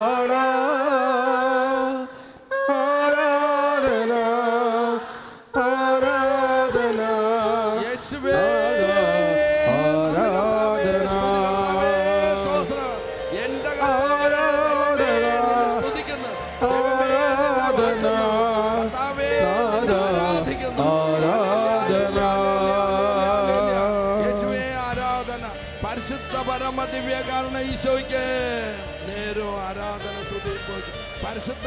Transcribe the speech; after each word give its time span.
ആരാധന 0.00 0.67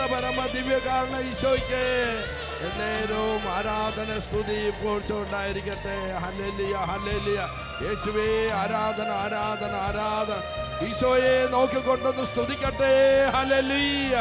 പരിശുദ്ധ 0.02 0.14
പരമ 0.14 0.42
ദിവ്യകാരണ 0.54 1.16
ഈശോയ്ക്ക് 1.30 1.82
എന്നേരവും 2.68 3.44
ആരാധന 3.56 4.10
സ്തുതി 4.26 4.58
പോഴ്ചുണ്ടായിരിക്കട്ടെ 4.82 5.98
ഹല്ലേലൂയ 6.24 6.76
ഹല്ലേലൂയ. 6.92 7.42
യേശുവേ 7.86 8.28
ആരാധന 8.62 9.10
ആരാധന 9.24 9.74
ആരാധന. 9.88 10.40
ഈശോയെ 10.88 11.36
നോക്കിക്കൊണ്ടൊന്ന് 11.54 12.26
സ്തുതിക്കട്ടെ. 12.32 12.94
ഹലലിയ 13.36 14.16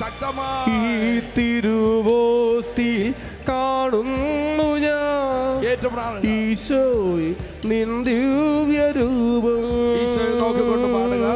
ശക്തമായി. 0.00 1.20
തിരുവോസ്തി 1.36 2.92
കാണുന്നു 3.48 4.68
ഞാൻ. 4.86 6.26
ഈശോയ് 6.34 7.30
നിൻ 7.70 7.90
ദിവ്യരൂപം. 8.08 9.62
ഈശോയെ 10.02 10.34
നോക്കിക്കൊണ്ട് 10.42 10.88
പാടുക. 10.96 11.26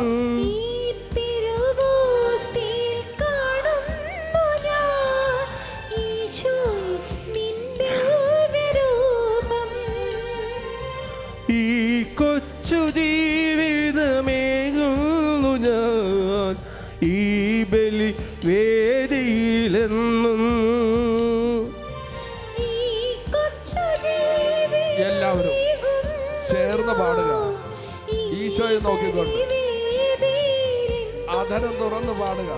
പാടുക. 32.20 32.52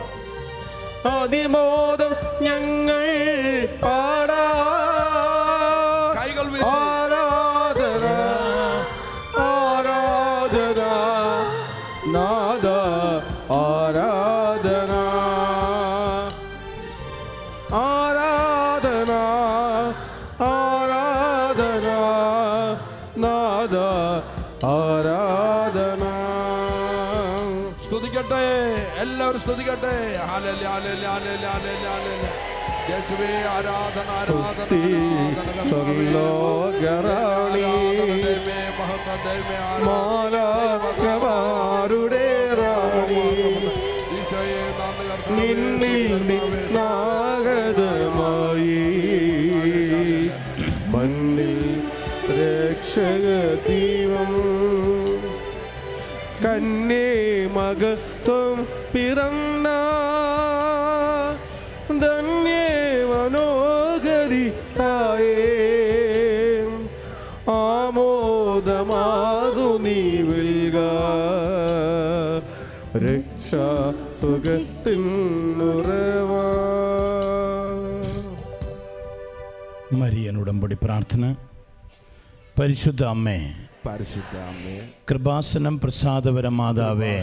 ഞങ്ങൾ 2.43 3.05
ദൈവമേ, 39.27 39.49
ആരാധന. 39.63 39.85
മാലാഖമാരുടെ 40.89 42.27
റാണി 42.59 43.25
ഈശോയെ 44.17 44.61
നന്ദി 44.79 45.05
കർത്താവേ. 45.09 45.37
നിന്നിൽ 45.39 46.05
നിന്നാഗതമായി 46.31 46.85
മണ്ണിൽ 50.95 51.61
രക്ഷക 52.33 53.25
ദീപം 53.69 54.33
കന്നേ 56.43 57.07
മകത്വം 57.57 58.57
പിറന്ന 58.93 59.46
ആമോദമാകു 69.47 69.67
നീ 69.85 69.99
വിൽക. 70.29 70.77
രക്ഷാ 73.05 73.67
സുഖത്തിൻ 74.21 75.03
ഉറവാ. 75.69 76.47
മരിയൻ 80.01 80.37
ഉടമ്പടി 80.43 80.77
പ്രാർത്ഥന. 80.85 81.25
പരിശുദ്ധ 82.59 83.03
അമ്മേ 83.15 83.39
പരിശുദ്ധ 83.87 84.35
അമ്മേ 84.51 84.77
കൃപാസനം 85.11 85.75
പ്രസാദപര 85.83 86.47
മാതാവേ 86.61 87.17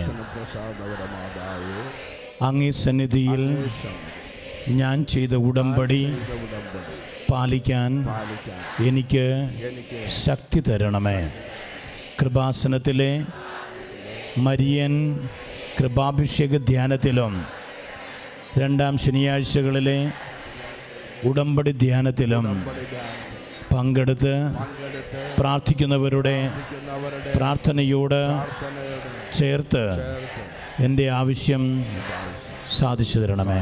അങ്ങേ 2.47 2.69
സന്നിധിയിൽ 2.83 3.43
ഞാൻ 4.79 4.97
ചെയ്ത 5.13 5.33
ഉടമ്പടി 5.47 6.03
പാലിക്കാൻ 7.31 7.91
എനിക്ക് 8.89 9.25
ശക്തി 10.23 10.59
തരണമേ. 10.67 11.19
കൃപാസനത്തിലെ 12.21 13.25
മരിയൻ 14.37 14.93
കൃപാഭിഷേക 15.79 16.57
ധ്യാനത്തിലും 16.57 17.33
രണ്ടാം 18.57 18.97
ശനിയാഴ്ചകളിലെ 18.97 20.11
ഉടമ്പടി 21.23 21.71
ധ്യാനത്തിലും 21.71 22.45
പങ്കെടുത്ത് 23.75 24.33
പ്രാർത്ഥിക്കുന്നവരുടെ 25.39 26.51
പ്രാർത്ഥനയോട് 27.35 28.21
ചേർത്ത് 29.33 29.83
എന്റെ 30.83 31.09
ആവശ്യം 31.09 31.63
സാധിച്ചു 32.77 33.19
തരണമേ. 33.19 33.61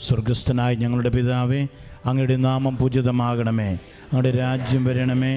സ്വർഗസ്ഥനായ 0.00 0.74
ഞങ്ങളുടെ 0.74 1.08
പിതാവേ 1.08 1.66
അങ്ങയുടെ 2.06 2.36
നാമം 2.36 2.76
പൂജിതമാകണമേ. 2.76 3.68
അങ്ങയുടെ 4.04 4.30
രാജ്യം 4.30 4.84
വരണമേ. 4.84 5.34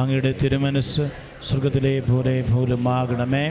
അങ്ങയുടെ 0.00 0.30
തിരുമനസ് 0.42 1.04
സ്വർഗത്തിലെ 1.48 1.92
പോലെ 2.06 2.34
പോലുമാകണമേ. 2.52 3.44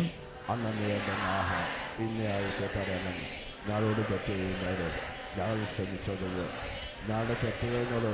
അന്നു 0.54 0.72
വേണ്ട 0.80 1.10
ആഹാരം 1.36 1.70
ഇന്ന 2.06 2.22
ആൾക്ക് 2.36 2.66
തരണം. 2.76 3.18
ഞങ്ങളോട് 3.68 4.02
തെറ്റ് 4.10 4.34
ചെയ്യുന്നവരോട് 4.40 4.98
ഞങ്ങൾ 5.38 5.60
ക്ഷമിച്ചതുപോലെ 5.74 6.48
ഞങ്ങളുടെ 7.08 7.36
തെറ്റുകളോട് 7.44 8.10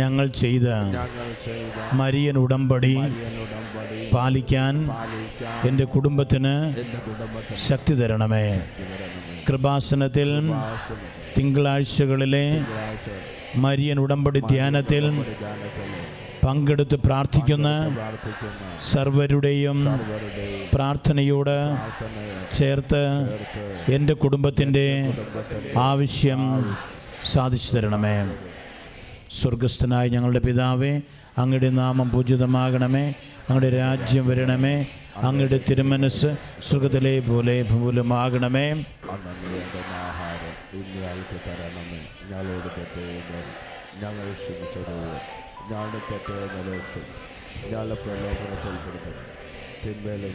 ഞങ്ങൾ 0.00 0.26
ചെയ്ത 0.40 0.66
മരിയൻ 2.00 2.38
ഉടമ്പടി 2.42 2.94
പാലിക്കാൻ 4.14 4.74
എന്റെ 5.68 5.86
കുടുംബത്തിന് 5.94 6.54
ശക്തി 7.68 7.94
തരണമേ. 8.00 8.46
കൃപാസനത്തിൽ 9.48 10.30
തിങ്കളാഴ്ചകളിലെ 11.36 12.44
തിങ്കളാഴ്ച 12.50 13.08
മരിയൻ 13.56 14.00
ഉടമ്പടി 14.00 14.40
ധ്യാനത്തിൽ 14.40 15.04
പങ്കെടുത്ത് 16.46 16.94
പ്രാർത്ഥിക്കുന്ന 16.94 17.68
സർവരുടെയും 18.82 19.78
പ്രാർത്ഥനയോട് 20.74 21.56
ചേർത്ത് 22.52 23.02
എന്റെ 23.92 24.14
കുടുംബത്തിന്റെ 24.14 25.14
ആവശ്യം 25.76 26.40
സാധിച്ചു 27.32 27.76
തരണമേ. 27.76 28.16
സ്വർഗസ്ഥനായ 29.32 30.08
ഞങ്ങളുടെ 30.08 30.38
പിതാവേ 30.38 31.00
അങ്ങയുടെ 31.38 31.70
നാമം 31.70 32.10
പൂജിതമാകണമേ. 32.10 33.06
അങ്ങയുടെ 33.48 33.70
രാജ്യം 33.76 34.28
വരണമേ. 34.28 34.86
അങ്ങയുടെ 35.22 35.60
തിരുമനസ് 35.70 36.30
സുഖത്തിലെ 36.62 37.20
പോലെ 37.20 37.62
ഭൂലമാകണമേ 37.62 38.84
ഇന്ന് 40.74 40.96
ഞങ്ങൾക്ക് 41.02 41.36
തരണമേ. 41.46 42.00
ഞങ്ങളോട് 42.30 42.70
തെറ്റ് 42.76 43.00
ചെയ്യുന്നവർ 43.00 43.46
ഞങ്ങൾ 44.02 44.26
ക്ഷമിച്ചത് 44.40 44.96
ഞങ്ങളുടെ 45.70 46.00
തെറ്റ് 46.10 46.34
നിലനിർത്തും. 46.54 47.06
ഞങ്ങളുടെ 47.70 47.96
പ്രലോഭനത്തിൽ 48.04 48.70
ഉൾപ്പെടുത്തണം 48.72 49.26
തിന്മേലെ 49.84 50.28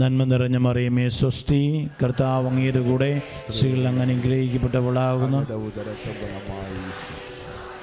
നന്മ 0.00 0.24
നിറഞ്ഞ 0.24 0.56
മറിയമേ 0.56 1.04
സ്വസ്തി. 1.18 1.60
കർത്താവ് 2.02 2.46
അങ്ങയുടെ 2.48 2.80
കൂടെ 2.88 3.10
സ്ത്രീകൾ 3.50 3.84
അങ്ങനെ 3.88 4.12
അനുഗ്രഹിക്കപ്പെട്ടവളാകുന്നു. 4.14 5.38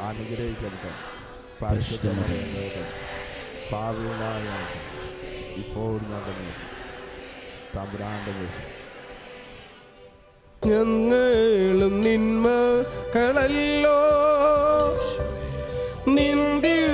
അനുഗ്രഹിക്കപ്പെട്ട 0.10 0.86
ഇപ്പോൾ 5.62 5.94
ഞങ്ങളുടെ 6.12 6.34
തമ്പുരാന്റെ 7.75 8.34
വിഷയം 8.40 8.75
ഞങ്ങളും 10.62 11.94
നിന്മകളല്ലോ 12.02 13.98
നിന്ദിവ്യസൂവോടെന്നും 16.16 16.85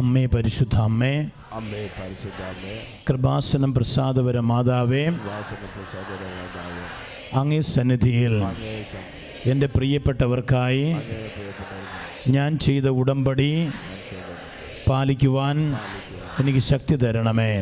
അമ്മേ 0.00 0.26
പരിശുദ്ധ 0.26 0.76
അമ്മേ. 0.76 1.14
അമ്മേ 1.52 1.82
പരിശുദ്ധ 1.98 2.42
അമ്മേ. 2.42 2.74
കൃപാസനം 3.08 3.74
പ്രസാദപര 3.74 4.38
മാതാവേ. 4.50 5.02
അങ്ങേ 7.34 7.60
സന്നിധിയിൽ 7.60 8.34
എന്റെ 9.50 9.66
പ്രിയപ്പെട്ടവർക്കായി 9.66 10.84
ഞാൻ 12.28 12.58
ചെയ്ത 12.58 12.84
ഉടമ്പടി 13.00 13.50
പാലിക്കുവാൻ 14.88 15.56
എനിക്ക് 16.40 16.58
ശക്തി 16.58 16.96
തരണമേ. 16.96 17.52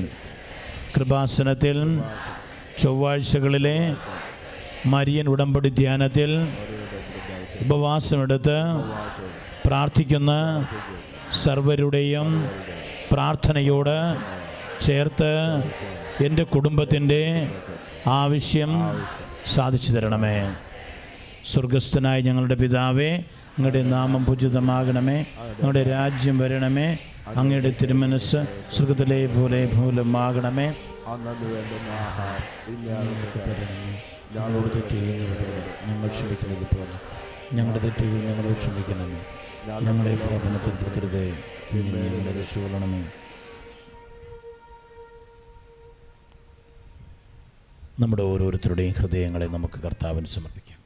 കൃപാസനത്തിൽ 0.96 1.76
ചൊവ്വാഴ്ചകളിലെ 2.78 3.76
മരിയൻ 4.86 5.26
ഉടമ്പടി 5.26 5.68
ധ്യാനത്തിൽ 5.68 6.30
ഉപവാസമെടുത്ത് 7.64 8.58
പ്രാർത്ഥിക്കുന്ന. 9.66 10.32
സർവരുടെയും 11.32 12.50
പ്രാർത്ഥനയോട് 13.12 13.96
ചേർത്ത് 14.80 15.32
എന്റെ 16.24 16.42
കുടുംബത്തിന്റെ 16.42 17.50
ആവശ്യം 18.06 18.70
സാധിച്ചു 19.46 19.92
തരണമേ. 19.92 20.54
സ്വർഗസ്ഥനായ 21.44 22.20
ഞങ്ങളുടെ 22.20 22.54
പിതാവേ 22.54 23.10
അങ്ങയുടെ 23.58 23.82
നാമം 23.82 24.26
പൂജിതമാകണമേ 24.26 25.26
അങ്ങയുടെ 25.40 25.82
രാജ്യം 25.82 26.38
വരണമേ 26.38 26.98
അങ്ങയുടെ 27.36 27.74
തിരുമനസ് 27.82 28.40
സ്വർഗത്തിലെ 28.72 29.26
പോലെ 29.26 29.66
തരണമേ. 33.44 33.92
ഞങ്ങളോട് 34.34 34.74
തെറ്റ് 34.74 34.90
ചെയ്യുന്നവരോട് 34.90 35.60
ഞങ്ങൾ 35.88 36.08
ക്ഷമിക്കുന്നത് 36.08 36.76
പോലെ 36.76 36.96
ഞങ്ങളുടെ 37.56 37.78
തെറ്റുകൾ 37.84 38.20
ഞങ്ങളോട് 38.28 38.58
ക്ഷമിക്കണമേ. 38.58 39.20
ഞങ്ങളെ 39.68 40.14
പ്രബന്ധത്തിൽ 40.16 40.70
പെടുത്തരുതേ 40.70 41.32
തിന്മയിൽ 41.74 42.02
നിന്ന് 42.02 42.18
ഞങ്ങളെ 42.18 42.38
രക്ഷകൊള്ളണമേ. 42.38 43.10
നമ്മുടെ 48.00 48.22
ഓരോരുത്തരുടെയും 48.22 48.94
ഹൃദയങ്ങളെ 48.98 49.46
നമുക്ക് 49.46 49.80
കർത്താവിന് 49.80 50.26
സമർപ്പിക്കാം. 50.26 50.78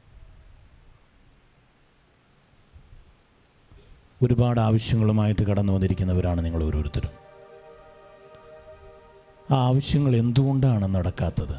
ഒരുപാട് 4.21 4.59
ആവശ്യങ്ങളുമായിട്ട് 4.59 5.41
കടന്നു 5.41 5.73
വന്നിരിക്കുന്നവരാണ് 5.73 6.45
നിങ്ങൾ 6.45 6.63
ഓരോരുത്തരും. 6.63 7.11
ആ 9.51 9.67
ആവശ്യങ്ങൾ 9.67 10.15
എന്തുകൊണ്ടാണ് 10.15 10.95
നടക്കാത്തത്? 10.95 11.57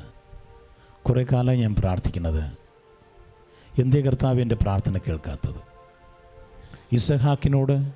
കുറേ 1.03 1.27
കാലം 1.33 1.55
ഞാൻ 1.55 1.75
പ്രാർത്ഥിക്കുന്നത്. 1.75 2.53
എന്തേ 3.81 4.01
കർത്താവ് 4.01 4.41
എന്റെ 4.41 4.55
പ്രാർത്ഥന 4.55 4.99
കേൾക്കാത്തത്? 4.99 5.74
ഇസഹാക്കിനോട് 6.95 7.93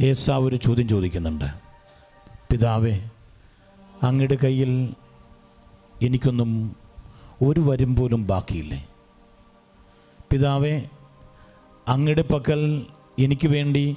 ഏസാവ് 0.00 0.44
ഒരു 0.44 0.56
ചോദ്യം 0.56 0.88
ചോദിക്കുന്നുണ്ട്. 0.88 1.44
പിതാവേ 2.50 2.94
അങ്ങയുടെ 4.02 4.34
കയ്യിൽ 4.34 4.94
എനിക്കൊന്നും 6.02 6.76
ഒരു 7.42 7.60
വരും 7.60 7.96
പോലും 7.96 8.26
ബാക്കിയില്ലേ? 8.26 8.80
പിതാവേ 10.30 10.74
അങ്ങയുടെ 11.88 12.22
പക്കൽ 12.22 12.86
എനിക്ക് 13.18 13.48
വേണ്ടി 13.48 13.96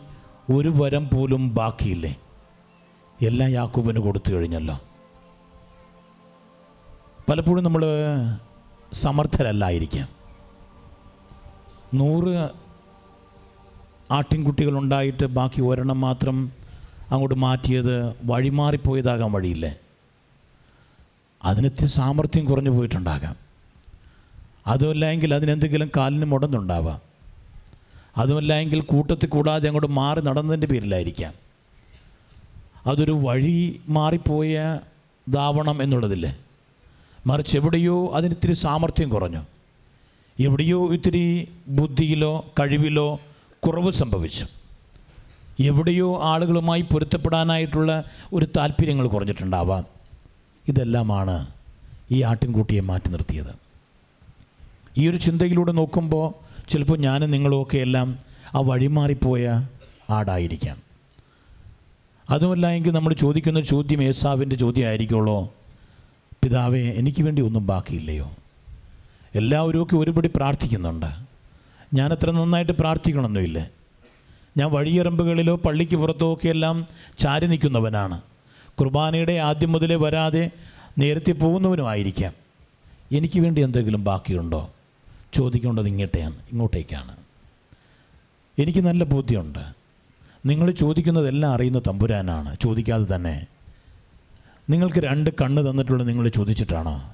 ഒരു 0.54 0.70
വരം 0.70 1.10
പോലും 1.14 1.56
ബാക്കിയില്ലേ? 1.56 2.16
എല്ലാം 3.22 3.50
യാക്കൂബിന് 3.50 4.00
കൊടുത്തു 4.00 4.32
കഴിഞ്ഞല്ലോ. 4.34 4.80
പലപ്പോഴും 7.30 7.64
നമ്മൾ 7.64 7.84
സമർത്ഥരല്ലായിരിക്കാം. 8.94 10.08
നൂറ് 11.94 12.65
ആട്ടിൻകുട്ടികളുണ്ടായിട്ട് 14.12 15.26
ബാക്കി 15.26 15.62
ഒരെണ്ണം 15.62 16.02
മാത്രം 16.02 16.52
അങ്ങോട്ട് 17.12 17.36
മാറ്റിയത് 17.36 18.14
വഴിമാറിപ്പോയതാകാൻ 18.24 19.32
വഴിയില്ലേ? 19.32 19.76
അതിനെത്തി 21.44 21.86
സാമർഥ്യം 21.86 22.46
കുറഞ്ഞു 22.46 22.70
പോയിട്ടുണ്ടാകാം. 22.70 23.36
അതുമല്ല 24.68 25.06
എങ്കിൽ 25.06 25.34
അതിനെന്തെങ്കിലും 25.34 25.92
കാലിന് 25.98 26.26
മുടന്നുണ്ടാവാം. 26.26 27.02
അതുമല്ല 28.18 28.54
എങ്കിൽ 28.54 28.82
കൂട്ടത്തിൽ 28.82 29.28
കൂടാതെ 29.28 29.68
അങ്ങോട്ട് 29.68 29.92
മാറി 29.92 30.22
നടന്നതിന്റെ 30.22 30.68
പേരിലായിരിക്കാം. 30.68 31.34
അതൊരു 32.86 33.12
വഴി 33.12 33.82
മാറിപ്പോയ 33.90 34.80
ദാവണം 35.28 35.84
എന്നുള്ളതില്ലേ? 35.84 36.38
മറിച്ച് 37.28 37.58
എവിടെയോ 37.58 38.12
അതിനിത്തിരി 38.16 38.54
സാമർഥ്യം 38.54 39.10
കുറഞ്ഞു. 39.10 39.40
എവിടെയോ 40.40 40.94
ഇത്തിരി 40.94 41.48
ബുദ്ധിയിലോ 41.68 42.46
കഴിവിലോ 42.60 43.20
കുറവ് 43.68 43.92
സംഭവിച്ചു. 43.92 44.48
എവിടെയോ 45.60 46.24
ആളുകളുമായി 46.24 46.82
പൊരുത്തപ്പെടാനായിട്ടുള്ള 46.82 48.04
ഒരു 48.34 48.48
താല്പര്യങ്ങൾ 48.58 49.08
കുറഞ്ഞിട്ടുണ്ടാവാം. 49.08 49.86
ഇതെല്ലാമാണ് 50.68 51.48
ഈ 52.12 52.24
ആട്ടിൻകുട്ടിയെ 52.24 52.80
മാറ്റി 52.80 53.10
നിർത്തിയത്. 53.10 53.56
ഈ 54.98 55.10
ഒരു 55.10 55.16
ചിന്തയിലൂടെ 55.16 55.72
നോക്കുമ്പോൾ 55.72 56.34
ചിലപ്പോൾ 56.70 56.98
ഞാനും 56.98 57.32
നിങ്ങളുമൊക്കെ 57.32 57.78
എല്ലാം 57.78 58.18
ആ 58.56 58.60
വഴിമാറിപ്പോയ 58.60 59.68
ആടായിരിക്കാം. 60.10 60.78
അതുമല്ല 62.30 62.68
എങ്കിൽ 62.68 62.92
നമ്മൾ 62.92 63.14
ചോദിക്കുന്ന 63.14 63.62
ചോദ്യം 63.62 64.04
ഏസാവിന്റെ 64.04 64.56
ചോദ്യമായിരിക്കുമല്ലോ 64.56 65.54
പിതാവേ 66.44 66.90
എനിക്ക് 66.90 67.24
വേണ്ടി 67.24 67.42
ഒന്നും 67.42 67.68
ബാക്കിയില്ലയോ? 67.68 68.32
എല്ലാവരും 69.36 69.84
ഒക്കെ 69.84 69.96
ഒരുപടി 69.96 70.30
പ്രാർത്ഥിക്കുന്നുണ്ട്. 70.36 71.25
ഞാൻ 71.94 72.12
അത്ര 72.12 72.32
നന്നായിട്ട് 72.32 72.72
പ്രാർത്ഥിക്കണമെന്നില്ല 72.72 73.70
ഞാൻ 74.58 74.72
വഴിയറമ്പുകളിലോ 74.72 75.56
പള്ളിക്ക് 75.56 75.96
പുറത്തോ 75.96 76.34
ഒക്കെയെല്ലാം 76.34 76.86
ചാരി 77.18 77.48
നിൽക്കുന്നവനാണ്. 77.48 78.22
കുർബാനയുടെ 78.80 79.34
ആദ്യം 79.34 79.72
മുതലേ 79.72 79.96
വരാതെ 79.96 80.52
നേരത്തെ 80.98 81.32
പോകുന്നവനുമായിരിക്കാം. 81.32 82.34
എനിക്ക് 83.12 83.40
വേണ്ടി 83.40 83.62
എന്തെങ്കിലും 83.62 84.04
ബാക്കിയുണ്ടോ? 84.04 84.72
ചോദിക്കേണ്ടത് 85.34 85.88
ഇങ്ങോട്ടെയാണ് 85.88 86.36
ഇങ്ങോട്ടേക്കാണ്. 86.52 87.16
എനിക്ക് 88.60 88.80
നല്ല 88.80 89.04
ബോധ്യമുണ്ട്. 89.04 89.60
നിങ്ങൾ 90.46 90.72
ചോദിക്കുന്നതെല്ലാം 90.72 91.54
അറിയുന്ന 91.54 91.80
തമ്പുരാനാണ്. 91.80 92.58
ചോദിക്കാതെ 92.62 93.16
തന്നെ. 93.16 93.48
നിങ്ങൾക്ക് 94.70 95.00
രണ്ട് 95.00 95.30
കണ്ണ് 95.30 95.72
തന്നിട്ടുള്ളത് 95.72 96.08
നിങ്ങൾ 96.08 96.28
ചോദിച്ചിട്ടാണോ? 96.28 97.14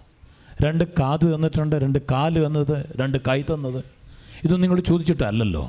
രണ്ട് 0.61 0.83
കാത് 0.83 1.35
തന്നിട്ടുണ്ട് 1.35 1.75
രണ്ട് 1.75 1.99
കാൽ 2.11 2.47
തന്നത് 2.47 2.93
രണ്ട് 2.95 3.17
കൈ 3.17 3.41
തന്നത്. 3.41 4.00
ഇതൊന്നും 4.43 4.61
നിങ്ങൾ 4.61 4.79
ചോദിച്ചിട്ടല്ലല്ലോ. 4.89 5.63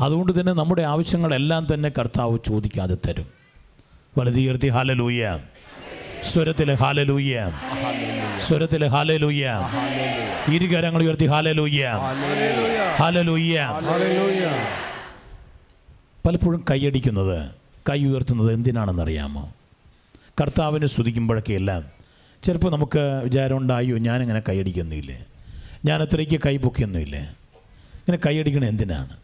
അതുകൊണ്ട് 0.00 0.40
തന്നെ 0.40 0.52
നമ്മുടെ 0.52 0.82
ആവശ്യങ്ങളെല്ലാം 0.92 1.66
തന്നെ 1.74 1.88
കർത്താവ് 1.98 2.38
ചോദിക്കാതെ 2.46 2.96
തരും. 3.06 3.28
വലതീർത്തി 4.18 4.68
ഹാലലൂയ 4.68 5.22
സ്വരത്തിലെ 6.24 6.74
ഹാലലൂയ 6.74 7.34
സ്വരത്തിലെ 8.38 8.86
ഹാലലൂയ 8.86 9.44
ഇരുകരങ്ങൾ 10.54 11.02
ഉയർത്തി 11.02 11.26
ഹാലലൂയ 11.26 11.82
ഹാലലൂയ 13.00 13.56
പലപ്പോഴും 16.26 16.64
കൈയടിക്കുന്നത് 16.70 17.38
കൈ 17.88 17.98
ഉയർത്തുന്നത് 18.04 18.52
എന്തിനാണെന്നറിയാമോ? 18.52 19.42
കർത്താവിനെ 20.40 20.86
സ്തുതിക്കുമ്പോഴൊക്കെ 20.86 21.52
എല്ലാം 21.52 21.82
ചിലപ്പോൾ 22.44 22.70
നമുക്ക് 22.72 23.02
വിചാരം 23.24 23.56
ഉണ്ടായോ 23.56 23.96
ഞാനിങ്ങനെ 23.98 24.42
കൈയടിക്കൊന്നുമില്ലേ? 24.48 25.18
ഞാൻ 25.84 26.02
അത്രയ്ക്ക് 26.02 26.38
കൈ 26.46 26.56
പൊക്കിയൊന്നുമില്ലേ? 26.56 27.22
ഇങ്ങനെ 28.08 28.22
കൈയടിക്കണത് 28.26 28.68
എന്തിനാണ്? 28.68 29.16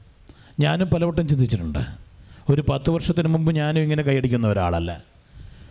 ഞാനും 0.61 0.91
പലവട്ടം 0.91 1.29
ചിന്തിച്ചിട്ടുണ്ട്. 1.29 1.79
ഒരു 2.51 2.65
പത്ത് 2.69 2.91
വർഷത്തിന് 2.91 3.29
മുമ്പ് 3.29 3.53
ഞാനും 3.55 3.81
ഇങ്ങനെ 3.81 4.03
കൈയടിക്കുന്ന 4.03 4.47
ഒരാളല്ല. 4.49 5.05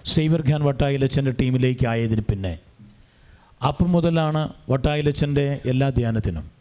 സേവർ 0.06 0.50
ഖാൻ 0.50 0.64
വട്ടായിലച്ചന്റെ 0.64 1.32
ടീമിലേക്ക് 1.32 1.88
ആയതിന് 1.88 2.22
പിന്നെ 2.22 2.60
അപ്പം 3.68 3.92
മുതലാണ് 3.92 4.54
വട്ടായിലച്ചന്റെ 4.70 5.62
എല്ലാ 5.66 5.90
ധ്യാനത്തിനും. 5.90 6.52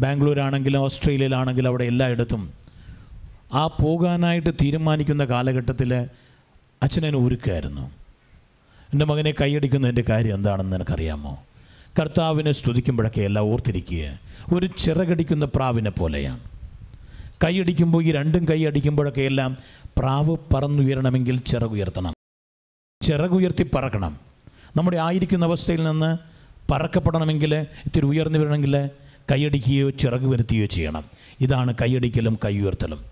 ബാംഗ്ലൂരാണെങ്കിലും 0.00 0.78
ഓസ്ട്രേലിയയിലാണെങ്കിലും 0.78 1.68
അവിടെ 1.68 1.84
എല്ലായിടത്തും 1.84 2.52
ആ 3.54 3.66
പോകാനായിട്ട് 3.66 4.50
തീരുമാനിക്കുന്ന 4.62 5.24
കാലഘട്ടത്തിൽ 5.24 5.94
അച്ഛനെ 6.82 7.18
ഒരുക്കായിരുന്നു. 7.18 7.90
എന്റെ 8.92 9.04
മകനെ 9.04 9.34
കൈയടിക്കുന്നതിന്റെ 9.40 10.04
കാര്യം 10.08 10.34
എന്താണെന്ന് 10.34 10.72
നിനക്കറിയാമോ? 10.72 11.44
കർത്താവിനെ 12.00 12.52
സ്തുതിക്കുമ്പോഴൊക്കെ 12.52 13.20
എല്ലാം 13.20 13.44
ഓർത്തിരിക്കുക. 13.44 14.18
ഒരു 14.54 14.66
ചിറകടിക്കുന്ന 14.66 15.44
പ്രാവിനെ 15.44 15.90
പോലെയാണ്. 15.90 16.40
കൈയടിക്കുമ്പോൾ 17.44 18.04
ഈ 18.04 18.12
രണ്ടും 18.12 18.44
കൈ 18.44 18.64
അടിക്കുമ്പോഴൊക്കെ 18.64 19.20
എല്ലാം 19.20 19.56
പ്രാവ് 19.98 20.36
പറന്നുയരണമെങ്കിൽ 20.54 21.38
ചിറകുയർത്തണം 21.38 22.14
ചിറകുയർത്തി 23.02 23.66
പറക്കണം. 23.74 24.16
നമ്മുടെ 24.76 24.96
ആയിരിക്കുന്ന 24.96 25.44
അവസ്ഥയിൽ 25.44 25.84
നിന്ന് 25.84 26.18
പറക്കപ്പെടണമെങ്കിൽ 26.72 27.54
ഇത്തിരി 27.54 28.06
ഉയർന്നു 28.06 28.38
വരണമെങ്കിൽ 28.38 28.90
കൈയടിക്കുകയോ 29.30 29.90
ചിറക് 29.90 30.26
വരുത്തുകയോ 30.26 30.66
ചെയ്യണം. 30.66 31.04
ഇതാണ് 31.40 31.74
കൈയടിക്കലും 31.82 32.38
കൈ 32.44 32.58
ഉയർത്തലും. 32.58 33.04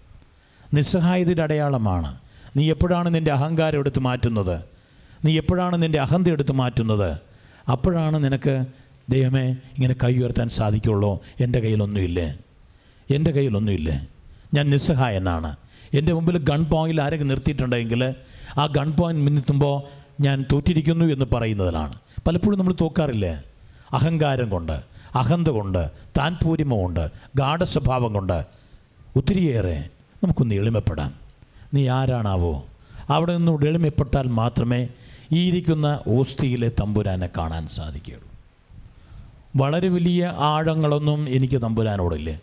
നിസ്സഹായതയുടെ 0.75 1.43
അടയാളമാണ്. 1.43 2.19
നീ 2.57 2.71
എപ്പോഴാണ് 2.71 3.15
നിന്റെ 3.15 3.33
അഹങ്കാരം 3.33 3.79
എടുത്ത് 3.79 3.99
മാറ്റുന്നത്? 3.99 4.61
നീ 5.25 5.37
എപ്പോഴാണ് 5.37 5.83
നിന്റെ 5.83 5.99
അഹന്ത 5.99 6.29
എടുത്ത് 6.29 6.53
മാറ്റുന്നത്? 6.53 7.28
അപ്പോഴാണ് 7.69 8.25
നിനക്ക് 8.25 8.65
ദൈവമേ 9.09 9.43
ഇങ്ങനെ 9.49 9.95
കൈ 10.05 10.17
ഉയർത്താൻ 10.17 10.49
സാധിക്കുള്ളൂ. 10.49 11.21
എന്റെ 11.41 11.61
കയ്യിലൊന്നുമില്ലേ? 11.61 12.39
എന്റെ 13.11 13.31
കയ്യിലൊന്നുമില്ലേ? 13.31 14.07
ഞാൻ 14.55 14.71
നിസ്സഹായനാണ് 14.71 15.57
എന്റെ 15.93 16.13
മുമ്പിൽ 16.13 16.39
ഗൺ 16.39 16.65
പോയിന്റ് 16.65 17.03
ആരെങ്കിലും 17.03 17.29
നിർത്തിയിട്ടുണ്ടെങ്കിൽ 17.29 18.15
ആ 18.59 18.67
ഗൺ 18.67 18.93
പോയിന്റ് 18.93 19.23
മിന്നിത്തുമ്പോൾ 19.23 19.83
ഞാൻ 20.23 20.45
തോറ്റിരിക്കുന്നു 20.53 21.05
എന്ന് 21.05 21.25
പറയുന്നതിലാണ്. 21.35 21.93
പലപ്പോഴും 22.27 22.59
നമ്മൾ 22.59 22.75
തോക്കാറില്ലേ? 22.81 23.43
അഹങ്കാരം 23.93 24.49
കൊണ്ട് 24.51 24.81
അഹന്ത 25.15 25.49
കൊണ്ട് 25.49 25.91
താൻ 26.19 26.37
പൂരിമ 26.45 26.75
കൊണ്ട് 26.75 27.11
ഗാഠസ്വഭാവം 27.37 28.13
കൊണ്ട് 28.13 28.45
ഒത്തിരിയേറെ 29.17 29.85
നമുക്കൊന്ന് 30.25 30.55
എളിമപ്പെടാം. 30.55 31.15
നീ 31.75 31.89
ആരാണാവോ? 31.89 32.67
അവിടെ 33.11 33.37
നിന്ന് 33.37 33.67
എളിമപ്പെട്ടാൽ 33.67 34.27
മാത്രമേ 34.27 34.89
ഈ 35.33 35.49
ഇരിക്കുന്ന 35.49 36.01
ഓസ്തിയിലെ 36.07 36.71
തമ്പുരാനെ 36.81 37.29
കാണാൻ 37.37 37.69
സാധിക്കുകയുള്ളൂ. 37.69 38.29
വളരെ 39.57 39.89
വലിയ 39.89 40.33
ആഴങ്ങളൊന്നും 40.37 41.29
എനിക്ക് 41.29 41.63
തമ്പുരാനോടില്ല. 41.63 42.39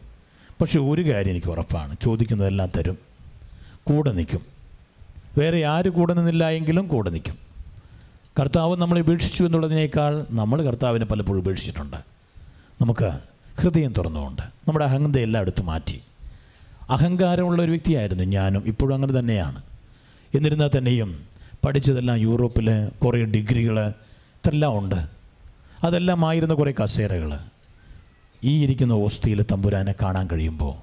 പക്ഷെ 0.62 0.80
ഒരു 0.80 1.02
കാര്യം 1.02 1.32
എനിക്ക് 1.32 1.48
ഉറപ്പാണ്. 1.48 1.96
ചോദിക്കുന്നതെല്ലാം 2.02 2.70
തരും. 2.78 2.98
കൂടെ 3.84 4.12
നിൽക്കും. 4.12 4.42
വേറെ 5.38 5.64
ആര് 5.64 5.90
കൂടെ 5.90 6.14
നിന്നില്ല 6.14 6.50
എങ്കിലും 6.50 6.88
കൂടെ 6.88 7.10
നിൽക്കും. 7.10 7.36
കർത്താവ് 8.40 8.78
നമ്മളെ 8.78 9.02
ഉപേക്ഷിച്ചു 9.02 9.44
എന്നുള്ളതിനേക്കാൾ 9.44 10.26
നമ്മൾ 10.32 10.62
കർത്താവിനെ 10.62 11.06
പലപ്പോഴും 11.06 11.40
ഉപേക്ഷിച്ചിട്ടുണ്ട്. 11.40 11.98
നമുക്ക് 12.82 13.12
ഹൃദയം 13.62 13.94
തുറന്നുകൊണ്ട് 13.94 14.42
നമ്മുടെ 14.42 14.86
അഹങ്കത 14.86 15.20
എല്ലാം 15.20 15.42
എടുത്ത് 15.42 15.62
മാറ്റി. 15.62 16.02
അഹങ്കാരമുള്ള 16.90 17.64
ഒരു 17.64 17.72
വ്യക്തിയായിരുന്നു 17.72 18.24
ഞാനും. 18.24 18.64
ഇപ്പോഴും 18.66 18.96
അങ്ങനെ 18.96 19.20
തന്നെയാണ്. 19.20 19.62
എന്നിരുന്നാൽ 20.36 20.70
തന്നെയും 20.78 21.35
പഠിച്ചതെല്ലാം 21.66 22.18
യൂറോപ്പിൽ 22.18 22.88
കുറേ 22.88 23.24
ഡിഗ്രികൾ 23.24 23.90
ഇതെല്ലാം 23.90 24.80
ഉണ്ട്. 24.80 25.08
അതെല്ലാം 25.84 26.26
ആയിരുന്ന 26.26 26.54
കുറേ 26.54 26.74
കസേരകൾ 26.84 27.40
ഈ 28.44 28.64
ഇരിക്കുന്ന 28.64 28.94
ഓസ്തിയിൽ 28.94 29.46
തമ്പുരാനെ 29.52 29.96
കാണാൻ 30.02 30.30
കഴിയുമ്പോൾ 30.32 30.74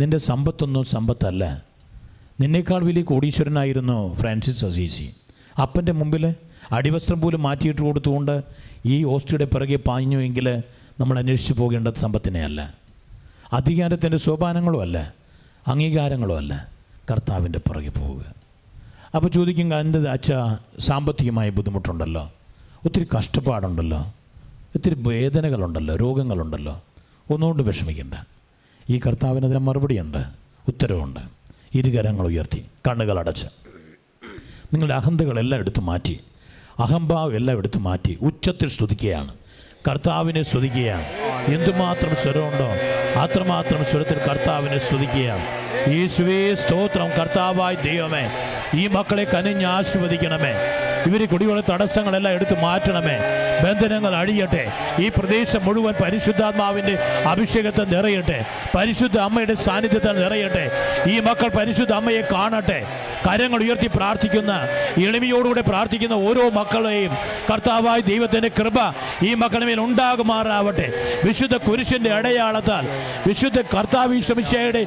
നിന്റെ 0.00 0.18
സമ്പത്തൊന്നും 0.18 0.84
സമ്പത്തല്ല. 0.84 1.64
നിന്നേക്കാൾ 2.40 2.84
വലിയ 2.84 3.02
കോടീശ്വരനായിരുന്നു 3.02 4.14
ഫ്രാൻസിസ് 4.14 4.64
അസീസി. 4.64 5.14
അപ്പന്റെ 5.62 5.92
മുമ്പിൽ 5.92 6.34
അടിവസ്ത്രം 6.72 7.20
പോലും 7.20 7.42
മാറ്റിയിട്ട് 7.42 7.80
കൊടുത്തുകൊണ്ട് 7.80 8.42
ഈ 8.86 9.04
ഓസ്തിയുടെ 9.04 9.44
പിറകെ 9.44 9.76
പാഞ്ഞുവെങ്കിൽ 9.76 10.62
നമ്മൾ 11.00 11.18
അന്വേഷിച്ച് 11.18 11.52
പോകേണ്ടത് 11.52 11.94
സമ്പത്തിനെയല്ല 11.94 12.74
അധികാരത്തിന്റെ 13.52 14.16
സോപാനങ്ങളും 14.16 14.80
അല്ല 14.80 15.14
അംഗീകാരങ്ങളും 15.68 16.36
അല്ല. 16.36 16.68
കർത്താവിന്റെ 17.10 17.58
പുറകെ 17.58 17.88
പോവുക. 17.88 18.47
അപ്പോൾ 19.14 19.28
ചോദിക്കും 19.28 19.80
എന്റെ 19.80 20.10
അച്ഛ 20.10 20.32
സാമ്പത്തികമായ 20.78 21.50
ബുദ്ധിമുട്ടുണ്ടല്ലോ 21.50 22.32
ഒത്തിരി 22.84 23.06
കഷ്ടപ്പാടുണ്ടല്ലോ 23.18 24.14
ഒത്തിരി 24.76 24.94
വേദനകളുണ്ടല്ലോ 24.98 25.96
രോഗങ്ങളുണ്ടല്ലോ 25.96 26.82
ഒന്നുകൊണ്ട് 27.30 27.62
വിഷമിക്കണ്ട. 27.62 28.14
ഈ 28.90 29.00
കർത്താവിന് 29.06 29.46
അതിന് 29.46 29.58
മറുപടിയുണ്ട് 29.58 30.26
ഉത്തരവുണ്ട് 30.68 31.20
ഇരുകരങ്ങൾ 31.74 32.26
ഉയർത്തി 32.26 32.64
കണ്ണുകൾ 32.88 33.18
അടച്ച്. 33.18 33.46
നിങ്ങളുടെ 34.72 34.94
അഹന്തകളെല്ലാം 34.94 35.58
എടുത്തു 35.58 35.80
മാറ്റി 35.80 36.20
അഹംഭാവം 36.78 37.34
എല്ലാം 37.34 37.58
എടുത്തു 37.58 37.78
മാറ്റി 37.78 38.18
ഉച്ചത്തിൽ 38.22 38.68
സ്തുതിക്കുകയാണ്. 38.68 39.34
കർത്താവിനെ 39.88 40.42
സ്തുതിക്കുകയാണ്. 40.42 41.04
എന്തുമാത്രം 41.52 42.16
സ്വരമുണ്ടോ 42.16 42.68
അത്രമാത്രം 43.20 43.84
സ്വരത്തിൽ 43.84 44.18
കർത്താവിനെ 44.18 44.78
സ്തുതിക്കുകയാണ്. 44.78 45.67
യേശുവേ 45.88 46.54
സ്തോത്രം 46.54 47.10
കർത്താവായ 47.18 47.74
ദൈവമേ. 47.74 48.24
ഈ 48.74 48.86
മക്കളെ 48.86 49.24
കനിഞ്ഞ് 49.24 49.66
ആസ്വദിക്കണമേ 49.66 50.54
ഇവർ 51.06 51.26
കുടിവെള്ള 51.26 51.62
തടസ്സങ്ങളെല്ലാം 51.70 52.34
എടുത്തു 52.34 52.54
മാറ്റണമേ. 52.54 53.18
ബന്ധനങ്ങൾ 53.64 54.16
അഴിയട്ടെ. 54.16 54.72
ഈ 55.00 55.08
പ്രദേശം 55.08 55.64
മുഴുവൻ 55.64 55.94
പരിശുദ്ധാത്മാവിന്റെ 56.02 56.98
അഭിഷേകത്തെ 57.28 57.84
നിറയട്ടെ. 57.84 58.44
പരിശുദ്ധ 58.76 59.18
അമ്മയുടെ 59.18 59.54
സാന്നിധ്യത്തെ 59.54 60.12
നിറയട്ടെ. 60.12 60.70
ഈ 61.08 61.20
മക്കൾ 61.20 61.48
പരിശുദ്ധ 61.48 61.92
അമ്മയെ 61.92 62.20
കാണട്ടെ. 62.20 62.86
കരങ്ങൾ 63.26 63.62
ഉയർത്തി 63.62 63.90
പ്രാർത്ഥിക്കുന്ന 63.96 64.68
എളിമയോടുകൂടെ 65.06 65.60
പ്രാർത്ഥിക്കുന്ന 65.60 66.14
ഓരോ 66.14 66.50
മക്കളെയും 66.50 67.12
കർത്താവായ 67.52 68.00
ദൈവത്തിന്റെ 68.00 68.48
കൃപ 68.48 68.74
ഈ 69.24 69.34
മക്കളുടെ 69.34 69.66
മേൽ 69.66 69.80
ഉണ്ടാകുമാറാവട്ടെ. 69.80 70.92
വിശുദ്ധ 71.24 71.56
കുരിശിന്റെ 71.56 72.12
അടയാളത്താൽ 72.12 72.88
വിശുദ്ധ 73.26 73.60
കർത്താവ് 73.60 74.20
ശ്രമിച്ചയുടെ 74.20 74.86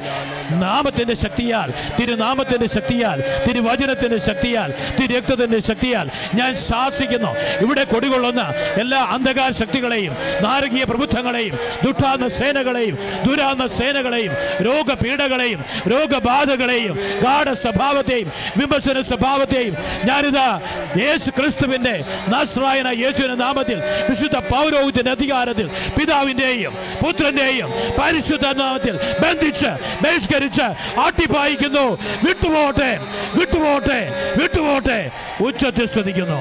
നാമത്തിന്റെ 0.50 1.14
ശക്തിയാൽ 1.14 1.72
തിരുനാമത്തിന്റെ 2.00 2.66
ശക്തിയാൽ 2.66 3.24
തിരുവചനത്തിന്റെ 3.48 4.18
ശക്തിയാൽ 4.18 4.74
തിരുരക്തത്തിന്റെ 5.00 5.58
ശക്തിയാൽ 5.58 6.01
ഞാൻ 6.34 6.54
ശാസിക്കുന്നു. 6.56 7.30
ഇവിടെ 7.60 7.84
കൊടികൊള്ളുന്ന 7.84 8.42
എല്ലാ 8.80 9.00
അന്ധകാര 9.04 9.50
ശക്തികളെയും 9.50 10.16
നാരകീയ 10.40 10.84
പ്രബുദ്ധങ്ങളെയും 10.84 11.58
ദുഃഖാന്ന 11.84 12.28
സേനകളെയും 12.28 12.98
ദുരാന്ന 13.26 13.66
സേനകളെയും 13.66 14.32
രോഗപീഠകളെയും 14.62 15.64
രോഗബാധകളെയും 15.88 16.94
ഗാഠ 17.22 17.48
സ്വഭാവത്തെയും 17.52 18.32
വിമർശന 18.56 19.00
സ്വഭാവത്തെയും 19.00 19.76
ഞാനിതാ 20.04 20.60
യേശു 20.96 21.30
ക്രിസ്തുവിന്റെ 21.30 22.04
നാസ്രായന 22.28 22.88
യേശുവിന്റെ 22.88 23.34
നാമത്തിൽ 23.34 23.78
വിശുദ്ധ 24.10 24.36
പൗരോഹിത്തിന്റെ 24.36 25.10
അധികാരത്തിൽ 25.10 25.66
പിതാവിന്റെയും 25.98 26.74
പുത്രന്റെയും 27.02 27.70
പരിശുദ്ധ 28.00 28.46
നാമത്തിൽ 28.46 28.96
ബന്ധിച്ച് 28.96 29.70
ബഹിഷ്കരിച്ച് 30.02 30.66
ആട്ടിപ്പായിക്കുന്നു. 31.00 31.98
വിട്ടുപോട്ടെ 32.22 32.98
വിട്ടുപോട്ടെ 33.34 34.00
വിട്ടുപോട്ടെ 34.36 35.10
ഉച്ചത്തിൽ 35.40 35.86
സ്തുതിക്കുന്നു 35.92 36.38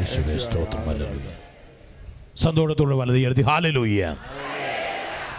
യേശുവേ 0.00 0.34
സ്തോത്രം 0.44 0.82
ഹല്ലേലൂയ. 0.88 1.28
സന്തോഷത്തോടെ 2.44 2.94
വലത് 3.00 3.18
ഉയർത്തി 3.22 3.44
ഹാലലൂയ്യ 3.48 4.02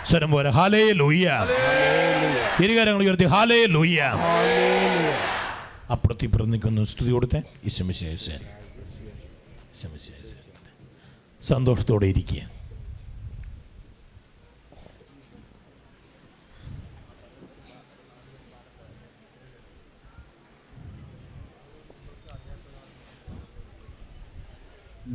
സ്വരം 0.10 0.30
പോലെ 0.34 0.50
ഹാലേ 0.58 0.84
ലൂയ്യ 1.00 1.28
ഇരുകാരങ്ങൾ 2.66 3.02
ഉയർത്തി 3.06 3.28
ഹാലേ 3.34 3.60
ലൂയ്യ 3.76 4.02
അപ്പുറത്ത് 5.94 6.24
ഇപ്പുറത്ത് 6.28 6.86
സ്തുതി 6.94 7.12
കൊടുത്തേ. 7.16 7.40
ഈശമിശേഷൻ 7.70 8.42
സന്തോഷത്തോടെ 11.50 12.06
ഇരിക്കുക. 12.14 12.42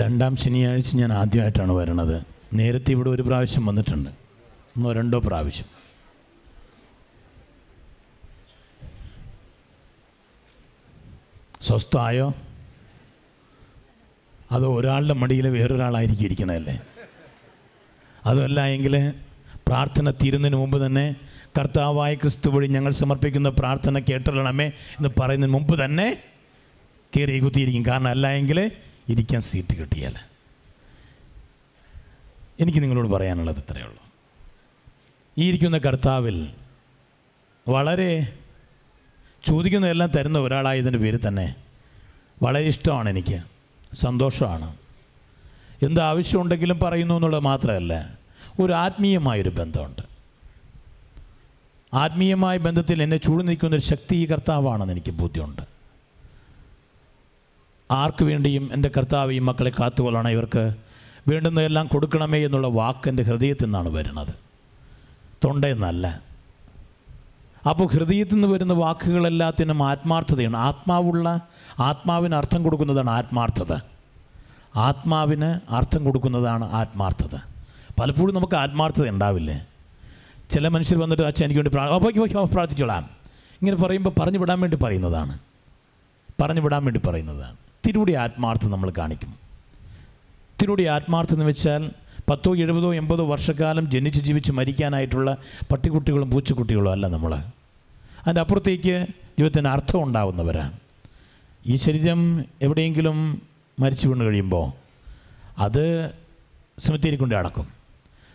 രണ്ടാം 0.01 0.37
ശനിയാഴ്ച 0.37 0.97
ഞാൻ 0.97 1.13
ആദ്യമായിട്ടാണ് 1.13 1.73
വരണത്. 1.73 2.25
നേരത്തെ 2.53 2.91
ഇവിടെ 2.91 3.11
ഒരു 3.11 3.23
പ്രാവശ്യം 3.23 3.67
വന്നിട്ടുണ്ട്. 3.67 4.11
ഒന്നോ 4.77 4.93
രണ്ടോ 4.93 5.19
പ്രാവശ്യം. 5.19 5.67
സ്വസ്ഥമായോ? 11.63 12.35
അത് 14.53 14.67
ഒരാളുടെ 14.67 15.13
മടിയിൽ 15.15 15.49
വേറൊരാളായിരിക്കും 15.49 16.25
ഇരിക്കണതല്ലേ? 16.25 16.81
അതുമല്ല 18.27 18.65
എങ്കിൽ 18.65 19.13
പ്രാർത്ഥന 19.69 20.11
തീരുന്നതിന് 20.11 20.57
മുമ്പ് 20.57 20.87
തന്നെ 20.87 21.17
കർത്താവായ 21.59 22.15
ക്രിസ്തു 22.15 22.51
വഴി 22.51 22.67
ഞങ്ങൾ 22.67 22.91
സമർപ്പിക്കുന്ന 22.91 23.49
പ്രാർത്ഥന 23.49 23.99
കേട്ടൊള്ളണമേ 23.99 24.67
എന്ന് 24.67 25.09
പറയുന്നതിന് 25.21 25.55
മുമ്പ് 25.55 25.85
തന്നെ 25.85 26.23
കയറി 27.17 27.39
കുത്തിയിരിക്കും. 27.39 27.87
കാരണം 27.87 28.09
അല്ല 28.09 28.29
എങ്കിൽ 28.29 28.71
ഇരിക്കാൻ 29.09 29.43
സീറ്റ് 29.43 29.77
കിട്ടിയാൽ 29.77 30.15
എനിക്ക് 32.61 32.83
നിങ്ങളോട് 32.83 33.09
പറയാനുള്ളത് 33.09 33.59
ഇത്രയേ 33.59 33.85
ഉള്ളൂ. 33.85 34.05
ഈ 35.39 35.49
ഇരിക്കുന്ന 35.49 35.79
കർത്താവിൽ 35.79 36.53
വളരെ 37.69 38.39
ചോദിക്കുന്നതെല്ലാം 39.45 40.11
തരുന്ന 40.11 40.39
ഒരാളായതിന്റെ 40.39 40.99
പേര് 40.99 41.19
തന്നെ 41.29 41.55
വളരെ 42.43 42.61
ഇഷ്ടമാണ് 42.61 43.09
എനിക്ക്. 43.09 43.43
സന്തോഷമാണ്. 43.95 44.77
എന്ത് 45.83 46.01
ആവശ്യമുണ്ടെങ്കിലും 46.01 46.79
പറയുന്നു 46.79 47.15
എന്നുള്ളത് 47.15 47.43
മാത്രമല്ല 47.43 48.19
ഒരു 48.61 48.73
ആത്മീയമായൊരു 48.73 49.49
ബന്ധമുണ്ട്. 49.49 50.03
ആത്മീയമായ 51.95 52.57
ബന്ധത്തിൽ 52.59 53.03
എന്നെ 53.03 53.17
ചൂട് 53.17 53.49
നിൽക്കുന്ന 53.49 53.77
ഒരു 53.77 53.83
ശക്തി 53.83 54.17
ഈ 54.17 54.27
കർത്താവാണെന്ന് 54.27 54.93
എനിക്ക് 54.93 55.11
ബോധ്യമുണ്ട്. 55.11 55.72
ആർക്ക് 57.93 58.25
വേണ്ടിയും 58.25 58.71
എന്റെ 58.73 58.91
കർത്താവ് 58.97 59.33
ഈ 59.33 59.39
മക്കളെ 59.39 59.73
കാത്തുകൊള്ളണം 59.81 60.31
ഇവർക്ക്. 60.31 60.75
വേണ്ടുന്ന 61.29 61.61
എല്ലാം 61.61 61.87
കൊടുക്കണമേ 61.87 62.45
എന്നുള്ള 62.45 62.67
വാക്ക് 62.67 63.09
എന്റെ 63.09 63.23
ഹൃദയത്തിൽ 63.23 63.65
നിന്നാണ് 63.65 63.89
വരുന്നത്. 63.89 64.35
തൊണ്ടയെന്നല്ല. 65.45 66.23
അപ്പോൾ 67.69 67.89
ഹൃദയത്തിൽ 67.89 68.35
നിന്ന് 68.35 68.49
വരുന്ന 68.49 68.73
വാക്കുകളെല്ലാത്തിനും 68.73 69.89
ആത്മാർത്ഥതയാണ്. 69.89 70.57
ആത്മാവുള്ള 70.57 71.41
ആത്മാവിന് 71.81 72.35
അർത്ഥം 72.35 72.63
കൊടുക്കുന്നതാണ് 72.63 73.11
ആത്മാർത്ഥത. 73.11 73.77
ആത്മാവിന് 74.77 75.73
അർത്ഥം 75.73 76.05
കൊടുക്കുന്നതാണ് 76.05 76.73
ആത്മാർത്ഥത. 76.73 77.37
പലപ്പോഴും 78.01 78.35
നമുക്ക് 78.35 78.55
ആത്മാർത്ഥത 78.55 79.09
ഉണ്ടാവില്ലേ? 79.09 79.67
ചില 80.51 80.69
മനുഷ്യർ 80.69 80.99
വന്നിട്ട് 80.99 81.23
അച്ഛൻ 81.23 81.45
എനിക്ക് 81.45 81.61
വേണ്ടി 81.61 81.71
പ്രാ- 81.71 81.91
ഓക്കെ 81.91 82.09
പോയി, 82.09 82.29
പോയി, 82.29 82.47
പ്രാർത്ഥിച്ചോളാം. 82.47 83.11
ഇങ്ങനെ 83.63 83.77
പറയുമ്പോൾ 83.77 84.11
പറഞ്ഞു 84.21 84.39
വിടാൻ 84.39 84.61
വേണ്ടി 84.61 84.77
പറയുന്നതാണ്. 84.77 85.39
പറഞ്ഞു 86.43 86.61
വിടാൻ 86.61 86.85
വേണ്ടി 86.85 87.01
പറയുന്നതാണ്. 87.01 87.57
തിരുടി 87.87 88.13
ആത്മാർത്ഥം 88.13 88.71
നമ്മൾ 88.71 88.93
കാണിക്കും. 88.99 89.35
തിരുടി 90.63 90.85
ആത്മാർത്ഥം 90.85 91.35
എന്ന് 91.35 91.45
വെച്ചാൽ 91.45 91.91
പത്തോ 92.31 92.57
എഴുപതോ 92.57 92.95
എൺപതോ 92.95 93.27
വർഷക്കാലം 93.27 93.91
ജനിച്ച് 93.91 94.21
ജീവിച്ച് 94.21 94.53
മരിക്കാനായിട്ടുള്ള 94.53 95.37
പട്ടിക്കുട്ടികളും 95.73 96.31
പൂച്ചക്കുട്ടികളും 96.31 96.93
അല്ല 96.93 97.07
നമ്മൾ. 97.07 97.35
അതിന്റെ 97.35 98.41
അപ്പുറത്തേക്ക് 98.41 99.07
ജീവിതത്തിന് 99.39 99.69
അർത്ഥം 99.69 100.03
ഉണ്ടാവുന്നവരാണ്. 100.03 100.73
ഈ 101.67 101.77
ശരീരം 101.77 102.45
എവിടെയെങ്കിലും 102.63 103.43
മരിച്ചു 103.81 104.09
വീണ് 104.09 104.21
കഴിയുമ്പോൾ 104.21 104.73
അത് 105.59 106.11
സെമിത്തേരി 106.79 107.17
കൊണ്ട് 107.17 107.35
അടക്കും. 107.35 107.69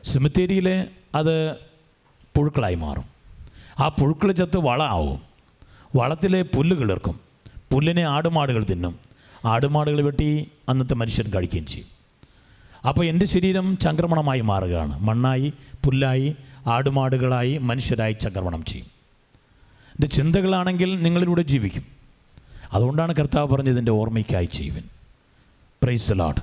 സെമിത്തേരിയിൽ 0.04 0.88
അത് 1.16 1.54
പുഴുക്കളായി 2.36 2.76
മാറും. 2.76 3.04
ആ 3.80 3.88
പുഴുക്കൾ 3.88 4.32
ചത്ത് 4.32 4.58
വള 4.58 4.84
ആവും 4.84 5.21
വളത്തിലെ 5.95 6.41
പുല്ല് 6.41 6.76
കിളിർക്കും. 6.76 7.19
പുല്ലിനെ 7.71 8.04
ആടുമാടുകൾ 8.04 8.63
തിന്നും. 8.63 9.07
ആടുമാടുകൾ 9.45 10.02
വെട്ടി 10.02 10.52
അന്നത്തെ 10.69 10.93
മനുഷ്യൻ 10.93 11.32
കഴിക്കുകയും 11.36 11.65
ചെയ്യും. 11.65 11.88
അപ്പോൾ 12.88 13.06
എന്റെ 13.06 13.26
ശരീരം 13.26 13.78
ചംക്രമണമായി 13.78 14.41
മാറുകയാണ്. 14.41 15.00
മണ്ണായി 15.00 15.54
പുല്ലായി 15.86 16.36
ആടുമാടുകളായി 16.67 17.58
മനുഷ്യരായി 17.58 18.13
ചംക്രമണം 18.13 18.65
ചെയ്യും. 18.65 18.88
എന്റെ 19.88 20.08
ചിന്തകളാണെങ്കിൽ 20.08 21.02
നിങ്ങളിലൂടെ 21.02 21.41
ജീവിക്കും. 21.41 21.86
അതുകൊണ്ടാണ് 22.73 23.15
കർത്താവ് 23.15 23.47
പറഞ്ഞത് 23.47 23.80
എന്റെ 23.80 23.91
ഓർമ്മയ്ക്കായി 23.91 24.45
ചെയ്യുവൻ. 24.45 24.84
പ്രൈസ് 25.84 26.12
ലാഡ് 26.15 26.41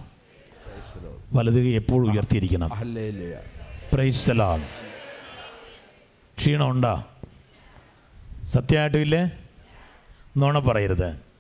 വലത് 1.33 1.61
എപ്പോഴും 1.61 2.13
ഉയർത്തിയിരിക്കണം. 2.13 2.71
Price 3.93 4.31
LAD 4.31 4.63
ക്ഷീണമുണ്ടോ? 6.39 7.05
സത്യമായിട്ടും 8.45 8.99
ഇല്ലേ? 8.99 9.31
നോണ 10.37 10.59
പറയരുത്. 10.59 11.34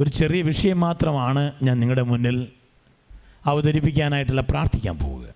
ഒരു 0.00 0.10
ചെറിയ 0.10 0.42
വിഷയം 0.42 0.80
മാത്രമാണ് 0.80 1.52
ഞാൻ 1.62 1.80
നിങ്ങളുടെ 1.80 2.02
മുന്നിൽ 2.02 2.52
അവതരിപ്പിക്കാനായിട്ടുള്ള 3.46 4.40
പ്രാർത്ഥിക്കാൻ 4.40 4.98
പോവുക. 4.98 5.28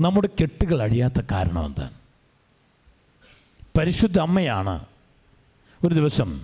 നമ്മുടെ 0.00 0.28
കെട്ടുകൾ 0.40 0.82
അഴിയാത്ത 0.82 1.20
കാരണം 1.30 1.66
എന്താണ്? 1.66 1.90
പരിശുദ്ധ 3.78 4.18
അമ്മയാണ്. 4.18 4.86
ഒരു 5.84 5.94
ദിവസം 5.94 6.40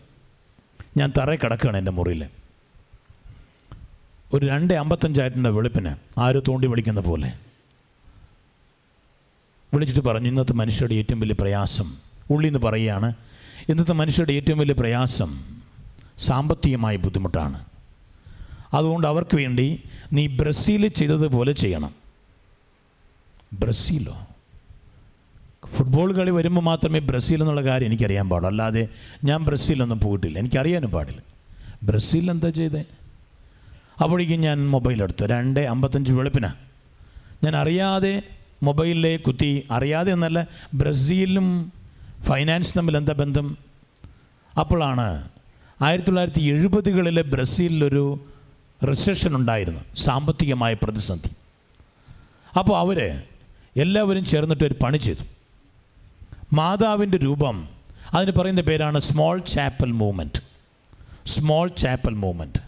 ഞാൻ 0.97 1.13
തറയിൽ 1.19 1.39
കിടക്കുകയാണ് 1.39 1.77
എന്റെ 1.77 1.91
മുറിയിൽ. 1.91 2.29
ഒരു 4.35 4.47
രണ്ട് 4.47 4.75
അമ്പത്തഞ്ചായിട്ടുണ്ട് 4.75 5.49
വെളുപ്പിന്. 5.49 5.97
ആരോ 6.21 6.43
തോണ്ടി 6.49 6.69
വിളിക്കുന്ന 6.69 7.01
പോലെ. 7.01 7.39
വിളിച്ചിട്ട് 9.75 10.09
പറഞ്ഞു 10.09 10.29
ഇന്നത്തെ 10.29 10.53
മനുഷ്യരുടെ 10.53 10.95
ഏറ്റവും 10.95 11.21
വലിയ 11.21 11.35
പ്രയാസം 11.41 11.97
ഉള്ളിൽ 12.31 12.49
നിന്ന് 12.49 12.67
പറയുകയാണ് 12.67 13.15
ഇന്നത്തെ 13.69 13.93
മനുഷ്യരുടെ 13.93 14.33
ഏറ്റവും 14.33 14.59
വലിയ 14.59 14.75
പ്രയാസം 14.75 15.56
സാമ്പത്തികമായ 16.18 16.96
ബുദ്ധിമുട്ടാണ്. 16.96 17.64
അതുകൊണ്ട് 18.74 19.07
അവർക്ക് 19.07 19.37
വേണ്ടി 19.37 19.83
നീ 20.12 20.26
ബ്രസീൽ 20.26 20.88
ചെയ്തതുപോലെ 20.88 21.52
ചെയ്യണം. 21.52 21.94
ബ്രസീലോ? 23.52 24.26
ഫുട്ബോൾ 25.66 26.14
കളി 26.14 26.31
വരുമ്പോൾ 26.31 26.61
മാത്രമേ 26.61 26.98
ബ്രസീൽ 26.98 27.40
എന്നുള്ള 27.40 27.62
കാര്യം 27.62 27.87
എനിക്കറിയാൻ 27.87 28.29
പാടുള്ളൂ. 28.29 28.50
അല്ലാതെ 28.50 28.88
ഞാൻ 29.24 29.44
ബ്രസീലൊന്നും 29.44 30.00
പോയിട്ടില്ല. 30.00 30.38
എനിക്കറിയാനും 30.38 30.90
പാടില്ല. 30.90 31.22
ബ്രസീൽ 31.83 32.31
എന്താ 32.31 32.48
ചെയ്തേ? 32.48 32.85
അപ്പോഴേക്കും 34.02 34.40
ഞാൻ 34.40 34.70
മൊബൈൽ 34.70 35.02
എടുത്തു. 35.02 35.26
രണ്ട് 35.26 35.61
അമ്പത്തഞ്ച് 35.61 36.12
വെളുപ്പിന. 36.12 36.52
ഞാൻ 37.44 37.57
അറിയാതെ 37.57 38.22
മൊബൈലിലെ 38.62 39.16
കുത്തി 39.16 39.66
അറിയാതെ 39.70 40.12
എന്നല്ല 40.12 40.46
ബ്രസീലും 40.74 41.72
ഫൈനാൻസ് 42.22 42.79
തമ്മിൽ 42.79 42.96
എന്താ 42.96 43.12
ബന്ധം? 43.12 43.57
അപ്പോഴാണ് 44.61 45.29
ആയിരത്തി 45.83 46.07
തൊള്ളായിരത്തി 46.07 46.41
എഴുപതുകളിലെ 46.41 47.23
ബ്രസീലിലൊരു 47.23 48.21
റിസഷൻ 48.91 49.35
ഉണ്ടായിരുന്നു 49.35 49.81
സാമ്പത്തികമായ 49.97 50.75
പ്രതിസന്ധി. 50.75 51.29
അപ്പോൾ 52.59 52.79
അവർ 52.79 53.23
എല്ലാവരും 53.77 54.25
ചേർന്നിട്ട് 54.25 54.65
ഒരു 54.65 54.75
പണി 54.83 54.97
ചെയ്തു. 54.97 55.25
മാതാവിന്റെ 56.53 57.19
രൂപം 57.19 57.69
അതിന് 58.15 58.33
പറയുന്ന 58.33 58.61
പേരാണ് 58.61 58.99
small 58.99 59.39
chapel 59.39 59.93
movement. 59.93 60.43
Small 61.27 61.69
chapel 61.69 62.15
movement. 62.15 62.59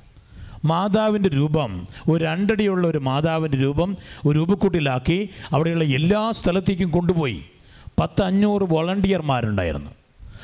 മാതാവിന്റെ 0.64 1.28
രൂപം 1.28 1.86
ഒരു 2.10 2.24
രണ്ടടിയുള്ള 2.24 2.86
ഒരു 2.86 2.98
മാതാവിന്റെ 2.98 3.58
രൂപം 3.58 3.96
ഒരു 4.26 4.38
രൂപക്കൂട്ടിലാക്കി 4.38 5.28
അവിടെയുള്ള 5.52 5.84
എല്ലാ 5.84 6.30
സ്ഥലത്തേക്കും 6.30 6.90
കൊണ്ടുപോയി. 6.90 7.44
പത്ത് 8.00 8.22
അഞ്ഞൂറ് 8.22 8.62
വോളണ്ടിയർമാരുണ്ടായിരുന്നു 8.62 9.90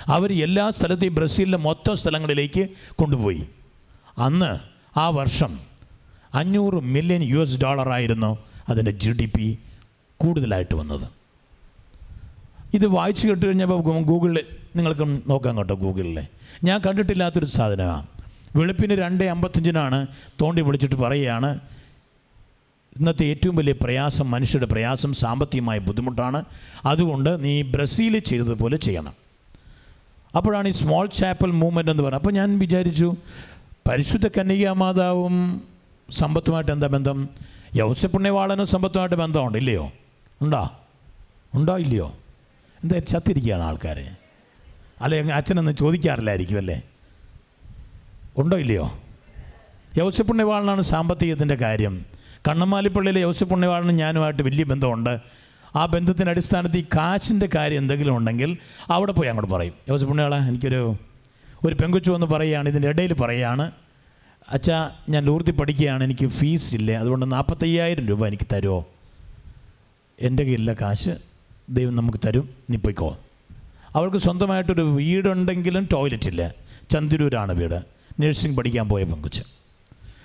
അവർ 0.08 0.42
എല്ലാ 0.42 0.70
സ്ഥലത്തെയും 0.70 1.14
ബ്രസീലിലെ 1.14 1.58
മൊത്തം 1.58 1.96
സ്ഥലങ്ങളിലേക്ക് 1.96 2.68
കൊണ്ടുപോയി. 2.96 3.48
അന്ന് 4.18 4.58
ആ 4.98 5.08
വർഷം 5.08 5.58
അഞ്ഞൂറ് 6.34 6.74
മില്യൺ 6.74 7.22
യു 7.22 7.38
എസ് 7.38 7.60
ഡോളറായിരുന്നു 7.60 8.38
അതിന്റെ 8.68 8.90
ജി 8.90 9.10
ഡി 9.10 9.26
പി 9.26 9.58
കൂടുതലായിട്ട് 10.16 10.74
വന്നത്. 10.74 11.06
ഇത് 12.74 12.86
വായിച്ചു 12.86 13.28
കേട്ട് 13.28 13.46
കഴിഞ്ഞപ്പോൾ 13.46 14.02
ഗൂഗിളിൽ 14.02 14.44
നിങ്ങൾക്ക് 14.76 15.30
നോക്കാം 15.30 15.58
കേട്ടോ 15.58 15.74
ഗൂഗിളിൽ. 15.74 16.26
ഞാൻ 16.64 16.80
കണ്ടിട്ടില്ലാത്തൊരു 16.80 17.44
സാധനമാണ് 17.44 18.06
വെളുപ്പിന് 18.56 18.94
രണ്ട് 18.94 19.24
അമ്പത്തഞ്ചിനാണ് 19.24 20.06
തോണ്ടി 20.40 20.62
വിളിച്ചിട്ട് 20.62 20.94
പറയുകയാണ് 20.94 21.60
ഇന്നത്തെ 22.98 23.24
ഏറ്റവും 23.24 23.56
വലിയ 23.56 23.72
പ്രയാസം 23.72 24.30
മനുഷ്യരുടെ 24.30 24.72
പ്രയാസം 24.72 25.12
സാമ്പത്തികമായ 25.12 25.78
ബുദ്ധിമുട്ടാണ്. 25.78 26.44
അതുകൊണ്ട് 26.84 27.44
നീ 27.44 27.62
ബ്രസീൽ 27.62 28.18
ചെയ്തതുപോലെ 28.18 28.76
ചെയ്യണം. 28.76 29.23
അപ്പോഴാണ് 30.36 30.68
ഈ 30.68 30.70
സ്മോൾ 30.70 31.06
ചാപ്പൽ 31.06 31.50
മൂവ്മെന്റ് 31.50 31.90
എന്ന് 31.90 32.02
പറയുന്നത്. 32.02 32.22
അപ്പോൾ 32.22 32.34
ഞാൻ 32.34 32.58
വിചാരിച്ചു 32.58 33.14
പരിശുദ്ധ 33.88 34.28
കന്യകാ 34.28 34.72
മാതാവും 34.72 35.62
സമ്പത്തുമായിട്ട് 36.10 36.70
എന്താ 36.70 36.86
ബന്ധം? 36.86 37.28
യൗസപ്പുണ്യവാളനും 37.74 38.66
സമ്പത്തുമായിട്ട് 38.66 39.16
ബന്ധമുണ്ട് 39.16 39.58
ഇല്ലയോ? 39.58 39.92
ഉണ്ടോ? 40.42 40.70
ഉണ്ടോ 41.54 41.78
ഇല്ലയോ? 41.78 42.14
എന്താ 42.84 42.98
ചത്തിരിക്കുകയാണ് 42.98 43.62
ആൾക്കാർ 43.62 44.10
അല്ലെ 45.00 45.20
അച്ഛനൊന്ന് 45.20 45.72
ചോദിക്കാറില്ലായിരിക്കും 45.72 46.56
അല്ലേ? 46.56 46.82
ഉണ്ടോ 48.38 48.56
ഇല്ലയോ? 48.56 48.98
യൗസപ്പുണ്യവാളനാണ് 49.98 50.80
സാമ്പത്തികത്തിന്റെ 50.80 51.54
കാര്യം. 51.54 52.04
കണ്ണമാലിപ്പള്ളിയിലെ 52.48 53.20
യൗസപ്പുണ്യവാളനും 53.20 53.96
ഞാനുമായിട്ട് 53.96 54.42
വലിയ 54.42 54.64
ബന്ധമുണ്ട്. 54.64 55.18
ആ 55.76 55.86
ബന്ധത്തിന്റെ 55.86 56.30
അടിസ്ഥാനത്തിൽ 56.30 56.78
ഈ 56.78 56.84
കാശിന്റെ 56.96 57.48
കാര്യം 57.54 57.78
എന്തെങ്കിലും 57.78 58.16
ഉണ്ടെങ്കിൽ 58.16 58.58
അവിടെ 58.90 59.12
പോയി 59.12 59.28
അങ്ങോട്ട് 59.28 59.54
പറയും. 59.54 59.74
യോസ് 59.88 60.04
പുണ്യാള 60.04 60.34
എനിക്കൊരു 60.48 60.96
ഒരു 61.64 61.74
പെങ്കുച്ചു 61.74 62.12
എന്ന് 62.12 62.26
പറയുകയാണ് 62.26 62.68
ഇതിന്റെ 62.68 62.88
ഇടയിൽ 62.88 63.12
പറയുകയാണ്. 63.12 63.70
അച്ഛാ 64.48 64.90
ഞാൻ 65.08 65.24
ലൂർത്തി 65.24 65.50
പഠിക്കുകയാണ് 65.50 66.04
എനിക്ക് 66.04 66.26
ഫീസ് 66.26 66.74
ഇല്ല? 66.74 66.92
അതുകൊണ്ട് 66.92 67.32
നാൽപ്പത്തയ്യായിരം 67.32 68.06
രൂപ 68.06 68.26
എനിക്ക് 68.26 68.46
തരുമോ 68.52 68.86
എന്റെ 70.20 70.42
കയ്യിലുള്ള 70.42 70.72
കാശ് 70.72 71.10
ദൈവം 71.70 71.96
നമുക്ക് 71.96 72.18
തരും 72.26 72.48
നീ 72.70 72.76
പോയിക്കോ. 72.76 73.18
അവൾക്ക് 73.94 74.16
സ്വന്തമായിട്ടൊരു 74.16 74.82
വീടുണ്ടെങ്കിലും 74.82 75.88
ടോയ്ലറ്റ് 75.92 76.28
ഇല്ല. 76.28 76.54
ചന്തിരൂരാണ് 76.90 77.52
വീട്. 77.52 77.82
നഴ്സിംഗ് 78.20 78.56
പഠിക്കാൻ 78.56 78.88
പോയ 78.88 79.04
പെങ്കുച്ച്. 79.04 79.42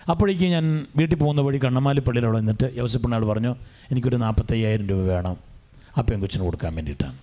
അപ്പോഴേക്ക് 0.10 0.44
ഞാൻ 0.44 0.86
വീട്ടിൽ 0.98 1.16
പോകുന്ന 1.16 1.42
വഴി 1.42 1.60
കണ്ണമാലി 1.64 2.00
പള്ളിയിലവിടെ 2.00 2.40
നിന്നിട്ട് 2.40 2.78
യോസപ്പണ്ണാൾ 2.78 3.26
പറഞ്ഞു 3.26 3.56
എനിക്കൊരു 3.92 4.16
നാൽപ്പത്തയ്യായിരം 4.16 4.88
രൂപ 4.88 5.02
വേണം. 5.02 5.38
ആ 5.98 6.02
കൊച്ചിന് 6.02 6.44
കൊടുക്കാൻ 6.44 6.76
വേണ്ടിയിട്ടാണ്. 6.76 7.18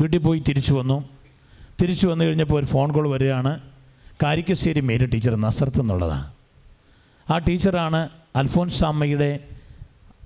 വീട്ടിൽ 0.00 0.18
പോയി 0.18 0.42
തിരിച്ചു 0.48 0.72
വന്നു. 0.74 1.08
തിരിച്ചു 1.80 2.06
വന്നു 2.06 2.24
കഴിഞ്ഞപ്പോൾ 2.24 2.58
ഒരു 2.58 2.66
ഫോൺ 2.66 2.92
കോൾ 2.92 3.08
വരികയാണ് 3.08 3.60
കാരിക്കശ്ശേരി 4.22 4.80
മേരി 4.80 5.06
ടീച്ചർ 5.06 5.34
നസർത്ത് 5.40 5.80
എന്നുള്ളതാണ് 5.80 6.32
ആ 7.30 7.38
ടീച്ചറാണ് 7.38 8.08
അൽഫോൻസാമ്മയുടെ 8.36 9.40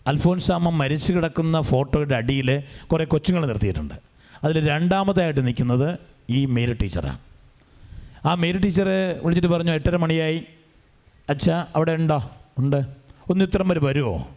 അൽഫോൻസാമ്മ 0.07 0.69
മരിച്ചു 0.71 1.13
കിടക്കുന്ന 1.13 1.61
ഫോട്ടോയുടെ 1.61 2.15
അടിയിൽ 2.15 2.63
കുറേ 2.93 3.05
കൊച്ചുങ്ങൾ 3.05 3.47
നിർത്തിയിട്ടുണ്ട്. 3.47 3.95
അതിൽ 4.45 4.69
രണ്ടാമതായിട്ട് 4.69 5.47
നിൽക്കുന്നത് 5.47 5.99
ഈ 6.31 6.47
മേരി 6.47 6.73
ടീച്ചറാണ്. 6.73 7.19
ആ 8.27 8.35
മേരി 8.35 8.59
ടീച്ചറെ 8.59 9.21
വിളിച്ചിട്ട് 9.25 9.49
പറഞ്ഞു 9.55 9.73
എട്ടര 9.73 9.97
മണിയായി. 9.97 10.45
അച്ഛാ 11.31 11.67
അവിടെ 11.77 11.93
ഉണ്ടോ? 11.93 12.31
ഉണ്ട്. 12.59 12.85
ഒന്ന് 13.31 13.45
ഇത്രയും 13.45 13.69
വരെ 13.69 13.81
വരുമോ 13.81 14.29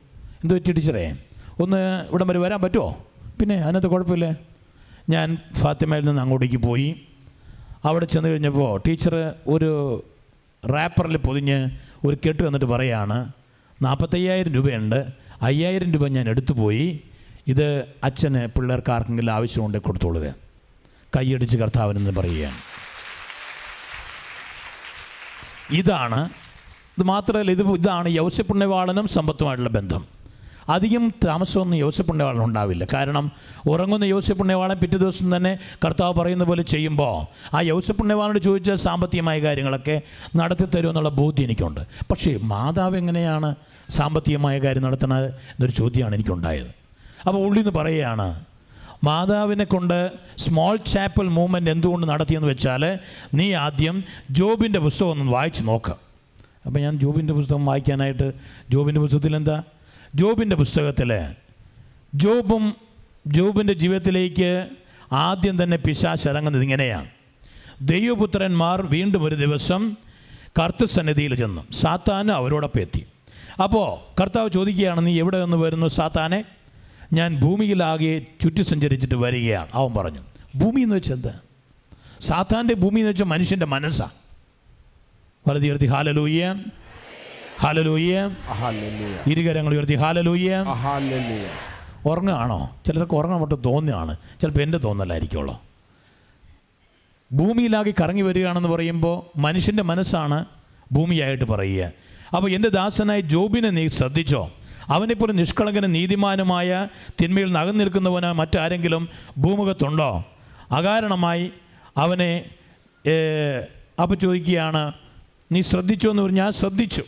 എന്ത് 0.43 0.54
പറ്റി 0.54 0.71
ടീച്ചറേ? 0.71 1.17
ഒന്ന് 1.60 2.08
ഇവിടം 2.10 2.27
വരെ 2.27 2.39
വരാൻ 2.39 2.62
പറ്റുമോ 2.62 3.04
പിന്നെ 3.39 3.56
അതിനകത്ത് 3.56 3.88
കുഴപ്പമില്ലേ? 3.88 4.36
ഞാൻ 5.10 5.38
ഫാത്തിമയിൽ 5.54 6.06
നിന്ന് 6.06 6.21
അങ്ങോട്ടേക്ക് 6.21 6.58
പോയി. 6.58 7.01
അവിടെ 7.86 8.06
ചെന്ന് 8.06 8.30
കഴിഞ്ഞപ്പോൾ 8.30 8.82
ടീച്ചർ 8.88 9.34
ഒരു 9.47 10.04
റാപ്പറിൽ 10.65 11.17
പൊതിഞ്ഞ് 11.17 11.69
ഒരു 12.06 12.17
കെട്ട് 12.27 12.43
വന്നിട്ട് 12.43 12.65
പറയാണ് 12.65 13.32
നാൽപ്പത്തയ്യായിരം 13.82 14.54
രൂപയുണ്ട്. 14.54 15.08
അയ്യായിരം 15.41 15.91
രൂപ 15.91 16.08
ഞാൻ 16.08 16.30
എടുത്തു 16.30 16.54
പോയി. 16.54 16.99
ഇത് 17.47 17.86
അച്ഛന് 18.04 18.47
പിള്ളേർക്ക് 18.47 18.91
ആർക്കെങ്കിലും 18.91 19.34
ആവശ്യമുണ്ട് 19.34 19.77
കൊടുത്തോളുക 19.77 20.34
കൈയടിച്ച് 21.15 21.58
കർത്താവിനെന്ന് 21.58 22.12
പറയുകയാണ്. 22.12 22.60
ഇതാണ് 25.71 26.30
ഇത് 27.02 27.08
മാത്രമല്ല 27.08 27.52
ഇത് 27.52 27.64
ഇതാണ് 27.72 28.10
യൗസപ്പുണ്യവാളനും 28.10 29.08
സമ്പത്തുമായിട്ടുള്ള 29.08 29.70
ബന്ധം. 29.70 30.02
അധികം 30.70 31.12
താമസമൊന്നും 31.26 31.78
യോസപ്പുണ്യവാളൻ 31.78 32.44
ഉണ്ടാവില്ല. 32.46 32.88
കാരണം 32.94 33.32
ഉറങ്ങുന്ന 33.68 34.06
യോസപ്പുണ്യവാളൻ 34.06 34.78
പിറ്റേ 34.78 34.98
ദിവസം 34.98 35.36
തന്നെ 35.36 35.60
കർത്താവ് 35.86 36.14
പറയുന്ന 36.14 36.44
പോലെ 36.44 36.62
ചെയ്യുമ്പോൾ 36.62 37.16
ആ 37.56 37.62
യോസപ്പുണ്യവാളനോട് 37.62 38.40
ചോദിച്ച 38.40 38.72
സാമ്പത്തികമായ 38.72 39.40
കാര്യങ്ങളൊക്കെ 39.40 40.02
നടത്തി 40.36 40.66
തരുമെന്നുള്ള 40.66 41.10
ബോധ്യം 41.10 41.44
എനിക്കുണ്ട്. 41.44 41.82
പക്ഷേ 42.12 42.40
മാതാവ് 42.44 42.98
എങ്ങനെയാണ് 42.98 43.56
സാമ്പത്തികമായ 43.90 44.60
കാര്യം 44.60 44.84
നടത്തുന്നത് 44.84 45.26
എന്നൊരു 45.26 45.72
ചോദ്യമാണ് 45.72 46.16
എനിക്കുണ്ടായത്. 46.16 46.72
അപ്പോൾ 47.28 47.40
ഉള്ളിൽ 47.40 47.62
നിന്ന് 47.62 47.80
പറയുകയാണ് 47.80 48.46
മാതാവിനെ 49.04 49.64
കൊണ്ട് 49.64 50.12
സ്മോൾ 50.38 50.76
ചാപ്പൽ 50.76 51.28
മൂവ്മെന്റ് 51.28 51.72
എന്തുകൊണ്ട് 51.72 52.08
നടത്തിയെന്ന് 52.08 52.48
വെച്ചാൽ 52.48 53.00
നീ 53.34 53.54
ആദ്യം 53.54 54.04
ജോബിന്റെ 54.32 54.80
പുസ്തകം 54.80 55.12
ഒന്ന് 55.12 55.32
വായിച്ച് 55.32 55.64
അപ്പോൾ 56.65 56.80
ഞാൻ 56.80 57.00
ജോബിന്റെ 57.00 57.34
പുസ്തകം 57.34 57.65
വായിക്കാനായിട്ട് 57.65 58.32
ജോബിന്റെ 58.69 59.02
പുസ്തകത്തിൽ 59.02 59.36
എന്താ 59.36 59.63
ജോബിന്റെ 60.15 60.56
പുസ്തകത്തിൽ 60.56 61.12
ജോബും 62.15 62.76
ജോബിന്റെ 63.28 63.74
ജീവിതത്തിലേക്ക് 63.74 64.67
ആദ്യം 65.12 65.63
തന്നെ 65.63 65.78
പിശാശ് 65.78 66.28
ഇറങ്ങുന്നത് 66.28 66.63
ഇങ്ങനെയാണ് 66.63 67.10
ദൈവപുത്രന്മാർ 67.82 68.82
വീണ്ടും 68.82 69.24
ഒരു 69.24 69.36
ദിവസം 69.36 69.95
കർത്തസന്നിധിയിൽ 70.60 71.36
ചെന്നു. 71.36 71.62
സാത്താന് 71.71 72.32
അവരോടൊപ്പം 72.32 72.82
എത്തി. 72.82 73.06
അപ്പോൾ 73.63 73.88
കർത്താവ് 74.21 74.50
ചോദിക്കുകയാണ് 74.50 75.06
നീ 75.06 75.19
എവിടെ 75.19 75.38
നിന്ന് 75.43 75.58
വരുന്നു 75.58 75.88
സാത്താനെ? 75.88 76.43
ഞാൻ 77.13 77.39
ഭൂമിയിലാകെ 77.39 78.26
ചുറ്റി 78.41 78.62
സഞ്ചരിച്ചിട്ട് 78.62 79.15
വരികയാണ്. 79.15 79.69
അവൻ 79.74 79.93
പറഞ്ഞു 79.93 80.21
ഭൂമി 80.56 80.82
എന്ന് 80.82 80.95
വെച്ചാൽ 80.95 81.15
എന്താ 81.15 81.34
സാത്താന്റെ 82.19 82.74
ഭൂമി 82.74 83.00
എന്ന് 83.00 83.12
വെച്ചാൽ 83.12 83.26
മനുഷ്യന്റെ 83.26 83.65
മനസ്സാണ് 83.65 84.21
വലതി 85.47 85.67
ഉയർത്തി 85.67 85.86
ഹാലലൂയ്യ 85.86 86.45
ഹാലലൂയ്യ 87.62 88.15
ഇരുകരങ്ങൾ 89.32 89.71
ഉയർത്തി 89.73 89.95
ഹാലലൂയ്യ 89.95 90.51
ഉറങ്ങുകയാണോ? 92.06 92.60
ചിലർക്ക് 92.86 93.15
ഉറങ്ങാൻ 93.19 93.39
മറ്റും 93.41 93.62
തോന്നുകയാണ്. 93.65 94.13
ചിലപ്പോൾ 94.41 94.62
എന്റെ 94.62 94.77
തോന്നലായിരിക്കുള്ളൂ 94.77 95.56
ഭൂമിയിലാകെ 97.32 97.93
കറങ്ങി 98.01 98.23
വരികയാണെന്ന് 98.27 98.69
പറയുമ്പോൾ 98.69 99.17
മനുഷ്യന്റെ 99.39 99.84
മനസ്സാണ് 99.84 100.38
ഭൂമിയായിട്ട് 100.91 101.45
പറയുക. 101.51 101.91
അപ്പോൾ 102.36 102.49
എന്റെ 102.51 102.69
ദാസനായ 102.69 103.19
ജോബിനെ 103.34 103.69
നീ 103.69 103.84
ശ്രദ്ധിച്ചോ? 103.88 104.41
അവനെപ്പോലെ 104.89 105.34
നിഷ്കളങ്കനും 105.34 105.91
നീതിമാനുമായ 105.91 106.88
തിന്മയിൽ 107.21 107.49
നകന്നിരിക്കുന്നവന് 107.58 108.32
മറ്റാരെങ്കിലും 108.39 109.04
ഭൂമുഖത്തുണ്ടോ? 109.38 110.10
അകാരണമായി 110.71 111.45
അവനെ 111.97 112.32
അപ്പം 114.01 114.17
ചോദിക്കുകയാണ് 114.19 114.84
നീ 115.52 115.62
ശ്രദ്ധിച്ചു 115.62 116.10
എന്ന് 116.10 116.22
പറഞ്ഞാൽ 116.22 116.44
ഞാൻ 116.44 116.54
ശ്രദ്ധിച്ചു. 116.54 117.04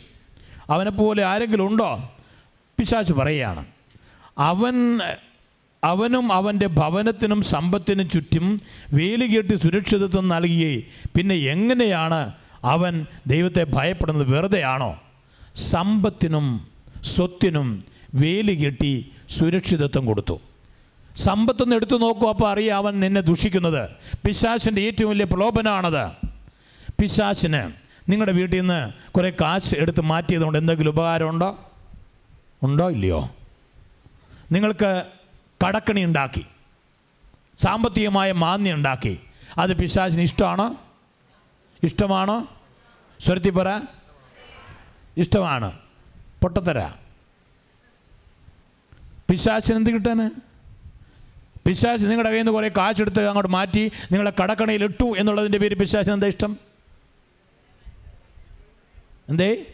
അവനെപ്പോലെ 0.70 1.24
ആരെങ്കിലും 1.24 1.66
ഉണ്ടോ? 1.66 2.14
പിശാച്ച് 2.78 3.12
പറയുകയാണ്. 3.12 3.66
അവൻ 4.38 5.00
അവനും 5.84 6.32
അവന്റെ 6.32 6.66
ഭവനത്തിനും 6.66 7.42
സമ്പത്തിനും 7.42 8.10
ചുറ്റും 8.10 8.60
വേലി 8.92 9.36
കെട്ടി 9.36 9.54
സുരക്ഷിതത്വം 9.54 10.28
നൽകിയേ 10.28 10.82
പിന്നെ 11.16 11.34
എങ്ങനെയാണ് 11.34 12.32
അവൻ 12.64 13.06
ദൈവത്തെ 13.26 13.64
ഭയപ്പെടുന്നത്? 13.64 14.30
വെറുതെയാണോ 14.30 15.02
സമ്പത്തിനും 15.54 16.66
സ്വത്തിനും 17.02 17.84
വേലി 18.14 18.52
കെട്ടി 18.52 19.12
സുരക്ഷിതത്വം 19.30 20.06
കൊടുത്തു. 20.06 20.40
സമ്പത്തൊന്ന് 21.16 21.76
എടുത്തു 21.76 21.96
നോക്കൂ. 21.96 22.28
അപ്പോൾ 22.28 22.52
അറിയാം 22.52 22.76
അവൻ 22.76 23.00
നിന്നെ 23.00 23.20
ദുഷിക്കുന്നത്. 23.20 23.90
പിശാശിന്റെ 24.26 24.82
ഏറ്റവും 24.82 25.10
വലിയ 25.10 25.24
പ്രലോഭനമാണത് 25.24 26.10
പിശാചിന് 27.00 27.83
നിങ്ങളുടെ 28.08 28.32
വീട്ടിൽ 28.32 28.60
നിന്ന് 28.60 28.92
കുറേ 29.12 29.30
കാശ് 29.30 29.74
എടുത്ത് 29.74 30.00
മാറ്റിയതുകൊണ്ട് 30.00 30.58
എന്തെങ്കിലും 30.58 30.90
ഉപകാരമുണ്ടോ 30.90 31.70
ഉണ്ടോ? 32.62 32.90
ഇല്ലയോ? 32.90 33.30
നിങ്ങൾക്ക് 34.52 35.06
കടക്കണി 35.66 36.04
ഉണ്ടാക്കി 36.04 36.46
സാമ്പത്തികമായ 37.58 38.32
മാന്യം 38.32 38.74
ഉണ്ടാക്കി. 38.74 39.20
അത് 39.58 39.78
പിശാചിന് 39.78 40.22
ഇഷ്ടമാണോ? 40.22 40.76
ഇഷ്ടമാണോ? 41.82 42.48
സ്വരത്തി 43.20 43.50
പറ. 43.50 43.80
ഇഷ്ടമാണ്. 45.16 45.72
പൊട്ടത്തര. 46.42 46.90
പിശാചിന് 49.30 49.76
എന്ത് 49.76 49.90
കിട്ടാന് 49.90 50.30
പിശാച് 51.66 52.06
നിങ്ങളുടെ 52.06 52.28
കയ്യിൽ 52.28 52.42
നിന്ന് 52.42 52.52
കുറേ 52.52 52.68
കാശെടുത്ത് 52.68 53.26
അങ്ങോട്ട് 53.26 53.52
മാറ്റി 53.52 53.92
നിങ്ങളെ 54.12 54.32
കടക്കണയിൽ 54.42 54.84
ഇട്ടു 54.84 55.14
എന്നുള്ളതിന്റെ 55.18 55.58
പേര് 55.58 55.74
പിശാചിന് 55.74 56.14
എന്താ 56.14 56.26
ഇഷ്ടം? 56.26 56.73
എന്തേ? 59.28 59.64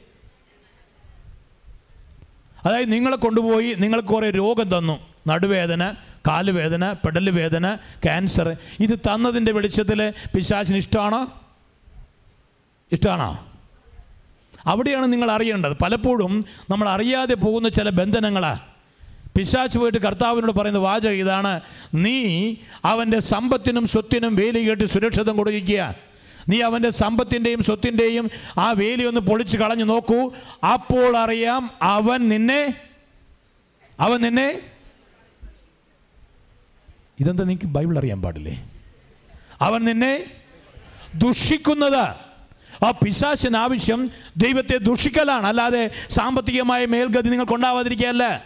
അതായത് 2.67 2.93
നിങ്ങളെ 2.93 3.17
കൊണ്ടുപോയി 3.17 3.75
നിങ്ങൾക്ക് 3.75 4.09
കുറേ 4.09 4.31
രോഗം 4.31 4.79
തന്നു. 4.79 4.97
നടുവേദന 5.29 5.95
കാലുവേദന 6.29 6.93
പെടൽ 6.93 7.31
വേദന 7.31 7.75
ക്യാൻസർ 7.75 8.57
ഇത് 8.81 8.99
തന്നതിന്റെ 8.99 9.53
വെളിച്ചത്തിൽ 9.53 10.11
പിശാചിന് 10.35 10.77
ഇഷ്ടമാണോ 10.77 11.43
ഇഷ്ടമാണോ 12.93 13.47
അവിടെയാണ് 14.67 15.13
നിങ്ങൾ 15.13 15.31
അറിയേണ്ടത്. 15.31 15.77
പലപ്പോഴും 15.83 16.45
നമ്മൾ 16.71 16.89
അറിയാതെ 16.89 17.35
പോകുന്ന 17.35 17.69
ചില 17.69 17.89
ബന്ധനങ്ങളാണ് 17.91 18.61
പിശാച്ച് 19.37 19.79
പോയിട്ട് 19.79 19.99
കർത്താവിനോട് 19.99 20.53
പറയുന്ന 20.53 20.79
വാചകം 20.79 21.13
ഇതാണ്. 21.13 21.61
നീ 21.95 22.55
അവന്റെ 22.85 23.19
സമ്പത്തിനും 23.19 23.87
സ്വത്തിനും 23.87 24.37
വേലി 24.37 24.69
കേട്ട് 24.69 24.85
സുരക്ഷിതം 24.85 25.37
കൊടുക്കുക 25.37 26.10
നീ 26.51 26.61
അവന്റെ 26.61 26.91
സമ്പത്തിന്റെയും 26.91 27.63
സ്വത്തിന്റെയും 27.63 28.31
ആ 28.59 28.73
വേലി 28.73 29.05
ഒന്ന് 29.05 29.21
പൊളിച്ച് 29.21 29.59
കളഞ്ഞു 29.59 29.85
നോക്കൂ. 29.85 30.33
അപ്പോൾ 30.73 31.17
അറിയാം 31.17 31.71
അവൻ 31.83 32.29
നിന്നെ 32.29 32.75
അവൻ 34.01 34.21
നിന്നെ 34.21 34.61
ഇതെന്താ 37.21 37.45
നിനക്ക് 37.45 37.67
ബൈബിൾ 37.67 37.99
അറിയാൻ 37.99 38.23
പാടില്ലേ? 38.23 38.69
അവൻ 39.61 39.85
നിന്നെ 39.85 40.25
ദുഷിക്കുന്നത്. 41.15 42.31
ആ 42.85 42.91
പിശാശിന് 42.91 43.57
ആവശ്യം 43.57 44.11
ദൈവത്തെ 44.37 44.77
ദുഷിക്കലാണ്. 44.77 45.47
അല്ലാതെ 45.47 45.91
സാമ്പത്തികമായ 46.11 46.87
മേൽഗതി 46.87 47.29
നിങ്ങൾക്ക് 47.29 47.53
ഉണ്ടാവാതിരിക്കുകയല്ല. 47.53 48.45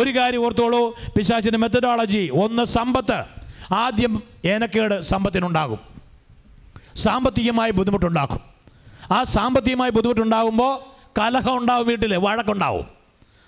ഒരു 0.00 0.10
കാര്യം 0.10 0.44
ഓർത്തോളൂ 0.44 0.98
പിശാചിന്റെ 1.16 1.58
മെത്തഡോളജി 1.58 2.30
ഒന്ന് 2.32 2.64
സമ്പത്ത്. 2.64 3.24
ആദ്യം 3.74 4.22
ഏനക്കേട് 4.44 5.00
സമ്പത്തിനുണ്ടാകും. 5.00 5.97
സാമ്പത്തികമായി 6.98 7.70
ബുദ്ധിമുട്ടുണ്ടാക്കും. 7.70 8.40
ആ 9.12 9.22
സാമ്പത്തികമായി 9.22 9.90
ബുദ്ധിമുട്ടുണ്ടാകുമ്പോൾ 9.90 10.98
കലഹം 11.20 11.58
ഉണ്ടാവും 11.58 11.86
വീട്ടിൽ 11.86 12.16
വഴക്കുണ്ടാവും. 12.16 12.86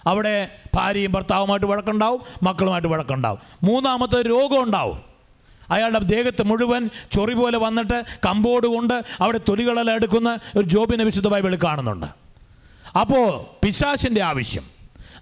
അവിടെ 0.07 0.59
ഭാര്യയും 0.75 1.13
ഭർത്താവുമായിട്ട് 1.13 1.67
വഴക്കുണ്ടാവും 1.67 2.21
മക്കളുമായിട്ട് 2.43 2.89
വഴക്കുണ്ടാവും. 2.89 3.39
മൂന്നാമത്തെ 3.63 4.23
രോഗം 4.23 4.63
ഉണ്ടാവും. 4.63 5.03
അയാളുടെ 5.71 5.99
ദേഹത്ത് 5.99 6.43
മുഴുവൻ 6.43 6.91
ചൊറി 7.13 7.35
പോലെ 7.35 7.59
വന്നിട്ട് 7.59 8.05
കമ്പോട് 8.27 8.67
കൊണ്ട് 8.67 9.05
അവിടെ 9.21 9.41
തൊലികളെല്ലാം 9.49 9.95
എടുക്കുന്ന 9.95 10.39
ഒരു 10.57 10.67
ജോബിനെ 10.67 11.05
വിശുദ്ധ 11.05 11.29
ബൈബിളിൽ 11.29 11.59
കാണുന്നുണ്ട്. 11.65 12.07
അപ്പോൾ 13.01 13.45
പിശാശിന്റെ 13.65 14.23
ആവശ്യം. 14.23 14.63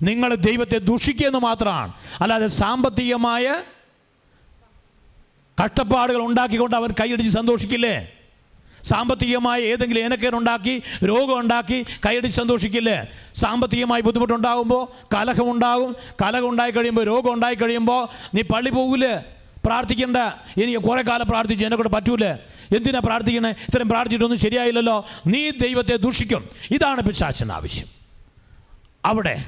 നിങ്ങൾ 0.03 0.35
ദൈവത്തെ 0.35 0.79
ദുഷിക്കുമെന്ന് 0.79 1.39
മാത്രമാണ്. 1.39 1.93
അല്ലാതെ 2.21 2.47
സാമ്പത്തികമായ 2.47 3.63
കഷ്ടപ്പാടുകൾ 5.65 6.23
ഉണ്ടാക്കിക്കൊണ്ട് 6.23 6.77
അവൻ 6.77 6.91
കൈയടിച്ച് 7.01 7.35
സന്തോഷിക്കില്ലേ? 7.35 8.13
സാമ്പത്തികമായ 8.83 9.61
ഏതെങ്കിലും 9.61 10.01
ഏനക്കേടുണ്ടാക്കി 10.01 10.83
രോഗം 11.05 11.39
ഉണ്ടാക്കി 11.39 11.85
കൈയടിച്ച് 12.07 12.37
സന്തോഷിക്കില്ലേ? 12.37 13.07
സാമ്പത്തികമായി 13.35 14.01
ബുദ്ധിമുട്ടുണ്ടാകുമ്പോൾ 14.01 15.15
കലഹമുണ്ടാകും. 15.15 15.97
കലഹം 16.23 16.49
ഉണ്ടായി 16.49 16.71
കഴിയുമ്പോൾ 16.71 17.03
രോഗം 17.03 17.33
ഉണ്ടായി 17.33 17.55
കഴിയുമ്പോൾ 17.55 18.09
നീ 18.35 18.43
പള്ളി 18.43 18.71
പോകില്ലേ 18.71 19.23
പ്രാർത്ഥിക്കണ്ട. 19.65 20.17
എനിക്ക് 20.63 20.79
കുറേ 20.79 21.03
കാലം 21.03 21.27
പ്രാർത്ഥിച്ചു 21.27 21.65
എന്നെ 21.65 21.77
കൂടെ 21.77 21.89
പറ്റൂലേ? 21.89 22.31
എന്തിനാ 22.77 23.01
പ്രാർത്ഥിക്കണേ? 23.05 23.51
ഇത്രയും 23.51 23.89
പ്രാർത്ഥിച്ചിട്ടൊന്നും 23.89 24.41
ശരിയായില്ലല്ലോ. 24.41 25.07
നീ 25.27 25.51
ദൈവത്തെ 25.51 25.97
ദൂഷിക്കും. 25.97 26.49
ഇതാണ് 26.71 27.03
പിശാചിന് 27.03 27.53
ആവശ്യം. 27.53 27.87
അവിടെ 29.05 29.45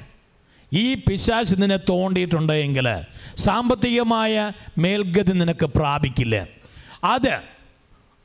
ഈ 0.73 0.95
പിശാച് 0.95 1.55
നിന്നെ 1.62 1.77
തോണ്ടിയിട്ടുണ്ടെങ്കിൽ 1.77 2.88
സാമ്പത്തികമായ 3.37 4.53
മേൽഗതി 4.79 5.33
നിനക്ക് 5.33 5.66
പ്രാപിക്കില്ല? 5.66 6.47
അത് 7.05 7.60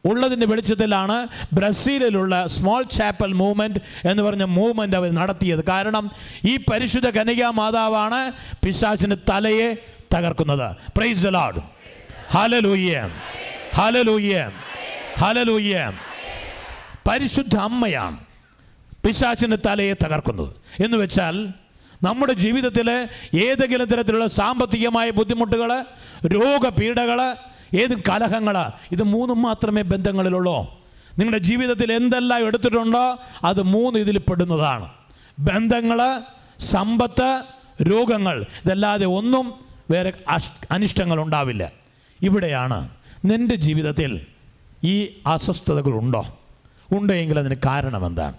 ഉള്ളതിന്റെ 0.05 0.45
വെളിച്ചത്തിലാണ് 0.45 1.27
ബ്രസീലിലുള്ള 1.53 2.47
സ്മോൾ 2.47 2.83
ചാപ്പൽ 2.83 3.31
മൂവ്മെന്റ് 3.33 3.79
എന്ന് 4.07 4.23
പറഞ്ഞ 4.23 4.43
മൂവ്മെന്റ് 4.43 4.95
അവർ 4.95 5.09
നടത്തിയത്. 5.09 5.63
കാരണം 5.69 6.11
ഈ 6.45 6.57
പരിശുദ്ധ 6.57 7.09
കനികാ 7.09 7.49
മാതാവാണ് 7.49 8.31
പിശാചിന് 8.65 9.15
തലയെ 9.29 9.69
തകർക്കുന്നത്. 10.15 10.75
പ്രൈസ് 10.97 11.25
ലാഡ് 11.25 11.61
ഹലലൂയ്യം 12.31 13.11
ഹലലൂയ്യം 13.75 14.51
ഹലലൂയ്യം 15.19 15.93
പരിശുദ്ധ 17.09 17.55
അമ്മയാണ് 17.57 18.19
പിശാചിന്റെ 19.05 19.57
തലയെ 19.65 19.93
തകർക്കുന്നത്. 19.93 20.51
എന്ന് 20.83 20.97
വെച്ചാൽ 20.97 21.35
നമ്മുടെ 22.03 22.33
ജീവിതത്തിൽ 22.33 22.87
ഏതെങ്കിലും 23.35 23.87
തരത്തിലുള്ള 23.87 24.27
സാമ്പത്തികമായ 24.27 25.09
ബുദ്ധിമുട്ടുകൾ 25.09 25.71
രോഗപീഠകൾ 26.33 27.19
ഏത് 27.73 27.99
കലഹങ്ങളാണ് 28.09 28.71
ഇത് 28.91 29.03
മൂന്നും 29.03 29.41
മാത്രമേ 29.41 29.81
ബന്ധങ്ങളിലുള്ളൂ. 29.81 30.85
നിങ്ങളുടെ 31.17 31.37
ജീവിതത്തിൽ 31.37 31.93
എന്തെല്ലാം 31.93 32.47
എടുത്തിട്ടുണ്ടോ 32.47 33.19
അത് 33.43 33.61
മൂന്ന് 33.61 33.99
ഇതിൽ 33.99 34.17
പെടുന്നതാണ്. 34.17 34.89
ബന്ധങ്ങൾ 35.39 36.21
സമ്പത്ത് 36.59 37.43
രോഗങ്ങൾ 37.81 38.45
ഇതല്ലാതെ 38.65 39.05
ഒന്നും 39.05 39.53
വേറെ 39.91 40.13
അനിഷ്ടങ്ങൾ 40.71 41.19
ഉണ്ടാവില്ല. 41.19 41.71
ഇവിടെയാണ് 42.21 42.89
നിന്റെ 43.25 43.55
ജീവിതത്തിൽ 43.55 44.21
ഈ 44.83 45.21
അസ്വസ്ഥതകളുണ്ടോ? 45.27 46.39
ഉണ്ടെങ്കിൽ 46.91 47.39
അതിന് 47.39 47.55
കാരണം 47.65 48.05
എന്താണ്? 48.05 48.33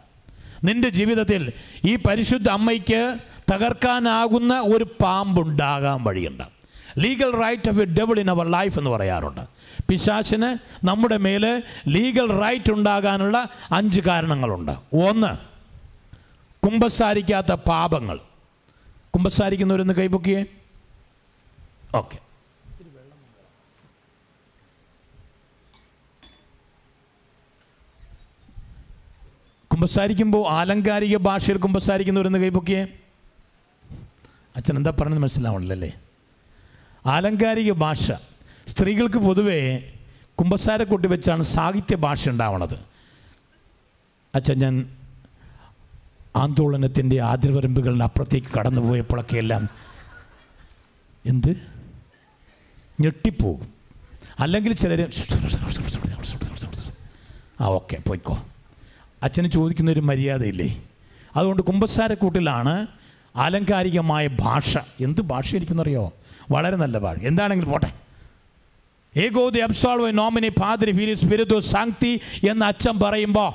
നിന്റെ 0.65 0.89
ജീവിതത്തിൽ 0.89 1.53
ഈ 1.85 1.97
പരിശുദ്ധ 1.97 2.49
അമ്മയ്ക്ക് 2.49 3.19
തകർക്കാനാകുന്ന 3.53 4.61
ഒരു 4.61 4.85
പാമ്പുണ്ടാകാൻ 5.03 6.05
വഴിയുണ്ട്. 6.05 6.56
Legal 6.99 7.43
right 7.43 7.69
of 7.69 7.81
a 7.81 7.85
devil 7.85 8.21
in 8.21 8.31
our 8.31 8.49
life 8.49 8.79
എന്ന് 8.79 8.91
പറയാറുണ്ട്. 8.91 9.41
പിശാശിന് 9.89 10.87
നമ്മുടെ 10.87 11.17
മേൽ 11.17 11.63
ലീഗൽ 11.89 12.41
റൈറ്റ് 12.41 12.73
ഉണ്ടാകാനുള്ള 12.73 13.49
അഞ്ച് 13.73 14.01
കാരണങ്ങളുണ്ട്. 14.01 14.73
ഒന്ന് 14.97 15.57
കുമ്പസാരിക്കാത്ത 16.67 17.53
പാപങ്ങൾ. 17.53 18.21
കുമ്പസാരിക്കുന്നവരൊന്ന് 19.15 19.95
കൈപൊക്കിയേ. 19.95 20.45
ഓക്കെ. 21.95 22.19
കുമ്പസാരിക്കുമ്പോൾ 29.73 30.49
ആലങ്കാരിക 30.49 31.17
ഭാഷയിൽ 31.17 31.57
കുമ്പസാരിക്കുന്നവരെന്ന് 31.57 32.39
കൈപൊക്കിയേ. 32.39 32.87
അച്ഛൻ 34.57 34.77
എന്താ 34.77 34.93
പറഞ്ഞത് 35.01 35.19
മനസ്സിലാവണല്ലേ 35.19 36.01
ആലങ്കാരിക 37.07 37.73
ഭാഷ. 37.73 38.13
സ്ത്രീകൾക്ക് 38.67 39.19
പൊതുവേ 39.19 39.79
കുമ്പസാരക്കൂട്ടി 40.41 41.09
വെച്ചാണ് 41.09 41.43
സാഹിത്യ 41.43 41.97
ഭാഷ 41.97 42.29
ഉണ്ടാവണത്. 42.29 42.79
അച്ഛൻ 44.35 44.59
ഞാൻ 44.59 44.89
ആന്തോളനത്തിന്റെ 46.37 47.21
ആതിർവരമ്പുകളിൽ 47.21 48.03
അപ്പുറത്തേക്ക് 48.03 48.47
കടന്നു 48.59 48.81
പോയപ്പോഴൊക്കെ 48.81 49.37
എല്ലാം 49.37 49.67
എന്ത്? 51.27 51.57
ഞെട്ടിപ്പോകും. 53.01 53.75
അല്ലെങ്കിൽ 54.41 54.73
ചിലർ 54.73 55.09
ആ 57.61 57.65
ഓക്കെ 57.65 57.99
പോയിക്കോ. 58.09 58.45
അച്ഛന് 59.23 59.51
ചോദിക്കുന്ന 59.51 59.91
ഒരു 59.91 60.01
മര്യാദയില്ലേ? 60.01 60.83
അതുകൊണ്ട് 61.37 61.63
കുമ്പസാരക്കൂട്ടിലാണ് 61.63 62.87
ആലങ്കാരികമായ 63.37 64.27
ഭാഷ. 64.27 64.79
എന്ത് 65.01 65.21
ഭാഷയായിരിക്കുന്നറിയോ 65.21 66.13
വളരെ 66.51 66.77
നല്ല 66.77 66.99
ഭാഷ 66.99 67.19
എന്താണെങ്കിലും 67.19 67.73
പോട്ടെ. 67.73 67.93
ഏകോ 69.17 69.49
ദി 69.49 69.59
അബ്സോൾവ് 69.59 70.19
നോമിനി 70.19 70.49
ഫാദരി 70.49 70.93
ഫീലി 70.93 71.15
സ്പിരിറ്റു 71.15 71.59
സാങ്തി 71.59 72.21
എന്ന് 72.51 72.67
അച്ഛൻ 72.67 72.99
പറയുമ്പോൾ 72.99 73.53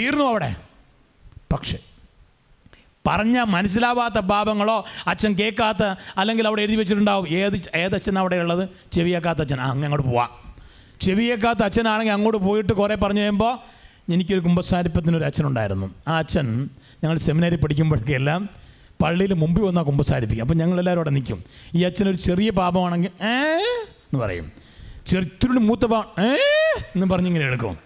തീർന്നു 0.00 0.24
അവിടെ. 0.24 0.56
പക്ഷേ 1.52 1.78
പറഞ്ഞ 3.06 3.40
മനസ്സിലാവാത്ത 3.40 4.18
പാപങ്ങളോ 4.18 4.84
അച്ഛൻ 5.06 5.32
കേൾക്കാത്ത 5.32 5.82
അല്ലെങ്കിൽ 6.16 6.46
അവിടെ 6.46 6.62
എഴുതി 6.62 6.76
വെച്ചിട്ടുണ്ടാവും. 6.76 7.28
ഏത് 7.28 7.62
ഏതച്ഛൻ 7.74 8.18
അവിടെ 8.18 8.36
ഉള്ളത്? 8.36 8.68
ചെവിയേക്കാത്ത 8.92 9.38
അച്ഛൻ. 9.38 9.60
അങ്ങ് 9.60 9.84
അങ്ങോട്ട് 9.84 10.08
പോവാം. 10.08 10.30
ചെവിയേക്കാത്ത 11.00 11.62
അച്ഛനാണെങ്കിൽ 11.62 12.12
അങ്ങോട്ട് 12.12 12.38
പോയിട്ട് 12.38 12.72
കുറേ 12.72 12.94
പറഞ്ഞു 12.94 13.20
കഴിയുമ്പോൾ 13.20 13.58
എനിക്കൊരു 14.12 14.40
കുമ്പസാരിപ്പത്തിനൊരു 14.40 15.24
അച്ഛനുണ്ടായിരുന്നു. 15.24 15.94
ആ 16.08 16.18
അച്ഛൻ 16.18 16.68
ഞങ്ങൾ 17.04 17.18
സെമിനാരി 17.18 17.56
പഠിക്കുമ്പോഴൊക്കെ 17.56 18.12
എല്ലാം 18.12 18.48
പള്ളിയിൽ 19.02 19.32
മുമ്പിൽ 19.34 19.62
വന്നാൽ 19.62 19.82
കുമ്പസാരിപ്പിക്കും 19.82 20.44
അപ്പം 20.44 20.56
ഞങ്ങളെല്ലാവരും 20.56 20.98
അവിടെ 20.98 21.10
നിൽക്കും. 21.10 21.44
ഈ 21.74 21.82
അച്ഛനൊരു 21.82 22.16
ചെറിയ 22.16 22.50
പാപമാണെങ്കിൽ 22.50 23.24
ഏ? 23.24 23.34
എന്ന് 23.78 24.18
പറയും. 24.18 24.52
ചെറുത്തിരി 25.06 25.48
മൂത്ത 25.48 25.86
പാ 25.86 26.04
ഏ? 26.18 26.28
എന്ന് 26.96 27.06
പറഞ്ഞിങ്ങനെ 27.06 27.44
എടുക്കും. 27.44 27.78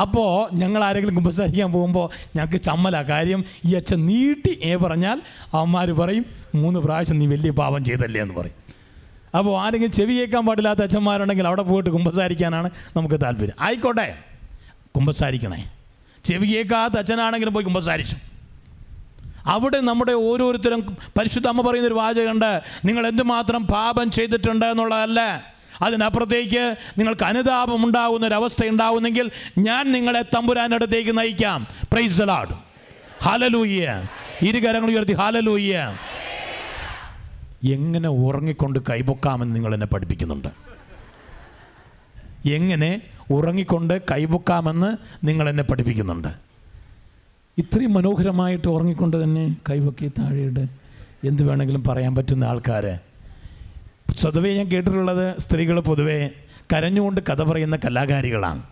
അപ്പോൾ 0.00 0.54
ഞങ്ങൾ 0.54 0.84
ആരെങ്കിലും 0.84 1.14
കുമ്പസാരിക്കാൻ 1.14 1.72
പോകുമ്പോൾ 1.72 2.10
ഞങ്ങൾക്ക് 2.36 2.64
ചമ്മല 2.64 3.02
കാര്യം. 3.02 3.44
ഈ 3.64 3.74
അച്ഛൻ 3.74 4.06
നീട്ടി 4.06 4.60
ഏ 4.62 4.76
പറഞ്ഞാൽ 4.76 5.22
അവന്മാർ 5.54 5.92
പറയും 5.92 6.26
മൂന്ന് 6.54 6.80
പ്രാവശ്യം 6.80 7.18
നീ 7.18 7.26
വലിയ 7.26 7.50
പാപം 7.50 7.84
ചെയ്തല്ലേ 7.84 8.20
എന്ന് 8.20 8.34
പറയും. 8.34 8.54
അപ്പോൾ 9.38 9.60
ആരെങ്കിലും 9.60 9.92
ചെവി 9.92 10.14
കേൾക്കാൻ 10.14 10.46
പാടില്ലാത്ത 10.46 10.80
അച്ഛന്മാരുണ്ടെങ്കിൽ 10.80 11.46
അവിടെ 11.46 11.62
പോയിട്ട് 11.62 11.90
കുമ്പസാരിക്കാനാണ് 11.90 12.70
നമുക്ക് 12.96 13.20
താല്പര്യം. 13.20 13.54
ആയിക്കോട്ടെ 13.60 14.18
കുമ്പസാരിക്കണേ 14.96 15.72
ചെവി 16.24 16.46
കേൾക്കാത്ത 16.46 16.94
അച്ഛനാണെങ്കിലും 16.94 17.54
പോയി 17.54 17.64
കുമ്പസാരിച്ചു 17.64 18.31
അവിടെ 19.46 19.80
നമ്മുടെ 19.80 20.12
ഓരോരുത്തരും 20.12 20.96
പരിശുദ്ധ 21.18 21.46
അമ്മ 21.46 21.70
പറയുന്നൊരു 21.70 21.94
വാചകമുണ്ട്. 21.94 22.62
നിങ്ങൾ 22.84 23.06
എന്തുമാത്രം 23.06 23.66
പാപം 23.66 24.10
ചെയ്തിട്ടുണ്ട് 24.10 24.66
എന്നുള്ളതല്ല. 24.66 25.52
അതിനപ്പുറത്തേക്ക് 25.82 26.76
നിങ്ങൾക്ക് 26.98 27.24
അനുതാപം 27.24 27.86
ഉണ്ടാകുന്ന 27.86 28.26
ഒരു 28.26 28.34
അവസ്ഥ 28.34 28.64
ഞാൻ 29.58 29.92
നിങ്ങളെ 29.92 30.22
തമ്പുരാനടുത്തേക്ക് 30.22 31.18
നയിക്കാം. 31.18 31.66
പ്രൈസ് 31.92 32.22
ലാഡ് 32.24 32.54
ഹാലലൂയ്യ 33.22 34.04
ഇരുകരങ്ങൾ 34.42 34.90
ഉയർത്തി 34.90 35.12
ഹാലലൂയ്യ 35.12 35.96
എങ്ങനെ 37.64 38.08
ഉറങ്ങിക്കൊണ്ട് 38.08 38.78
കൈപൊക്കാമെന്ന് 38.90 39.56
നിങ്ങൾ 39.56 39.74
എന്നെ 39.74 39.86
പഠിപ്പിക്കുന്നുണ്ട്. 39.86 40.48
എങ്ങനെ 42.48 43.00
ഉറങ്ങിക്കൊണ്ട് 43.30 44.00
കൈപൊക്കാമെന്ന് 44.10 44.96
നിങ്ങൾ 45.24 45.48
എന്നെ 45.48 45.62
പഠിപ്പിക്കുന്നുണ്ട്. 45.62 46.51
ഇത്രയും 47.58 47.92
മനോഹരമായിട്ട് 47.92 48.68
ഉറങ്ങിക്കൊണ്ട് 48.68 49.24
തന്നെ 49.24 49.56
കൈവക്കി 49.70 50.08
താഴെയിട്ട് 50.08 50.60
എന്ത് 51.24 51.42
വേണമെങ്കിലും 51.42 51.84
പറയാൻ 51.84 52.14
പറ്റുന്ന 52.14 52.44
ആൾക്കാർ 52.44 52.98
സ്വതവേ 54.16 54.54
ഞാൻ 54.54 54.66
കേട്ടിട്ടുള്ളത് 54.66 55.38
സ്ത്രീകൾ 55.38 55.80
പൊതുവേ 55.80 56.30
കരഞ്ഞുകൊണ്ട് 56.72 57.20
കഥ 57.20 57.42
പറയുന്ന 57.42 57.76
കലാകാരികളാണ്. 57.76 58.62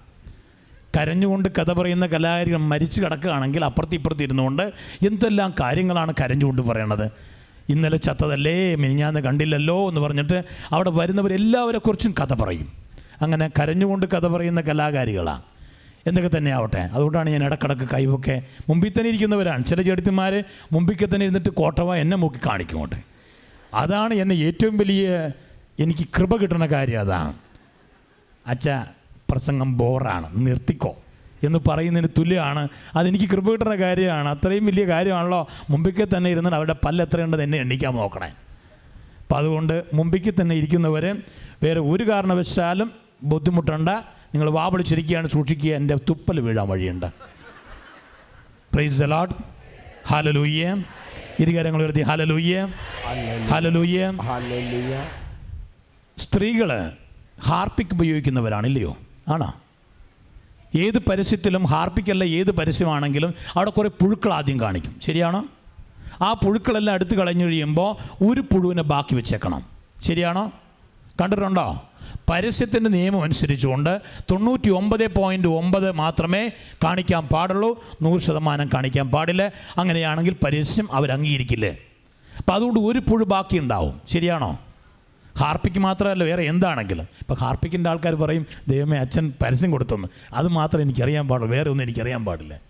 കരഞ്ഞുകൊണ്ട് 0.97 1.49
കഥ 1.49 1.73
പറയുന്ന 1.73 2.07
കലാകാരികൾ 2.07 2.57
മരിച്ചു 2.57 3.01
കിടക്കുകയാണെങ്കിൽ 3.01 3.65
അപ്പുറത്തി 3.65 3.95
ഇപ്പുറത്തി 3.95 4.23
ഇരുന്നുകൊണ്ട് 4.23 4.63
എന്തെല്ലാം 5.07 5.55
കാര്യങ്ങളാണ് 5.61 6.15
കരഞ്ഞുകൊണ്ട് 6.21 6.63
പറയണത്. 6.63 7.11
ഇന്നലെ 7.69 7.97
ചത്തതല്ലേ 7.97 8.75
മിനിഞ്ഞാന്ന് 8.75 9.21
കണ്ടില്ലല്ലോ 9.21 9.89
എന്ന് 9.89 10.01
പറഞ്ഞിട്ട് 10.01 10.45
അവിടെ 10.73 10.91
വരുന്നവരെല്ലാവരെക്കുറിച്ചും 10.91 12.15
കഥ 12.21 12.35
പറയും. 12.35 12.73
അങ്ങനെ 13.23 13.51
കരഞ്ഞുകൊണ്ട് 13.61 14.07
കഥ 14.07 14.27
പറയുന്ന 14.27 14.61
കലാകാരികളാണ്. 14.61 15.43
എന്തൊക്കെ 16.07 16.39
തന്നെ 16.39 16.51
ആവട്ടെ. 16.51 16.79
അതുകൊണ്ടാണ് 16.79 17.31
ഞാൻ 17.31 17.45
ഇടക്കിടക്ക് 17.45 17.89
കൈവൊക്കെ 17.95 18.43
മുമ്പിൽ 18.69 18.89
തന്നെ 18.91 19.09
ഇരിക്കുന്നവരാണ്. 19.09 19.65
ചില 19.65 19.83
ചെടുത്തിന്മാർ 19.83 20.45
മുമ്പിൽ 20.73 21.05
തന്നെ 21.05 21.25
ഇരുന്നിട്ട് 21.25 21.49
കോട്ടവ 21.49 21.97
എന്നെ 21.97 22.17
മൂക്കി 22.17 22.39
കാണിക്കുമോട്ടെ 22.47 23.03
അതാണ് 23.75 24.15
എന്നെ 24.15 24.35
ഏറ്റവും 24.35 24.77
വലിയ 24.77 25.31
എനിക്ക് 25.79 26.09
കൃപ 26.19 26.37
കിട്ടുന്ന 26.37 26.67
കാര്യം 26.67 27.01
അതാണ്. 27.01 27.35
അച്ഛ 28.47 28.69
പ്രസംഗം 29.31 29.77
ബോറാണ്. 29.77 30.47
നിർത്തിക്കോ. 30.47 30.97
എന്ന് 31.43 31.59
പറയുന്നതിന് 31.69 32.09
തുല്യമാണ്. 32.19 32.69
അതെനിക്ക് 32.97 33.25
കൃപ 33.25 33.53
കിട്ടുന്ന 33.53 33.75
കാര്യമാണ്. 33.75 34.29
അത്രയും 34.29 34.67
വലിയ 34.67 34.87
കാര്യമാണല്ലോ. 34.87 35.49
മുമ്പിൽ 35.71 36.09
തന്നെ 36.17 36.31
ഇരുന്നിട്ട് 36.31 36.57
അവരുടെ 36.57 36.77
പല്ല് 36.85 37.05
എത്രയുണ്ടെന്ന് 37.05 37.45
എന്നെ 37.45 37.59
എണ്ണിക്കാൻ 37.59 37.95
നോക്കണേ. 37.95 38.27
അപ്പം 38.27 39.37
അതുകൊണ്ട് 39.37 39.85
മുമ്പിൽ 39.95 40.35
തന്നെ 40.41 40.55
ഇരിക്കുന്നവരെ 40.57 41.15
വേറെ 41.63 41.81
ഒരു 41.81 42.09
കാരണവശാലും 42.09 42.93
ബുദ്ധിമുട്ടണ്ട. 43.23 43.89
നിങ്ങൾ 44.35 44.51
വാ 44.51 44.67
വിളിച്ചിരിക്കുകയാണ് 44.67 45.29
സൂക്ഷിക്കുക 45.29 45.75
എന്റെ 45.75 45.95
തുപ്പൽ 45.95 46.41
വീഴാൻ 46.41 46.69
വഴിയുണ്ട്. 46.69 47.07
പ്രൈസ് 48.73 49.03
അലോട്ട് 49.03 49.35
ഹാലലൂയ്യ 50.09 50.85
ഇരുകാരങ്ങൾ 51.41 51.81
ഉയർത്തി 51.83 52.01
ഹാലലൂയ്യ 52.01 52.69
ഹാലലൂയ്യ 53.51 54.15
സ്ത്രീകൾ 56.19 56.93
ഹാർപ്പിക് 57.43 57.87
ഉപയോഗിക്കുന്നവരാണ് 57.93 58.67
ഇല്ലയോ? 58.67 58.97
ആണോ? 59.29 59.55
ഏത് 60.79 60.99
പരസ്യത്തിലും 60.99 61.65
ഹാർപ്പിക്കല്ല 61.65 62.25
ഏത് 62.25 62.51
പരസ്യമാണെങ്കിലും 62.51 63.35
അവിടെ 63.55 63.71
കുറേ 63.71 63.89
പുഴുക്കൾ 63.89 64.35
ആദ്യം 64.35 64.61
കാണിക്കും. 64.61 65.01
ശരിയാണോ? 65.03 65.47
ആ 66.23 66.33
പുഴുക്കളെല്ലാം 66.33 66.95
എടുത്തു 66.95 67.17
കളഞ്ഞു 67.17 67.45
കഴിയുമ്പോൾ 67.45 68.25
ഒരു 68.25 68.41
പുഴുവിനെ 68.41 68.83
ബാക്കി 68.83 69.15
വെച്ചേക്കണം. 69.15 69.63
ശരിയാണോ? 70.03 70.53
കണ്ടിട്ടുണ്ടോ? 71.21 71.83
പരസ്യത്തിന്റെ 72.31 72.91
നിയമം 72.91 73.23
അനുസരിച്ചുകൊണ്ട് 73.23 74.01
തൊണ്ണൂറ്റി 74.31 74.71
ഒമ്പത് 74.71 75.15
പോയിന്റ് 75.15 75.49
ഒമ്പത് 75.49 75.93
മാത്രമേ 75.93 76.51
കാണിക്കാൻ 76.85 77.29
പാടുള്ളൂ. 77.29 77.85
നൂറ് 78.03 78.21
ശതമാനം 78.21 78.71
കാണിക്കാൻ 78.75 79.11
പാടില്ല. 79.11 79.53
അങ്ങനെയാണെങ്കിൽ 79.79 80.37
പരസ്യം 80.45 80.89
അവർ 80.93 81.13
അംഗീകരിക്കില്ലേ 81.13 81.77
അപ്പം 82.39 82.55
അതുകൊണ്ട് 82.55 82.81
ഒരു 82.81 82.99
പുഴു 82.99 83.25
ബാക്കി 83.25 83.59
ഉണ്ടാവും. 83.59 84.01
ശരിയാണോ? 84.09 84.59
ഹാർപ്പിക്ക് 85.39 85.79
മാത്രമല്ല 85.79 86.25
വേറെ 86.25 86.43
എന്താണെങ്കിലും. 86.43 87.03
ഇപ്പോൾ 87.03 87.35
ഹാർപ്പിക്കിന്റെ 87.35 87.91
ആൾക്കാർ 87.91 88.15
പറയും 88.15 88.47
ദൈവമേ 88.69 88.99
അച്ഛൻ 88.99 89.33
പരസ്യം 89.43 89.71
കൊടുത്തെന്ന്. 89.71 90.09
അത് 90.33 90.49
മാത്രമേ 90.49 90.83
എനിക്കറിയാൻ 90.83 91.29
പാടുള്ളൂ. 91.29 91.57
വേറെ 91.57 91.71
ഒന്നും 91.71 91.85
എനിക്കറിയാൻ 91.85 92.25
പാടില്ല. 92.25 92.61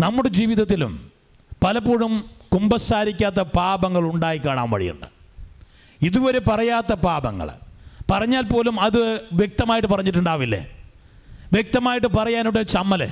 നമ്മുടെ 0.00 0.28
ജീവിതത്തിലും 0.28 1.10
പലപ്പോഴും 1.64 2.24
കുമ്പസാരിക്കാത്ത 2.54 3.40
പാപങ്ങൾ 3.40 4.00
ഉണ്ടായി 4.00 4.38
കാണാൻ 4.38 4.70
വഴിയുണ്ട്. 4.70 5.06
ഇതുവരെ 6.02 6.38
പറയാത്ത 6.38 6.92
പാപങ്ങൾ 6.92 7.50
പറഞ്ഞാൽ 8.10 8.42
പോലും 8.42 8.80
അത് 8.80 9.20
വ്യക്തമായിട്ട് 9.32 9.88
പറഞ്ഞിട്ടുണ്ടാവില്ലേ? 9.88 10.66
വ്യക്തമായിട്ട് 11.52 12.06
പറയാനുള്ള 12.06 12.62
ചമ്മൽ. 12.62 13.08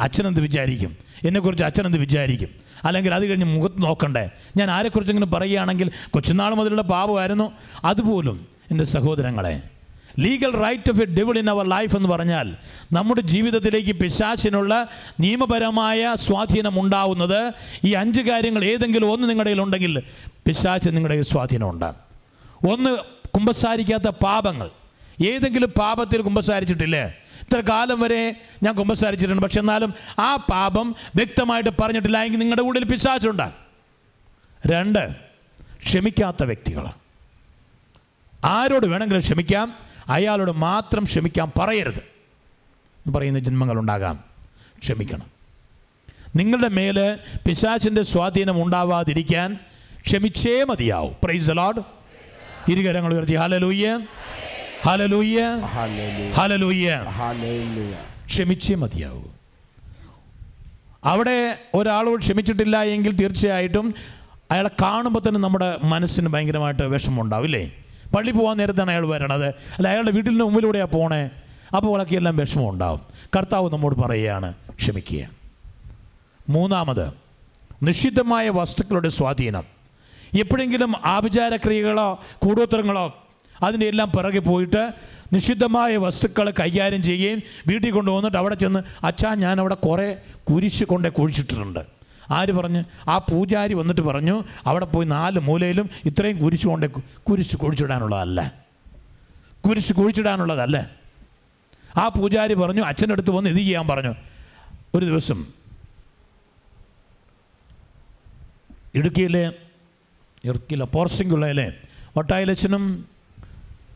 അച്ഛനെന്ത് 0.00 0.40
വിചാരിക്കും? 0.40 0.96
എന്നെക്കുറിച്ച് 1.24 1.64
അച്ഛനെന്ത് 1.64 1.98
വിചാരിക്കും? 1.98 2.48
അല്ലെങ്കിൽ 2.84 3.14
അത് 3.14 3.26
കഴിഞ്ഞ് 3.26 3.44
മുഖത്ത് 3.44 3.82
നോക്കണ്ടേ? 3.82 4.30
ഞാൻ 4.56 4.70
ആരെക്കുറിച്ചെങ്കിലും 4.70 5.30
പറയുകയാണെങ്കിൽ 5.30 5.90
കൊച്ചുനാൾ 6.10 6.54
മുതലുള്ള 6.54 6.82
പാപമായിരുന്നു. 6.82 7.52
അതുപോലും 7.84 8.46
എന്റെ 8.70 8.84
സഹോദരങ്ങളെ 8.84 9.62
legal 10.18 10.56
right 10.56 10.90
of 10.90 11.02
a 11.02 11.04
devil 11.04 11.38
in 11.38 11.50
our 11.50 11.66
life 11.68 11.96
എന്ന് 11.96 12.08
പറഞ്ഞാൽ 12.08 12.56
നമ്മുടെ 12.92 13.20
ജീവിതത്തിലേക്ക് 13.20 13.92
പിശാചിനുള്ള 13.92 14.88
നിയമപരമായ 15.20 16.14
സ്വാധീനം 16.14 16.80
ഉണ്ടാവുന്നത് 16.80 17.52
ഈ 17.84 17.92
അഞ്ച് 17.92 18.20
കാര്യങ്ങൾ 18.20 18.64
ഏതെങ്കിലും 18.64 19.12
ഒന്ന് 19.12 19.30
നിങ്ങളുടെ 19.30 19.60
ഉണ്ടെങ്കിൽ 19.60 20.02
പിശാച്ച് 20.46 20.90
നിങ്ങളുടെ 20.90 21.22
സ്വാധീനം 21.22 21.70
ഉണ്ട് 21.70 22.06
ഒന്ന് 22.66 22.90
കുമ്പസാരിക്കാത്ത 23.36 24.08
പാപങ്ങൾ. 24.08 24.70
ഏതെങ്കിലും 25.24 25.70
പാപത്തിൽ 25.78 26.20
കുമ്പസാരിച്ചിട്ടില്ലേ? 26.20 27.04
ഇത്ര 27.40 27.60
കാലം 27.60 28.00
വരെ 28.00 28.40
ഞാൻ 28.62 28.74
കുമ്പസാരിച്ചിട്ടുണ്ട്. 28.74 29.42
പക്ഷെ 29.42 29.60
എന്നാലും 29.60 29.94
ആ 30.18 30.36
പാപം 30.36 30.94
വ്യക്തമായിട്ട് 31.16 31.70
പറഞ്ഞിട്ടില്ല 31.80 32.22
എങ്കിൽ 32.24 32.38
നിങ്ങളുടെ 32.38 32.62
ഉള്ളിൽ 32.62 32.84
പിശാച്ചുണ്ട് 32.84 33.50
രണ്ട് 34.66 35.14
ക്ഷമിക്കാത്ത 35.84 36.44
വ്യക്തികൾ 36.44 36.86
ആരോട് 38.44 38.86
വേണമെങ്കിലും 38.86 39.22
ക്ഷമിക്കാം 39.22 39.76
അയാളോട് 40.08 40.52
മാത്രം 40.52 41.04
ക്ഷമിക്കാൻ 41.04 41.52
പറയരുത്. 41.58 42.02
പറയുന്ന 43.10 43.38
ജന്മങ്ങളുണ്ടാകാം 43.38 44.24
ക്ഷമിക്കണം. 44.78 45.28
നിങ്ങളുടെ 46.36 46.68
മേൽ 46.68 47.18
പിശാചിന്റെ 47.46 48.02
സ്വാധീനം 48.02 48.64
ഉണ്ടാവാതിരിക്കാൻ 48.64 49.58
ക്ഷമിച്ചേ 50.06 50.64
മതിയാവും. 50.64 51.16
പ്രൈസ് 51.24 51.46
ദ 51.46 51.52
ലോഡ് 51.52 51.82
ഇരുകരങ്ങൾ 52.68 53.14
ഉയർത്തി. 53.14 53.34
ഹലലൂയ്യ 53.34 54.06
ഹലലൂയ്യ 54.82 55.40
ഹലലൂയ്യ 56.38 56.90
ക്ഷമിച്ചേ 58.26 58.74
മതിയാവൂ. 58.74 59.22
അവിടെ 61.04 61.58
ഒരാളോട് 61.74 62.20
ക്ഷമിച്ചിട്ടില്ല 62.20 62.82
എങ്കിൽ 62.82 63.12
തീർച്ചയായിട്ടും 63.16 63.94
അയാളെ 64.50 64.70
കാണുമ്പോൾ 64.82 65.20
തന്നെ 65.28 65.40
നമ്മുടെ 65.40 65.76
മനസ്സിന് 65.84 66.28
ഭയങ്കരമായിട്ട് 66.28 66.82
വിഷമമുണ്ടാവും 66.82 67.44
ഇല്ലേ? 67.44 67.72
പള്ളി 68.16 68.30
പോകാൻ 68.30 68.56
നേരത്താണ് 68.56 68.90
അയാൾ 68.90 69.06
വരണത്. 69.06 69.46
അല്ല 69.46 69.88
അയാളുടെ 69.88 70.10
വീട്ടിന്റെ 70.10 70.44
മുമ്പിലൂടെയാണ് 70.44 70.90
പോണേ. 70.90 71.30
അപ്പോൾ 71.76 71.88
അവളൊക്കെ 71.88 72.14
എല്ലാം 72.14 72.36
വിഷമം 72.36 72.68
ഉണ്ടാവും 72.68 73.00
കർത്താവ് 73.36 73.72
നമ്മോട് 73.72 73.94
പറയുകയാണ് 73.94 74.54
ക്ഷമിക്കുക. 74.78 75.28
മൂന്നാമത് 76.48 77.06
നിഷിദ്ധമായ 77.82 78.50
വസ്തുക്കളുടെ 78.50 79.08
സ്വാധീനം. 79.08 79.75
എപ്പോഴെങ്കിലും 80.36 80.94
ആഭിചാരക്രിയകളോ 81.04 82.24
കൂടോത്രങ്ങളോ 82.38 83.24
അതിന്റെ 83.62 83.86
എല്ലാം 83.86 84.12
പിറകെ 84.16 84.38
പോയിട്ട് 84.38 84.92
നിഷിദ്ധമായ 85.32 85.96
വസ്തുക്കൾ 85.96 86.50
കൈകാര്യം 86.50 87.02
ചെയ്യുകയും 87.02 87.42
വീട്ടിൽ 87.66 87.90
കൊണ്ടുവന്നിട്ട് 87.90 88.36
അവിടെ 88.36 88.54
ചെന്ന് 88.54 89.06
അച്ഛാ 89.06 89.34
ഞാൻ 89.34 89.60
അവിടെ 89.60 89.74
കുറേ 89.74 90.16
കുരിശ് 90.50 90.84
കൊണ്ടേ 90.84 91.08
കുഴിച്ചിട്ടിട്ടുണ്ട്. 91.08 91.80
ആര് 92.30 92.52
പറഞ്ഞു? 92.52 92.84
ആ 93.08 93.18
പൂജാരി 93.18 93.74
വന്നിട്ട് 93.74 94.00
പറഞ്ഞു 94.00 94.44
അവിടെ 94.66 94.84
പോയി 94.84 95.06
നാല് 95.06 95.38
മൂലയിലും 95.38 95.90
ഇത്രയും 96.04 96.38
കുരിശ് 96.38 96.66
കൊണ്ട് 96.66 96.86
കുരിശ് 97.30 97.56
കുഴിച്ചിടാനുള്ളതല്ല. 97.56 98.54
കുരിശ് 99.68 99.92
കുഴിച്ചിടാനുള്ളതല്ല. 99.92 100.90
ആ 101.96 102.08
പൂജാരി 102.08 102.54
പറഞ്ഞു 102.54 102.82
അച്ഛന്റെ 102.82 103.12
അടുത്ത് 103.12 103.30
വന്ന് 103.30 103.50
ഇത് 103.50 103.56
ചെയ്യാൻ 103.56 103.88
പറഞ്ഞു. 103.88 104.14
ഒരു 104.94 105.06
ദിവസം 105.06 105.46
ഇടുക്കിയിലെ 108.94 109.52
ഇടുക്കിയിലെ 110.48 110.84
പോർസിംഗുള്ളയിലെ 110.84 111.72
വട്ടായിലച്ചനും 112.16 113.04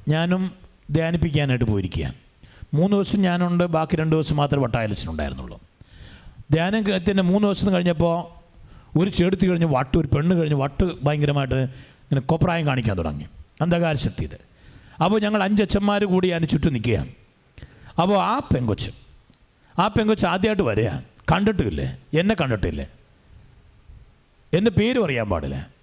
ഞാനും 0.08 0.52
ധ്യാനിപ്പിക്കാനായിട്ട് 0.90 1.64
പോയിരിക്കുക 1.64 2.14
മൂന്ന് 2.74 2.96
ദിവസം 2.96 3.18
ഞാനുണ്ട് 3.18 3.64
ബാക്കി 3.64 3.96
രണ്ട് 3.96 4.16
ദിവസം 4.16 4.36
മാത്രമേ 4.36 4.62
വട്ടായിലച്ചനുണ്ടായിരുന്നുള്ളൂ 4.62 5.60
ധ്യാനത്തിന്റെ 6.50 7.22
മൂന്ന് 7.22 7.48
ദിവസം 7.48 7.72
കഴിഞ്ഞപ്പോൾ 7.72 8.40
ഒരു 8.98 9.10
ചെടുത്ത് 9.10 9.46
കഴിഞ്ഞ് 9.46 9.66
വട്ട് 9.66 9.98
ഒരു 9.98 10.08
പെണ്ണ് 10.16 10.36
കഴിഞ്ഞ് 10.36 10.54
വട്ട് 10.54 11.04
ഭയങ്കരമായിട്ട് 11.04 11.54
ഇങ്ങനെ 11.54 12.20
കൊപ്രായം 12.20 12.66
കാണിക്കാൻ 12.66 12.98
തുടങ്ങി. 12.98 13.24
അന്ധകാര 13.60 13.94
ശക്തിയിൽ 13.94 14.36
അപ്പോൾ 15.04 15.20
ഞങ്ങൾ 15.20 15.42
അഞ്ചച്ഛന്മാർ 15.42 16.04
കൂടി 16.04 16.28
അതിന് 16.28 16.48
ചുറ്റും 16.48 16.72
നിൽക്കുകയാണ്. 16.72 17.08
അപ്പോൾ 18.02 18.18
ആ 18.18 18.38
പെങ്കൊച്ച് 18.38 18.90
ആ 19.78 19.88
പെങ്കൊച്ച് 19.88 20.26
ആദ്യമായിട്ട് 20.26 20.62
വരിക. 20.62 20.88
കണ്ടിട്ടില്ലേ? 21.32 21.98
എന്നെ 22.18 22.36
കണ്ടിട്ടില്ലേ? 22.40 22.86
എന്റെ 24.54 24.70
പേരും 24.70 25.04
അറിയാൻ 25.04 25.28
പാടില്ല. 25.28 25.79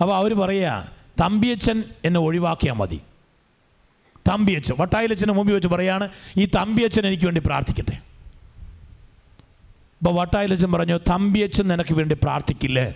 അപ്പോൾ 0.00 0.16
അവർ 0.16 0.34
പറയുക 0.34 0.92
തമ്പിയച്ചൻ 1.20 1.84
എന്നെ 2.04 2.20
ഒഴിവാക്കിയാൽ 2.20 2.74
മതി. 2.74 3.00
തമ്പിയച്ചൻ 4.28 4.74
വട്ടായിലച്ചന്റെ 4.80 5.34
മുമ്പിൽ 5.34 5.54
വെച്ച് 5.54 5.68
പറയാണ് 5.68 6.08
ഈ 6.36 6.46
തമ്പിയച്ചൻ 6.56 7.06
എനിക്ക് 7.06 7.24
വേണ്ടി 7.24 7.42
പ്രാർത്ഥിക്കട്ടെ. 7.46 7.96
അപ്പോൾ 9.98 10.14
വട്ടായിലച്ചൻ 10.14 10.72
പറഞ്ഞു 10.72 10.98
തമ്പിയച്ചൻ 11.10 11.68
നിനക്ക് 11.68 11.94
വേണ്ടി 11.94 12.14
പ്രാർത്ഥിക്കില്ലേ? 12.14 12.94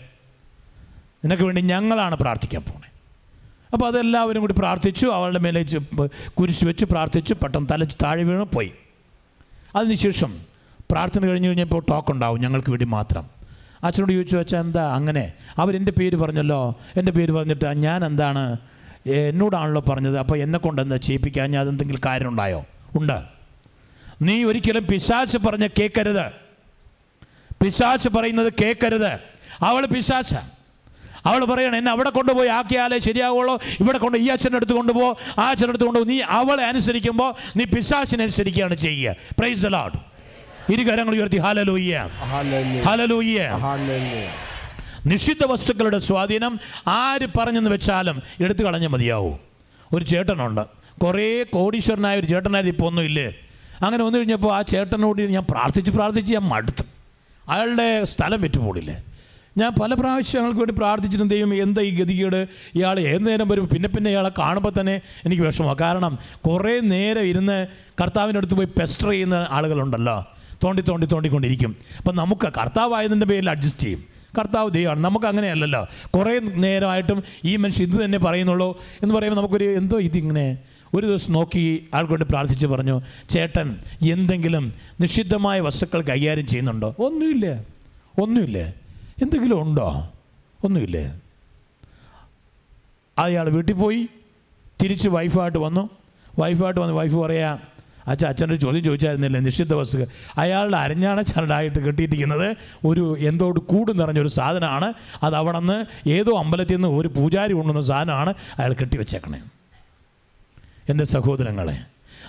നിനക്ക് 1.24 1.42
വേണ്ടി 1.42 1.62
ഞങ്ങളാണ് 1.62 2.16
പ്രാർത്ഥിക്കാൻ 2.16 2.62
പോണേ. 2.62 2.88
അപ്പോൾ 3.72 3.86
അതെല്ലാവരും 3.86 4.40
കൂടി 4.40 4.54
പ്രാർത്ഥിച്ചു 4.58 5.06
അവളുടെ 5.06 5.38
മേലെ 5.38 5.64
കുരിശ് 6.38 6.64
വെച്ച് 6.64 6.84
പ്രാർത്ഥിച്ചു 6.84 7.34
പെട്ടെന്ന് 7.34 7.68
തല 7.72 7.84
താഴെ 7.84 8.22
വീണ് 8.22 8.46
പോയി. 8.54 8.72
അതിനുശേഷം 9.76 10.32
പ്രാർത്ഥന 10.90 11.26
കഴിഞ്ഞ് 11.26 11.48
കഴിഞ്ഞപ്പോൾ 11.48 11.82
ടോക്ക് 11.88 12.10
ഉണ്ടാവും 12.10 12.40
ഞങ്ങൾക്ക് 12.40 12.70
വേണ്ടി 12.70 12.86
മാത്രം. 12.86 13.39
അച്ഛനോട് 13.84 14.12
ചോദിച്ചു 14.12 14.36
വെച്ചാൽ 14.36 14.60
എന്താ 14.60 14.94
അങ്ങനെ? 14.94 15.32
അവരെന്റെ 15.58 15.92
പേര് 15.92 16.16
പറഞ്ഞല്ലോ. 16.16 16.80
എന്റെ 16.96 17.12
പേര് 17.12 17.32
പറഞ്ഞിട്ട് 17.32 17.64
ഞാൻ 17.64 18.04
എന്താണ്? 18.04 18.56
എന്നോടാണല്ലോ 19.06 19.84
പറഞ്ഞത്. 19.88 20.18
അപ്പോൾ 20.18 20.38
എന്നെ 20.38 20.58
കൊണ്ട് 20.58 20.82
എന്താ 20.82 20.96
ചെയ്യിപ്പിക്കാൻ? 20.96 21.50
ഞാൻ 21.50 21.60
അതെന്തെങ്കിലും 21.60 22.00
കാര്യം 22.06 22.28
ഉണ്ടായോ? 22.28 22.66
ഉണ്ട്. 22.96 23.22
നീ 24.22 24.44
ഒരിക്കലും 24.44 24.86
പിശാച്ച് 24.86 25.38
പറഞ്ഞ് 25.38 25.68
കേൾക്കരുത് 25.78 26.26
പിശാച്ച് 27.64 28.08
പറയുന്നത് 28.08 28.52
കേൾക്കരുത് 28.60 29.12
അവൾ 29.60 29.86
പിശാച്ച. 29.86 30.36
അവൾ 31.26 31.44
പറയണം 31.44 31.76
എന്നെ 31.76 31.90
അവിടെ 31.90 32.10
കൊണ്ടുപോയി 32.10 32.48
ആക്കിയാലേ 32.48 32.98
ശരിയാവുള്ളൂ. 32.98 33.60
ഇവിടെ 33.80 33.98
കൊണ്ട് 33.98 34.18
ഈ 34.18 34.26
അച്ഛന്റെ 34.26 34.56
അടുത്ത് 34.56 34.72
കൊണ്ടുപോ. 34.72 35.16
ആ 35.38 35.50
അച്ഛന്റെ 35.50 35.68
അടുത്ത് 35.68 35.84
കൊണ്ടുപോകും 35.84 36.08
നീ 36.08 36.20
അവളെ 36.20 36.64
അനുസരിക്കുമ്പോൾ 36.64 37.34
നീ 37.56 37.64
പിശാച്ചിനെ 37.64 38.22
അനുസരിക്കുകയാണ് 38.22 38.74
ചെയ്യുക. 38.74 39.16
പ്രൈസ് 39.38 39.62
ദ 39.62 39.66
ലോഡ് 39.66 40.09
ഇരു 40.72 40.82
കരങ്ങൾ 40.88 41.14
ഉയർത്തി 41.16 41.38
ഹാലലൂയ്യ 41.44 41.94
ഹാലലൂയ്യ 42.86 43.40
നിഷിദ്ധ 45.10 45.44
വസ്തുക്കളുടെ 45.50 45.98
സ്വാധീനം 46.08 46.54
ആര് 47.02 47.26
പറഞ്ഞെന്ന് 47.36 47.70
വെച്ചാലും 47.74 48.16
എടുത്തു 48.44 48.62
കളഞ്ഞാൽ 48.64 48.90
മതിയാവും. 48.94 49.36
ഒരു 49.94 50.04
ചേട്ടനുണ്ട്. 50.12 50.64
കുറേ 51.02 51.28
കോടീശ്വരനായ 51.54 52.14
ഒരു 52.20 52.28
ചേട്ടനായത് 52.32 52.70
ഇപ്പോൾ 52.72 52.86
ഒന്നുമില്ലേ 52.90 53.28
അങ്ങനെ 53.84 54.02
വന്നു 54.06 54.18
കഴിഞ്ഞപ്പോൾ 54.18 54.50
ആ 54.56 54.58
ചേട്ടനോട് 54.72 55.20
ഞാൻ 55.36 55.44
പ്രാർത്ഥിച്ച് 55.52 55.90
പ്രാർത്ഥിച്ച് 55.96 56.32
ഞാൻ 56.36 56.44
മടുത്തു. 56.52 56.84
അയാളുടെ 57.44 57.88
സ്ഥലം 58.12 58.40
വിറ്റുപോടില്ലേ 58.44 58.96
ഞാൻ 59.60 59.70
പല 59.80 59.90
പ്രാവശ്യം 60.00 60.36
ഞങ്ങൾക്ക് 60.38 60.60
വേണ്ടി 60.62 60.74
പ്രാർത്ഥിച്ചിട്ടും 60.80 61.28
ദൈവം 61.32 61.50
എന്താ 61.64 61.80
ഈ 61.88 61.90
ഗതികേട്? 62.00 62.40
ഇയാൾ 62.78 62.96
ഏത് 63.12 63.22
നേരം 63.28 63.46
വരും? 63.52 63.64
പിന്നെ 63.72 63.88
പിന്നെ 63.94 64.08
ഇയാളെ 64.14 64.30
കാണുമ്പോൾ 64.42 64.72
തന്നെ 64.80 64.94
എനിക്ക് 65.26 65.42
വിഷമമാണ് 65.46 65.78
കാരണം 65.84 66.12
കുറേ 66.46 66.74
നേരം 66.92 67.24
ഇരുന്ന് 67.30 67.56
കർത്താവിന്റെ 68.00 68.40
അടുത്ത് 68.40 68.58
പോയി 68.60 68.70
പെസ്റ്റർ 68.78 69.08
ചെയ്യുന്ന 69.14 69.38
ആളുകളുണ്ടല്ലോ. 69.56 70.16
തോണ്ടി 70.64 70.82
തോണ്ടി 70.82 71.06
തോണ്ടിക്കൊണ്ടിരിക്കും. 71.06 71.76
അപ്പം 71.98 72.16
നമുക്ക് 72.16 72.52
കർത്താവായതിന്റെ 72.58 73.26
പേരിൽ 73.26 73.50
അഡ്ജസ്റ്റ് 73.50 73.82
ചെയ്യും. 73.82 74.04
കർത്താവ് 74.38 74.70
ദൈവമാണ്. 74.70 75.04
നമുക്ക് 75.04 75.26
അങ്ങനെയല്ലല്ലോ. 75.26 75.88
കുറേ 76.16 76.38
നേരമായിട്ടും 76.38 77.22
ഈ 77.44 77.56
മനുഷ്യൻ 77.56 77.88
ഇത് 77.88 78.04
തന്നെ 78.04 78.18
പറയുന്നുള്ളൂ 78.18 78.80
എന്ന് 79.02 79.14
പറയുമ്പോൾ 79.14 79.40
നമുക്കൊരു 79.40 79.64
എന്തോ 79.64 79.98
ഇതിങ്ങനെ 79.98 80.58
ഒരു 80.94 81.06
ദിവസം 81.06 81.32
നോക്കി 81.32 81.88
ആൾക്കൊണ്ട് 81.94 82.24
പ്രാർത്ഥിച്ച് 82.24 82.66
പറഞ്ഞു 82.66 83.00
ചേട്ടൻ 83.30 83.78
എന്തെങ്കിലും 84.10 84.72
നിഷിദ്ധമായ 85.00 85.60
വസ്തുക്കൾ 85.60 86.02
കൈകാര്യം 86.02 86.46
ചെയ്യുന്നുണ്ടോ? 86.46 86.94
ഒന്നുമില്ല. 86.98 87.52
ഒന്നുമില്ല. 88.20 88.58
എന്തെങ്കിലും 89.22 89.62
ഉണ്ടോ? 89.62 90.12
ഒന്നുമില്ല. 90.64 91.14
അയാൾ 93.18 93.48
വീട്ടിൽ 93.48 93.74
പോയി. 93.74 94.08
തിരിച്ച് 94.82 95.08
വൈഫായിട്ട് 95.08 95.58
വന്നു. 95.58 95.90
വൈഫായിട്ട് 96.38 96.80
വന്ന് 96.80 96.94
വൈഫ് 96.94 97.16
പറയാ 97.16 97.58
അച്ഛൻ 98.06 98.28
അച്ഛന്റെ 98.28 98.54
ചോദ്യം 98.54 98.84
ചോദിച്ചായിരുന്നില്ല? 98.84 99.38
നിശ്ചിത 99.38 99.74
വസ്തുക്കൾ 99.74 100.06
അയാളുടെ 100.38 100.76
അരഞ്ഞാണ 100.76 101.20
ചരടായിട്ട് 101.20 101.78
കിട്ടിയിരിക്കുന്നത് 101.78 102.56
ഒരു 102.86 103.16
എന്തോട് 103.18 103.60
കൂടും 103.60 103.96
നിറഞ്ഞൊരു 103.96 104.28
സാധനമാണ്. 104.28 104.92
അത് 105.22 105.34
അവിടെ 105.34 105.58
നിന്ന് 105.58 106.08
ഏതോ 106.08 106.38
അമ്പലത്തിൽ 106.38 106.74
നിന്ന് 106.74 106.88
ഒരു 106.88 107.08
പൂജാരി 107.08 107.52
കൊണ്ടുവന്ന 107.52 107.80
സാധനമാണ് 107.80 108.34
അയാൾ 108.58 108.72
കെട്ടിവെച്ചേക്കണേ. 108.72 109.40
എന്റെ 110.88 111.04
സഹോദരങ്ങളെ 111.04 111.80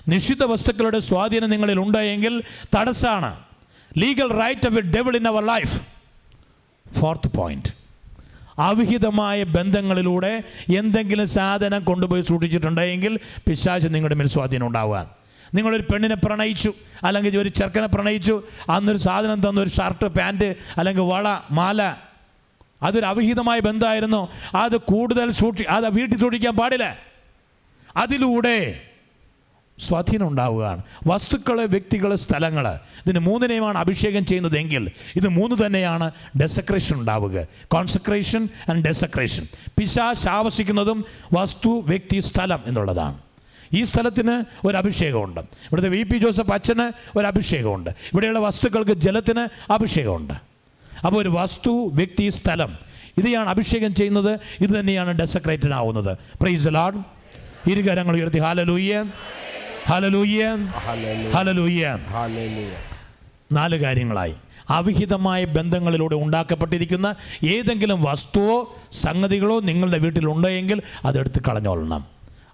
നിശ്ചിത 0.08 0.44
വസ്തുക്കളുടെ 0.44 1.00
സ്വാധീനം 1.00 1.50
നിങ്ങളിൽ 1.50 1.80
ഉണ്ടായെങ്കിൽ 1.80 2.44
തടസ്സാണ്. 2.76 3.36
Legal 3.98 4.40
right 4.42 4.68
of 4.68 4.78
a 4.78 4.82
devil 4.82 5.16
in 5.16 5.28
our 5.28 5.46
life 5.46 5.82
fourth 7.00 7.32
point 7.38 7.82
അവിഹിതമായ 8.60 9.44
ബന്ധങ്ങളിലൂടെ 9.44 10.44
എന്തെങ്കിലും 10.78 11.28
സാധനം 11.28 11.84
കൊണ്ടുപോയി 11.84 12.22
സൂക്ഷിച്ചിട്ടുണ്ടെങ്കിൽ 12.22 13.20
പിശാച് 13.48 13.88
നിങ്ങളുടെ 13.88 14.16
മേൽ 14.16 14.28
സ്വാധീനം 14.28 14.68
ഉണ്ടാവുക. 14.68 15.21
നിങ്ങളൊരു 15.54 15.82
പെണ്ണിനെ 15.82 16.16
പ്രണയിച്ചു 16.16 16.74
അല്ലെങ്കിൽ 17.04 17.38
ഒരു 17.38 17.50
ചെറുക്കനെ 17.50 17.88
പ്രണയിച്ചു 17.88 18.44
അന്നൊരു 18.70 18.98
സാധനം 18.98 19.50
തന്ന 19.50 19.62
ഒരു 19.62 19.70
ഷർട്ട് 19.70 20.06
പാന്റ് 20.06 20.56
അല്ലെങ്കിൽ 20.78 21.04
വള 21.04 21.38
മാല. 21.52 21.96
അതൊരു 22.84 23.06
അവിഹിതമായ 23.06 23.60
ബന്ധമായിരുന്നു. 23.60 24.30
അത് 24.56 24.78
കൂടുതൽ 24.78 25.32
സൂക്ഷി 25.32 25.64
അത് 25.64 25.88
വീട്ടിൽ 25.90 26.20
സൂക്ഷിക്കാൻ 26.20 26.56
പാടില്ല. 26.56 26.98
അതിലൂടെ 27.98 28.82
സ്വാധീനം 29.80 30.28
ഉണ്ടാവുകയാണ്. 30.28 30.82
വസ്തുക്കൾ 31.08 31.66
വ്യക്തികൾ 31.66 32.16
സ്ഥലങ്ങൾ 32.16 32.68
ഇതിന് 32.76 33.20
മൂന്നിനെയുമാണ് 33.20 33.78
അഭിഷേകം 33.78 34.26
ചെയ്യുന്നതെങ്കിൽ 34.26 34.92
ഇത് 35.16 35.28
മൂന്ന് 35.28 35.66
തന്നെയാണ് 35.66 36.12
ഡെസക്രേഷൻ 36.40 36.96
ഉണ്ടാവുക. 37.00 37.46
കോൺസക്രേഷൻ 37.68 38.50
ആൻഡ് 38.70 38.86
ഡെസക്രേഷൻ 38.86 39.48
പിശാശ് 39.78 40.28
ആവശിക്കുന്നതും 40.28 41.06
വസ്തു 41.34 41.84
വ്യക്തി 41.88 42.20
സ്ഥലം 42.20 42.64
എന്നുള്ളതാണ്. 42.66 43.31
ഈ 43.74 43.84
സ്ഥലത്തിന് 43.84 44.68
ഒരു 44.68 44.78
അഭിഷേകമുണ്ട് 44.78 45.40
ഇവിടുത്തെ 45.40 45.90
വി 45.90 46.04
പി 46.04 46.18
ജോസഫ് 46.18 46.52
അച്ഛന് 46.52 47.18
ഒരു 47.18 47.28
അഭിഷേകമുണ്ട് 47.28 47.90
ഇവിടെയുള്ള 47.90 48.40
വസ്തുക്കൾക്ക് 48.40 48.92
ജലത്തിന് 48.92 49.72
അഭിഷേകമുണ്ട്. 49.72 50.34
അപ്പോൾ 51.06 51.22
ഒരു 51.22 51.30
വസ്തു 51.30 51.92
വ്യക്തി 51.94 52.30
സ്ഥലം 52.30 52.76
ഇതെയാണ് 53.18 53.50
അഭിഷേകം 53.50 53.96
ചെയ്യുന്നത്. 53.96 54.40
ഇത് 54.60 54.80
തന്നെയാണ് 54.80 55.12
ഡെസക്രേറ്റഡ് 55.12 55.74
ആവുന്നത് 55.74 56.18
പ്രൈസ് 56.42 56.68
ലാഡ് 56.72 56.98
ഇരുകരങ്ങൾ 57.70 58.16
ഉയർത്തി. 58.16 58.40
Hallelujah 58.40 59.06
hallelujah. 59.90 60.56
ഹാലലൂയ്യ. 61.30 61.98
നാല് 63.52 63.76
കാര്യങ്ങളായി. 63.76 64.36
അവിഹിതമായ 64.70 65.46
ബന്ധങ്ങളിലൂടെ 65.46 66.16
ഉണ്ടാക്കപ്പെട്ടിരിക്കുന്ന 66.16 67.16
ഏതെങ്കിലും 67.48 68.04
വസ്തുവോ 68.04 68.76
സംഗതികളോ 68.92 69.60
നിങ്ങളുടെ 69.60 69.98
വീട്ടിലുണ്ടെങ്കിൽ 69.98 70.82
അതെടുത്ത് 71.06 71.42
കളഞ്ഞോളണം. 71.48 72.06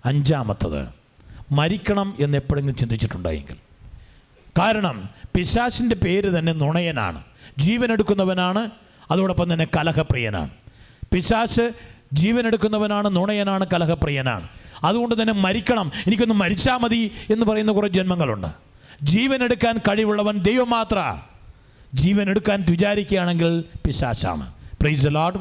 അഞ്ചാമത്തത് 0.06 0.88
മരിക്കണം 1.52 2.16
എന്ന് 2.20 2.38
എപ്പോഴെങ്കിലും 2.38 2.78
ചിന്തിച്ചിട്ടുണ്ടായെങ്കിൽ. 2.78 3.56
കാരണം 4.60 5.10
പിശാസിന്റെ 5.36 5.96
പേര് 5.96 6.40
തന്നെ 6.40 6.54
നുണയനാണ്. 6.54 7.24
ജീവനെടുക്കുന്നവനാണ് 7.58 8.70
അതോടൊപ്പം 9.12 9.54
തന്നെ 9.54 9.68
കലഹപ്രിയനാണ്. 9.78 10.50
പിശാസ് 11.14 11.72
ജീവനെടുക്കുന്നവനാണ് 12.14 13.16
നുണയനാണ് 13.16 13.66
കലഹപ്രിയനാണ്. 13.74 14.48
അതുകൊണ്ട് 14.84 15.22
തന്നെ 15.22 15.34
മരിക്കണം 15.34 15.92
എനിക്കൊന്ന് 16.08 16.36
മരിച്ചാൽ 16.36 16.78
മതി 16.78 17.12
എന്ന് 17.32 17.46
പറയുന്ന 17.46 17.72
കുറേ 17.72 17.88
ജന്മങ്ങളുണ്ട്. 17.88 18.48
ജീവനെടുക്കാൻ 19.04 19.78
കഴിവുള്ളവൻ 19.78 20.38
ദൈവം 20.38 20.70
മാത്ര. 20.70 21.18
ജീവനെടുക്കാൻ 21.94 22.66
വിചാരിക്കുകയാണെങ്കിൽ 22.70 23.64
പിശാച്ചാണ് 23.86 24.54
പ്രൈസ് 24.82 25.08
ലോഡ് 25.08 25.40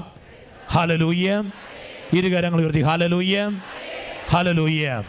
ഹാലലൂയ്യ 0.71 1.51
ഇരുകരങ്ങൾ 2.13 2.61
ഉയർത്തി 2.61 2.83
ഹാലലൂയ്യ 2.83 3.51
ഹാലലൂയ്യ 4.31 5.03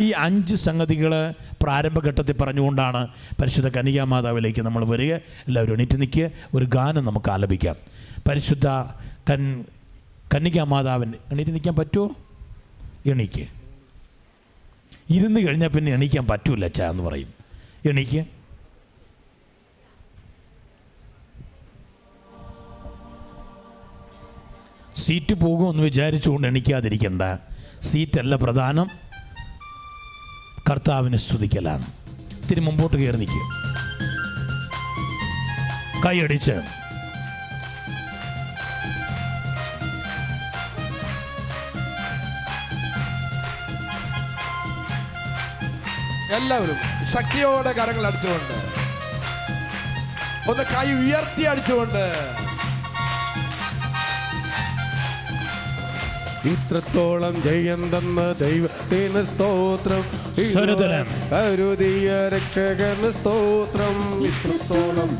ഈ 0.00 0.10
അഞ്ച് 0.10 0.54
സംഗതികൾ 0.54 1.34
പ്രാരംഭഘട്ടത്തിൽ 1.62 2.32
പറഞ്ഞുകൊണ്ടാണ് 2.32 3.08
പരിശുദ്ധ 3.40 3.68
കനികാ 3.68 4.04
മാതാവിലേക്ക് 4.04 4.62
നമ്മൾ 4.62 4.84
വരിക. 4.84 5.14
എല്ലാവരും 5.14 5.72
എണീറ്റ് 5.72 6.00
നിൽക്കുക. 6.00 6.30
ഒരു 6.54 6.64
ഗാനം 6.64 7.04
നമുക്ക് 7.04 7.30
ആലപിക്കാം. 7.30 7.76
പരിശുദ്ധ 8.28 8.66
കൻ 9.30 9.64
കന്നികാ 10.34 10.34
കന്യകാമാതാവിന് 10.34 11.12
എണീറ്റ് 11.32 11.50
നിൽക്കാൻ 11.50 11.76
പറ്റുമോ? 11.76 12.10
എണീക്ക്. 13.06 13.46
ഇരുന്ന് 15.10 15.46
കഴിഞ്ഞാൽ 15.46 15.68
പിന്നെ 15.68 15.92
എണീക്കാൻ 15.92 16.26
പറ്റൂല 16.26 16.64
അച്ഛാ 16.64 16.90
എന്ന് 16.90 17.02
പറയും. 17.02 17.28
എണീക്ക്. 17.88 18.24
സീറ്റ് 24.94 25.34
പോകുമെന്ന് 25.34 25.82
വിചാരിച്ചുകൊണ്ട് 25.82 26.48
എണീക്കാതിരിക്കണ്ട. 26.48 27.22
സീറ്റല്ല 27.82 28.36
പ്രധാനം. 28.36 29.03
കർത്താവിനെ 30.70 31.18
സ്തുതിക്കലാണ്. 31.18 31.86
ഇത്തിരി 32.42 32.60
മുമ്പോട്ട് 32.60 32.96
കയറി 32.96 33.16
നിൽക്കുക 33.16 33.42
കൈയടിച്ച്. 36.04 36.56
എല്ലാവരും 46.38 46.78
ശക്തിയോടെ 47.12 47.72
കരങ്ങൾ 47.72 48.06
അടിച്ചുകൊണ്ട് 48.06 48.54
ഒന്ന് 50.50 50.64
കൈ 50.74 50.88
ഉയർത്തി 50.92 51.42
അടിച്ചുകൊണ്ട്. 51.42 52.04
ഇത്രത്തോളം 56.52 57.42
ജയം 57.42 57.82
തന്ന 57.96 58.32
ദൈവത്തിന് 58.32 59.22
സ്തോത്രം. 59.32 60.23
സ്വരതലം. 60.42 61.06
കരുതിയ 61.32 62.28
രക്ഷകന് 62.28 63.12
സ്തോത്രം. 63.12 64.24
ഇത്രത്തോളം 64.24 65.18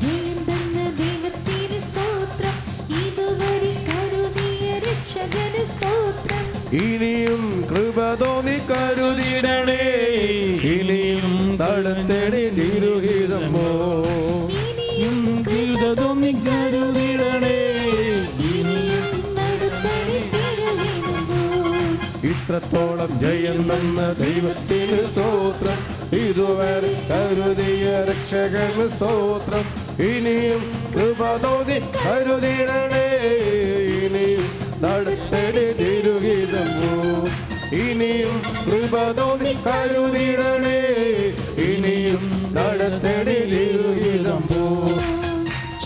ഇനിയും 6.73 7.65
കൃപ 7.71 8.15
തോന്നി 8.15 8.53
കരുതിടണേ. 8.53 9.83
ഇനിയും 10.63 11.59
തടുത്തടി 11.61 12.49
തിരുഹിതം 12.49 13.24
ഇത്രത്തോളം 22.45 23.21
ജയം 23.21 23.69
നന്ന 23.69 24.13
ദൈവത്തിന് 24.13 25.05
സ്തോത്രം. 25.05 25.79
ഇതുവരെ 26.19 26.91
കരുതിയ 27.11 28.05
രക്ഷകന് 28.11 28.89
സ്തോത്രം. 28.89 29.65
ഇനിയും 30.05 30.63
കൃപതോതി 30.95 31.79
കരുതിടണേ. 32.05 33.07
ഇനിയും 34.05 34.49
നടത്തടി 34.83 35.73
തിരുഹിതമോ? 35.73 36.93
ഇനിയും 37.77 38.43
കൃപതോതി 38.67 39.53
കരുതിടണേ. 39.67 40.79
ഇനിയും 41.59 42.55
നടത്തടി 42.55 43.39
തിരുഹിതമോ? 43.55 44.65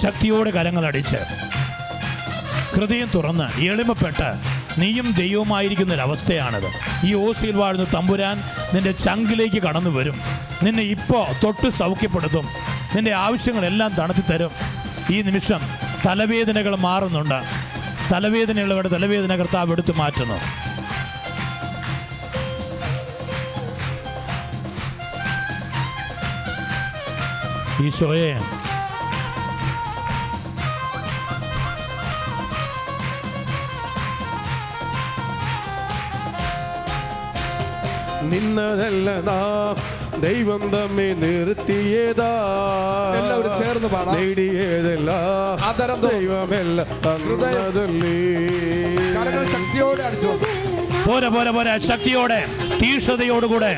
ശക്തിയോടെ 0.02 0.50
കരങ്ങളടിച്ച് 0.50 1.16
ഹൃദയം 2.74 3.08
തുറന്ന് 3.14 3.60
എളിമപ്പെട്ട് 3.60 4.57
നീയും 4.78 5.10
ദൈവമായിരിക്കുന്ന 5.10 5.94
ഒരവസ്ഥയാണിത് 5.94 6.70
ഈ 7.06 7.14
ഓസിയിൽ 7.14 7.56
വാഴുന്ന 7.56 7.86
തമ്പുരാൻ 7.94 8.42
നിന്റെ 8.74 8.92
ചങ്കിലേക്ക് 8.92 9.62
കടന്നു 9.62 9.90
വരും. 9.90 10.20
നിന്നെ 10.62 10.82
ഇപ്പോൾ 10.82 11.26
തൊട്ട് 11.42 11.70
സൗഖ്യപ്പെടുത്തും. 11.70 12.46
നിന്റെ 12.96 13.14
ആവശ്യങ്ങളെല്ലാം 13.14 13.94
തണുത്തി 13.94 14.20
തരും. 14.20 14.50
ഈ 15.10 15.22
നിമിഷം 15.22 15.60
തലവേദനകൾ 16.06 16.76
മാറുന്നുണ്ട്. 16.76 17.42
തലവേദനയുള്ളവരുടെ 18.12 18.88
തലവേദന 18.88 19.36
കർത്താവ് 19.36 19.72
എടുത്തു 19.72 19.92
മാറ്റുന്നു. 19.92 20.38
ഈശോയെ 27.84 28.57
നിന്നതല്ല 38.30 39.08
നാം 39.28 39.76
ദൈവം 40.24 40.62
തമ്മെ 40.72 41.08
നിർത്തിയതാ. 41.22 42.30
എല്ലാവരും 43.18 43.52
ചേർന്ന് 43.60 43.88
പാടാം. 43.88 44.14
നേടിയതല്ല. 44.16 45.10
തോന്നും. 45.96 46.10
ദൈവമല്ല 46.14 46.78
ശക്തിയോടെ 49.54 50.02
അടിച്ചുകൊണ്ട് 50.08 50.46
പോരെ 51.06 51.28
പോരെ 51.34 51.50
പോരെ. 51.50 51.74
ശക്തിയോടെ 51.88 52.40
തീഷ്ണതയോടുകൂടെ 52.80 53.72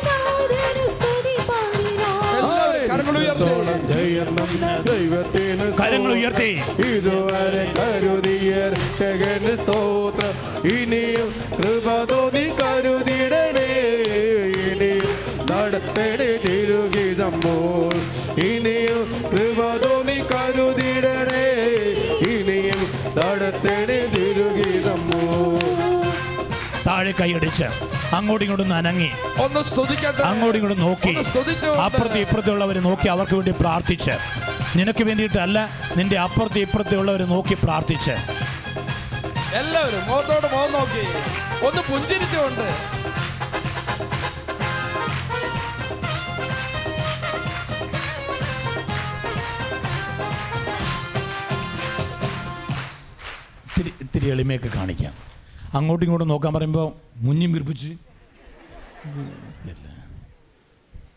കരങ്ങൾ 2.90 3.16
ഉയർത്തി. 3.20 3.48
ജയം 3.90 4.30
തന്ന 4.38 4.66
ദൈവത്തിന് 4.88 5.66
കരങ്ങൾ 5.80 6.12
ഉയർത്തി. 6.16 6.52
ഇതുവരെ 6.90 7.66
കരുതിയ 7.78 8.52
രക്ഷകന് 8.74 9.54
സ്തോത്രം. 9.62 10.34
ഇനിയും 10.76 11.30
കൃപ 11.58 11.88
തോന്നി 12.12 12.46
കരുതിടണേ 12.60 13.68
ഇനിയും 14.70 15.12
നടത്തണേ 15.52 16.30
തിരുകിതമ്പോൾ 16.46 17.94
ഇനിയും 18.50 19.02
കൃപ 19.32 19.60
തോന്നി 19.84 20.18
കരുതിടണേ 20.32 21.46
നടത്തണേ 23.20 24.00
തിരുകിതമ്പോൾ 24.16 25.58
താഴെ 26.88 27.14
കൈയടിച്ച് 27.20 27.68
അങ്ങോട്ടും 28.18 28.44
ഇങ്ങോട്ടും 28.46 28.70
അനങ്ങി. 28.78 29.10
ഒന്ന് 29.44 29.62
സ്തുതിക്കട്ടെ 29.70 30.22
അങ്ങോട്ടും 30.30 30.58
ഇങ്ങോട്ടും 30.60 30.82
നോക്കി. 30.86 31.14
അപ്പുറത്തെ 31.88 32.20
ഇപ്പുറത്തുള്ളവരെ 32.26 32.82
നോക്കി 32.88 33.08
അവർക്ക് 33.16 33.36
വേണ്ടി 33.40 33.54
പ്രാർത്ഥിച്ച്. 33.62 34.16
നിനക്ക് 34.78 35.04
വേണ്ടിയിട്ടല്ല 35.10 35.60
നിന്റെ 35.98 36.18
അപ്പുറത്തെ 36.26 36.60
ഇപ്പുറത്തെ 36.68 37.26
നോക്കി 37.34 37.58
പ്രാർത്ഥിച്ച്. 37.66 38.16
എല്ലാവരും 39.62 40.02
മുഖത്തോട് 40.10 40.48
മുഖം 40.54 40.72
നോക്കി. 40.78 41.04
ഒന്ന് 41.68 41.82
പുഞ്ചിരിച്ചുകൊണ്ട്. 41.90 42.68
ഇത്തിരി 54.30 54.40
എളിമയൊക്കെ 54.40 54.70
കാണിക്കാം. 54.76 55.14
അങ്ങോട്ടും 55.74 56.06
ഇങ്ങോട്ടും 56.06 56.28
നോക്കാൻ 56.28 56.54
പറയുമ്പോൾ 56.54 56.94
മുഞ്ഞും 57.18 57.52
വിർപ്പിച്ച്. 57.54 57.90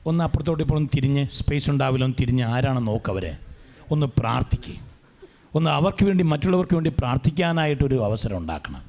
ഒന്ന് 0.07 0.25
അപ്പുറത്തോട്ട് 0.25 0.63
ഇപ്പോൾ 0.63 0.77
ഒന്ന് 0.77 0.89
തിരിഞ്ഞ് 0.97 1.27
സ്പേസ് 1.27 1.71
ഉണ്ടാവില്ല 1.71 2.05
ഒന്ന് 2.05 2.17
തിരിഞ്ഞ് 2.21 2.45
ആരാണ് 2.45 2.81
നോക്കവരെ 2.87 3.37
ഒന്ന് 3.91 4.07
പ്രാർത്ഥിക്കുക 4.07 4.75
ഒന്ന് 5.55 5.71
അവർക്ക് 5.71 6.05
വേണ്ടി 6.05 6.25
മറ്റുള്ളവർക്ക് 6.25 6.75
വേണ്ടി 6.75 6.91
പ്രാർത്ഥിക്കാനായിട്ടൊരു 6.99 8.05
അവസരം 8.05 8.37
ഉണ്ടാക്കണം. 8.39 8.83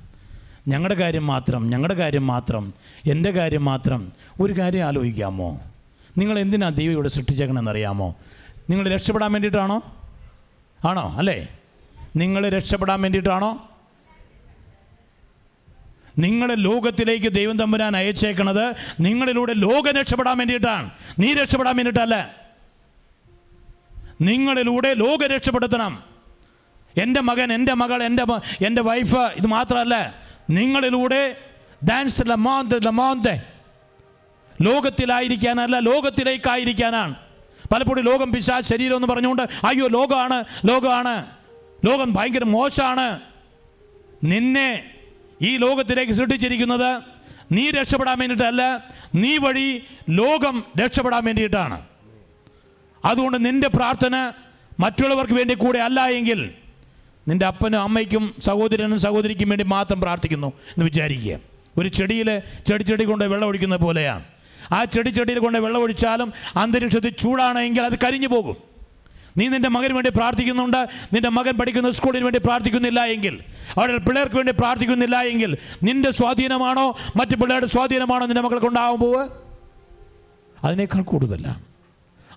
ഞങ്ങളുടെ 0.68 0.96
കാര്യം 1.00 1.26
മാത്രം 1.28 1.70
ഞങ്ങളുടെ 1.70 1.96
കാര്യം 1.96 2.28
മാത്രം 2.28 2.74
എന്റെ 3.12 3.32
കാര്യം 3.32 3.66
മാത്രം 3.66 4.12
ഒരു 4.42 4.54
കാര്യം 4.60 4.84
ആലോചിക്കാമോ? 4.88 5.50
നിങ്ങൾ 6.18 6.40
എന്തിനാണ് 6.40 6.78
ദൈവം 6.78 6.92
ഇവിടെ 6.92 7.10
സൃഷ്ടിച്ചേക്കണമെന്നറിയാമോ 7.10 8.16
നിങ്ങൾ 8.70 8.86
രക്ഷപ്പെടാൻ 8.90 9.32
വേണ്ടിയിട്ടാണോ? 9.32 9.78
ആണോ? 10.86 11.06
അല്ലേ? 11.18 11.48
നിങ്ങൾ 12.16 12.50
രക്ഷപ്പെടാൻ 12.50 13.02
വേണ്ടിയിട്ടാണോ? 13.02 13.52
നിങ്ങളെ 16.18 16.56
ലോകത്തിലേക്ക് 16.56 17.32
ദൈവം 17.32 17.60
തമ്പുരാൻ 17.60 17.98
അയച്ചേക്കണത് 17.98 18.76
നിങ്ങളിലൂടെ 19.00 19.54
ലോകം 19.54 19.92
രക്ഷപ്പെടാൻ 19.92 20.38
വേണ്ടിയിട്ടാണ്. 20.38 20.90
നീ 21.20 21.34
രക്ഷപ്പെടാൻ 21.34 21.76
വേണ്ടിയിട്ടല്ല. 21.76 22.36
നിങ്ങളിലൂടെ 24.22 24.94
ലോകം 24.94 25.28
രക്ഷപ്പെടുത്തണം. 25.28 26.04
എന്റെ 27.02 27.22
മകൻ 27.22 27.54
എന്റെ 27.54 27.74
മകൾ 27.74 28.04
എന്റെ 28.04 28.26
എന്റെ 28.66 28.82
വൈഫ് 28.82 29.16
ഇത് 29.16 29.48
മാത്രമല്ല. 29.48 30.16
നിങ്ങളിലൂടെ 30.50 31.38
ഡാൻസ് 31.90 32.24
ലമോന്ത് 32.28 33.42
ലോകത്തിലായിരിക്കാനല്ല 34.62 35.80
ലോകത്തിലേക്കായിരിക്കാനാണ്. 35.80 37.16
പലപ്പോഴും 37.74 38.06
ലോകം 38.06 38.32
പിശാ 38.32 38.60
ശരീരം 38.60 38.96
എന്ന് 38.96 39.08
പറഞ്ഞുകൊണ്ട് 39.08 39.42
അയ്യോ 39.42 39.88
ലോകമാണ് 39.88 40.44
ലോകമാണ്. 40.66 41.26
ലോകം 41.86 42.14
ഭയങ്കര 42.14 42.44
മോശമാണ്. 42.44 43.20
നിന്നെ 44.24 44.84
ഈ 45.42 45.58
ലോകത്തിലേക്ക് 45.58 46.14
സൃഷ്ടിച്ചിരിക്കുന്നത് 46.14 47.02
നീ 47.52 47.70
രക്ഷപ്പെടാൻ 47.70 48.20
വേണ്ടിയിട്ടല്ല 48.20 48.86
നീ 49.16 49.38
വഴി 49.38 49.84
ലോകം 50.10 50.64
രക്ഷപ്പെടാൻ 50.80 51.26
വേണ്ടിയിട്ടാണ്. 51.26 51.86
അതുകൊണ്ട് 53.06 53.46
നിന്റെ 53.46 53.68
പ്രാർത്ഥന 53.68 54.32
മറ്റുള്ളവർക്ക് 54.80 55.34
വേണ്ടി 55.34 55.54
കൂടെ 55.54 55.80
അല്ല 55.80 56.10
എങ്കിൽ 56.10 56.54
നിന്റെ 57.28 57.46
അപ്പനും 57.46 57.82
അമ്മയ്ക്കും 57.82 58.36
സഹോദരനും 58.40 59.00
സഹോദരിക്കും 59.00 59.50
വേണ്ടി 59.50 59.66
മാത്രം 59.66 60.02
പ്രാർത്ഥിക്കുന്നു 60.02 60.48
എന്ന് 60.48 60.86
വിചാരിക്കുക. 60.86 61.40
ഒരു 61.78 61.88
ചെടിയിൽ 61.88 62.42
ചെടി 62.68 62.84
ചെടി 62.84 63.04
കൊണ്ട് 63.04 63.26
വെള്ളം 63.26 63.48
ഒഴിക്കുന്ന 63.48 63.76
പോലെയാണ്. 63.76 64.24
ആ 64.72 64.84
ചെടി 64.84 65.10
ചെടിയിൽ 65.10 65.40
കൊണ്ട് 65.40 65.58
വെള്ളം 65.58 65.82
ഒഴിച്ചാലും 65.82 66.34
അന്തരീക്ഷത്തിൽ 66.58 67.10
ചൂടാണെങ്കിൽ 67.10 67.82
അത് 67.82 67.94
കരിഞ്ഞു 68.04 68.28
പോകും. 68.28 68.73
നീ 69.38 69.48
നിന്റെ 69.48 69.70
മകന് 69.70 69.94
വേണ്ടി 69.94 70.12
പ്രാർത്ഥിക്കുന്നുണ്ട്. 70.12 70.90
നിന്റെ 71.14 71.30
മകൻ 71.30 71.58
പഠിക്കുന്ന 71.58 71.92
സ്കൂളിന് 71.92 72.24
വേണ്ടി 72.24 72.40
പ്രാർത്ഥിക്കുന്നില്ല 72.40 73.06
എങ്കിൽ 73.06 73.40
അവിടെ 73.78 73.98
പിള്ളേർക്ക് 73.98 74.36
വേണ്ടി 74.36 74.54
പ്രാർത്ഥിക്കുന്നില്ല 74.54 75.22
എങ്കിൽ 75.22 75.58
നിന്റെ 75.84 76.12
സ്വാധീനമാണോ? 76.12 76.98
മറ്റു 77.16 77.36
പിള്ളേരുടെ 77.36 77.66
സ്വാധീനമാണോ 77.66 78.26
നിന്റെ 78.26 78.42
മക്കൾക്ക് 78.42 78.66
ഉണ്ടാകാൻ 78.66 79.00
പോവുക? 79.00 79.30
അതിനേക്കാൾ 80.64 81.02
കൂടുതലാണ് 81.02 81.62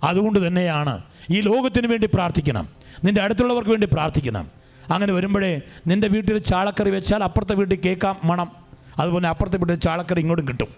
അതുകൊണ്ട് 0.04 0.46
തന്നെയാണ് 0.46 1.02
ഈ 1.30 1.40
ലോകത്തിന് 1.40 1.86
വേണ്ടി 1.86 2.08
പ്രാർത്ഥിക്കണം. 2.14 2.68
നിന്റെ 3.04 3.22
അടുത്തുള്ളവർക്ക് 3.22 3.70
വേണ്ടി 3.70 3.88
പ്രാർത്ഥിക്കണം. 3.92 4.50
അങ്ങനെ 4.92 5.12
വരുമ്പോഴേ 5.12 5.60
നിന്റെ 5.86 6.08
വീട്ടിൽ 6.08 6.38
ചാളക്കറി 6.38 6.90
വെച്ചാൽ 6.90 7.24
അപ്പുറത്തെ 7.24 7.54
വീട്ടിൽ 7.54 7.80
കേൾക്കാം 7.80 8.20
മണം. 8.24 8.52
അതുപോലെ 8.98 9.28
അപ്പുറത്തെ 9.28 9.58
വീട്ടിൽ 9.58 9.74
ചാളക്കറി 9.74 10.20
ഇങ്ങോട്ടും 10.20 10.48
കിട്ടും. 10.48 10.68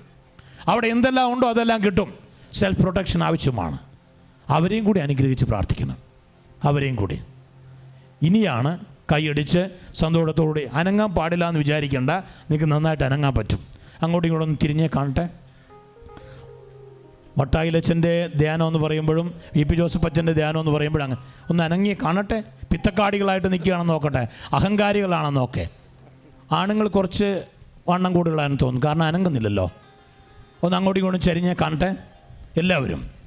അവിടെ 0.69 0.87
എന്തെല്ലാം 0.87 1.33
ഉണ്ടോ 1.33 1.49
അതെല്ലാം 1.49 1.85
കിട്ടും. 1.85 2.15
സെൽഫ് 2.53 2.79
പ്രൊട്ടക്ഷൻ 2.79 3.25
ആവശ്യമാണ്. 3.25 3.79
അവരെയും 4.49 4.85
കൂടി 4.85 5.01
അനുഗ്രഹിച്ച് 5.01 5.45
പ്രാർത്ഥിക്കണം. 5.45 6.08
അവരെയും 6.65 6.97
കൂടി. 6.97 7.23
ഇനിയാണ് 8.23 8.79
കൈയടിച്ച് 9.13 9.69
സന്തോഷത്തോടെ 9.95 10.71
അനങ്ങാൻ 10.73 11.15
പാടില്ല 11.15 11.49
എന്ന് 11.49 11.59
വിചാരിക്കേണ്ട. 11.59 12.11
നിങ്ങൾക്ക് 12.11 12.71
നന്നായിട്ട് 12.71 13.05
അനങ്ങാൻ 13.05 13.35
പറ്റും. 13.35 13.59
അങ്ങോട്ടും 14.03 14.29
ഇങ്ങോട്ടും 14.29 14.59
തിരിഞ്ഞേ 14.63 14.87
കാണട്ടെ. 14.87 15.29
മട്ടായിലച്ചന്റെ 17.39 18.31
ധ്യാനം 18.37 18.67
എന്ന് 18.67 18.79
പറയുമ്പോഴും 18.79 19.35
വി 19.57 19.63
പി 19.63 19.75
ജോസഫ് 19.75 20.07
അച്ഛന്റെ 20.07 20.33
ധ്യാനം 20.33 20.61
എന്ന് 20.61 20.73
പറയുമ്പോഴും 20.73 21.05
അങ്ങ് 21.05 21.17
ഒന്ന് 21.51 21.65
അനങ്ങി 21.65 21.97
കാണട്ടെ. 22.03 22.45
പിത്തക്കാടികളായിട്ട് 22.73 23.53
നിൽക്കുകയാണെന്ന് 23.53 23.93
നോക്കട്ടെ. 23.93 24.29
അഹങ്കാരികളാണെന്ന് 24.53 25.41
നോക്കെ. 25.41 25.69
ആണുങ്ങൾ 26.53 26.89
കുറച്ച് 26.89 27.45
വണ്ണം 27.89 28.13
കൂടുതലാണെന്ന് 28.13 28.59
തോന്നുന്നു. 28.63 28.87
കാരണം 28.87 29.03
അനങ്ങുന്നില്ലല്ലോ. 29.03 29.71
ഒന്ന് 30.63 30.77
അങ്ങോട്ടും 30.77 31.01
ഇങ്ങോട്ടും 31.01 31.21
ചരിഞ്ഞേ 31.21 31.55
കാണട്ടെ. 31.61 31.97
എല്ലാവരും. 32.57 33.18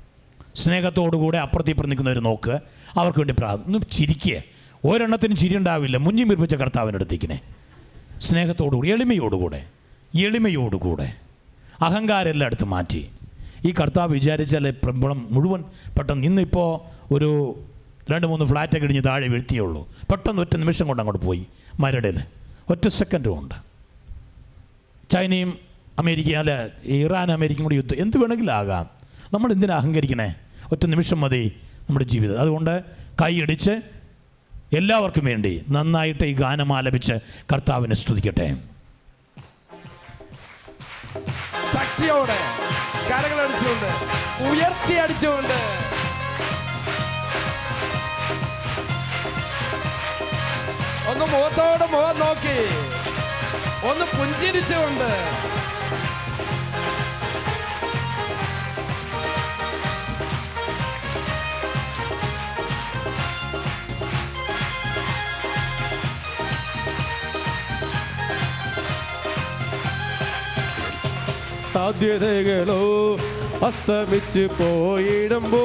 സ്നേഹത്തോടുകൂടെ 0.56 1.38
അപ്പുറത്തി 1.38 1.70
ഇപ്പുറം 1.70 1.90
നിൽക്കുന്നവർ 1.90 2.20
നോക്കുക 2.20 2.62
അവർക്ക് 2.98 3.20
വേണ്ടി 3.20 3.36
പ്രാർത്ഥന 3.40 3.78
ചിരിക്കുക 3.78 4.44
ഒരെണ്ണത്തിനും 4.86 5.38
ചിരി 5.38 5.58
ഉണ്ടാവില്ല. 5.58 5.98
മുഞ്ഞി 5.98 6.24
മിർപ്പിച്ച 6.24 6.56
കർത്താവിന്റെ 6.56 6.98
അടുത്തേക്കിനെ. 6.98 7.42
സ്നേഹത്തോടുകൂടി 8.18 8.92
എളിമയോടുകൂടെ 8.92 9.66
എളിമയോടുകൂടെ. 10.16 11.14
അഹങ്കാരം 11.82 12.30
എല്ലായിടത്തും 12.30 12.70
മാറ്റി. 12.70 13.10
ഈ 13.66 13.72
കർത്താവ് 13.72 14.14
വിചാരിച്ചാൽ 14.14 14.70
പ്രബളം 14.72 15.28
മുഴുവൻ 15.32 15.64
പെട്ടെന്ന് 15.98 16.28
ഇന്നിപ്പോൾ 16.28 17.14
ഒരു 17.14 17.60
രണ്ട് 18.12 18.28
മൂന്ന് 18.28 18.46
ഫ്ലാറ്റൊക്കെ 18.46 18.86
ഇടിഞ്ഞ് 18.86 19.04
താഴെ 19.06 19.28
വീഴ്ത്തിയേ 19.28 19.62
ഉള്ളൂ 19.62 19.90
പെട്ടെന്ന് 20.12 20.42
ഒറ്റ 20.42 20.56
നിമിഷം 20.56 20.88
കൊണ്ട് 20.88 21.02
അങ്ങോട്ട് 21.02 21.26
പോയി. 21.26 21.46
മരടിൽ. 21.80 22.20
ഒറ്റ 22.70 22.88
സെക്കൻഡും 22.88 23.40
ഉണ്ട് 23.40 23.56
ചൈനയും 25.10 25.58
അമേരിക്ക 26.00 26.36
അല്ല 26.36 26.68
ഇറാൻ 26.84 27.32
അമേരിക്കയും 27.32 27.64
കൂടി 27.64 27.76
യുദ്ധം 27.76 27.98
എന്ത് 28.00 28.18
വേണമെങ്കിലും 28.18 28.54
ആകാം. 28.54 29.01
നമ്മൾ 29.34 29.52
എന്തിനാ 29.52 29.76
അഹങ്കരിക്കണേ? 29.76 30.36
ഒറ്റ 30.72 30.86
നിമിഷം 30.86 31.22
മതി 31.22 31.62
നമ്മുടെ 31.90 32.06
ജീവിതം. 32.06 32.40
അതുകൊണ്ട് 32.42 32.84
കൈയടിച്ച് 33.22 33.72
എല്ലാവർക്കും 34.74 35.26
വേണ്ടി 35.26 35.66
നന്നായിട്ട് 35.70 36.24
ഈ 36.24 36.34
ഗാനം 36.34 36.74
ആലപിച്ച് 36.78 37.14
കർത്താവിനെ 37.54 37.96
സ്തുതിക്കട്ടെ. 37.96 38.48
ശക്തിയോടെ 41.74 42.40
കരകൾ 43.10 43.40
അടിച്ചുകൊണ്ട് 43.46 43.90
ഉയർത്തി 44.50 44.94
അടിച്ചുകൊണ്ട്. 44.94 45.58
ഒന്ന് 51.12 51.26
മുഖത്തോട് 51.34 51.86
മുഖം 51.94 52.20
നോക്കി 52.20 52.58
ഒന്ന് 53.90 54.06
പുഞ്ചിരിച്ചുകൊണ്ട്. 54.18 55.10
സാധ്യതകളോ 71.82 72.82
അസ്തമിച്ച് 73.68 74.44
പോയിടുമ്പോ 74.58 75.62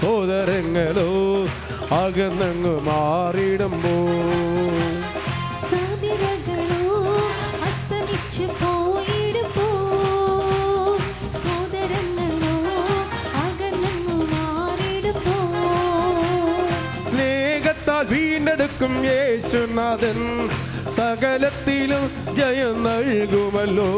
സോദരങ്ങളോ 0.00 1.08
അകന്നങ്ങ് 1.96 2.74
മാറിയിടുമ്പോ 2.88 3.94
സ്നേഹത്താൽ 17.98 18.14
വീണ്ടെടുക്കും 18.14 18.92
യേശുനാഥൻ. 19.04 20.18
സകലത്തിലും 20.96 22.04
ജയം 22.36 22.76
നൽകുമല്ലോ. 22.86 23.90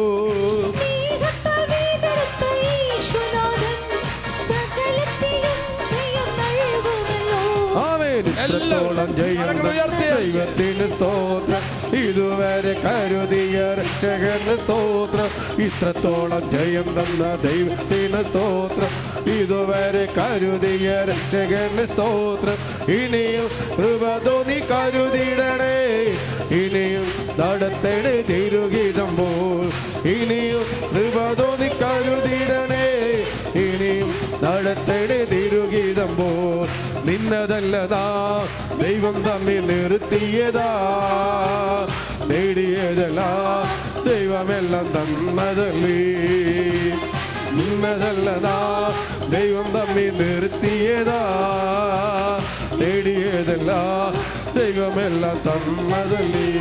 അവൻ 8.40 8.50
ഇത്രത്തോളം 8.50 9.16
ജയം 9.16 9.48
ദൈവത്തിന് 10.00 10.86
സ്തോത്രം. 10.96 11.62
ഇതുവരെ 11.96 12.72
കരുതിയ 12.84 13.56
രക്ഷകന് 13.78 14.54
സ്തോത്രം. 14.62 15.30
ഇത്രത്തോളം 15.64 16.50
ജയം 16.50 16.86
തന്ന 16.96 17.22
ദൈവത്തിന് 17.44 18.22
സ്തോത്രം. 18.24 18.92
ഇതുവരെ 19.32 20.04
കരുതിയ 20.18 20.88
രക്ഷകന് 21.10 21.84
സ്തോത്രം. 21.92 22.58
ഇനിയും 22.94 23.48
കൃപതോന്നി 23.76 24.58
കരുതിയിടണേ. 24.70 25.76
ഇനിയും 26.62 27.06
നടത്തണേ 27.40 28.16
തിരുകിടുമ്പോൾ 28.30 29.66
ഇനിയും 30.14 30.64
കൃപതോന്നി 30.94 31.70
കരുതിയിടണേ. 31.82 32.86
ഇനിയും 33.66 34.10
നടത്തണേ 34.44 35.20
തിരുകിടുമ്പോൾ 35.32 36.69
നിന്നതല്ലതാ 37.10 38.08
ദൈവം 38.82 39.22
തമ്മിൽ 39.22 39.66
നിർത്തിയതാ. 39.66 40.68
നേടിയതല്ലാ. 42.26 43.28
ദൈവമെല്ലാം 44.06 44.84
തന്നതല്ലേ. 44.84 46.04
നിന്നതല്ലതാ. 47.52 48.92
ദൈവം 49.28 49.62
തമ്മിൽ 49.62 50.08
നിർത്തിയതാ. 50.08 51.22
നേടിയതല്ലാ. 52.80 54.12
ദൈവമെല്ലാം 54.56 55.42
തന്നതല്ലേ. 55.46 56.52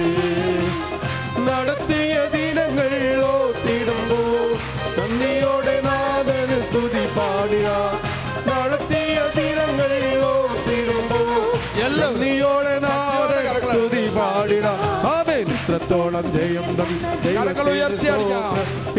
നടത്തിയ 1.45 2.29
ദിനങ്ങൾ 2.33 3.23
ഓത്തിടുമ്പോ 3.25 4.17
നന്ദിയോടെ 4.97 5.81
നാഥന് 5.81 6.61
സ്തുതി 6.61 7.05
പാടിയ. 7.17 7.69
നന്ദിയോടെ 12.09 12.75
നാഥന് 12.79 13.59
സ്തുതി 13.65 14.03
പാടിട. 14.15 14.67
ആമേൻ 15.09 15.47
ഇത്രത്തോളം 15.55 16.25
ജയം. 16.33 16.65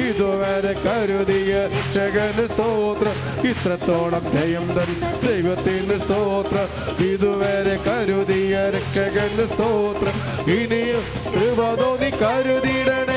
ഇതുവരെ 0.06 0.74
കരുതിയ 0.84 1.52
ശകന് 1.94 2.44
സ്തോത്രം. 2.52 3.16
ഇത്രത്തോളം 3.50 4.24
ജയം 4.30 4.66
തൻ 4.76 4.90
ദൈവത്തിന് 5.26 5.98
സ്തോത്രം. 6.04 6.68
ഇതുവരെ 7.06 7.76
കരുതിയ 7.86 8.54
രക്ഷകന് 8.76 9.46
സ്തോത്രം. 9.54 10.16
ഇനിയും 10.56 11.04
കൃപ 11.34 11.60
തോന്നി 11.80 12.10
കരുതിടണേ 12.22 13.09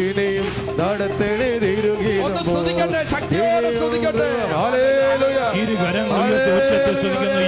ഇനിയും 0.00 0.48
നടത്തണേ 0.80 1.50
തിരുഗീതം 1.62 2.36
ഇരുകരങ്ങൾ 5.62 6.20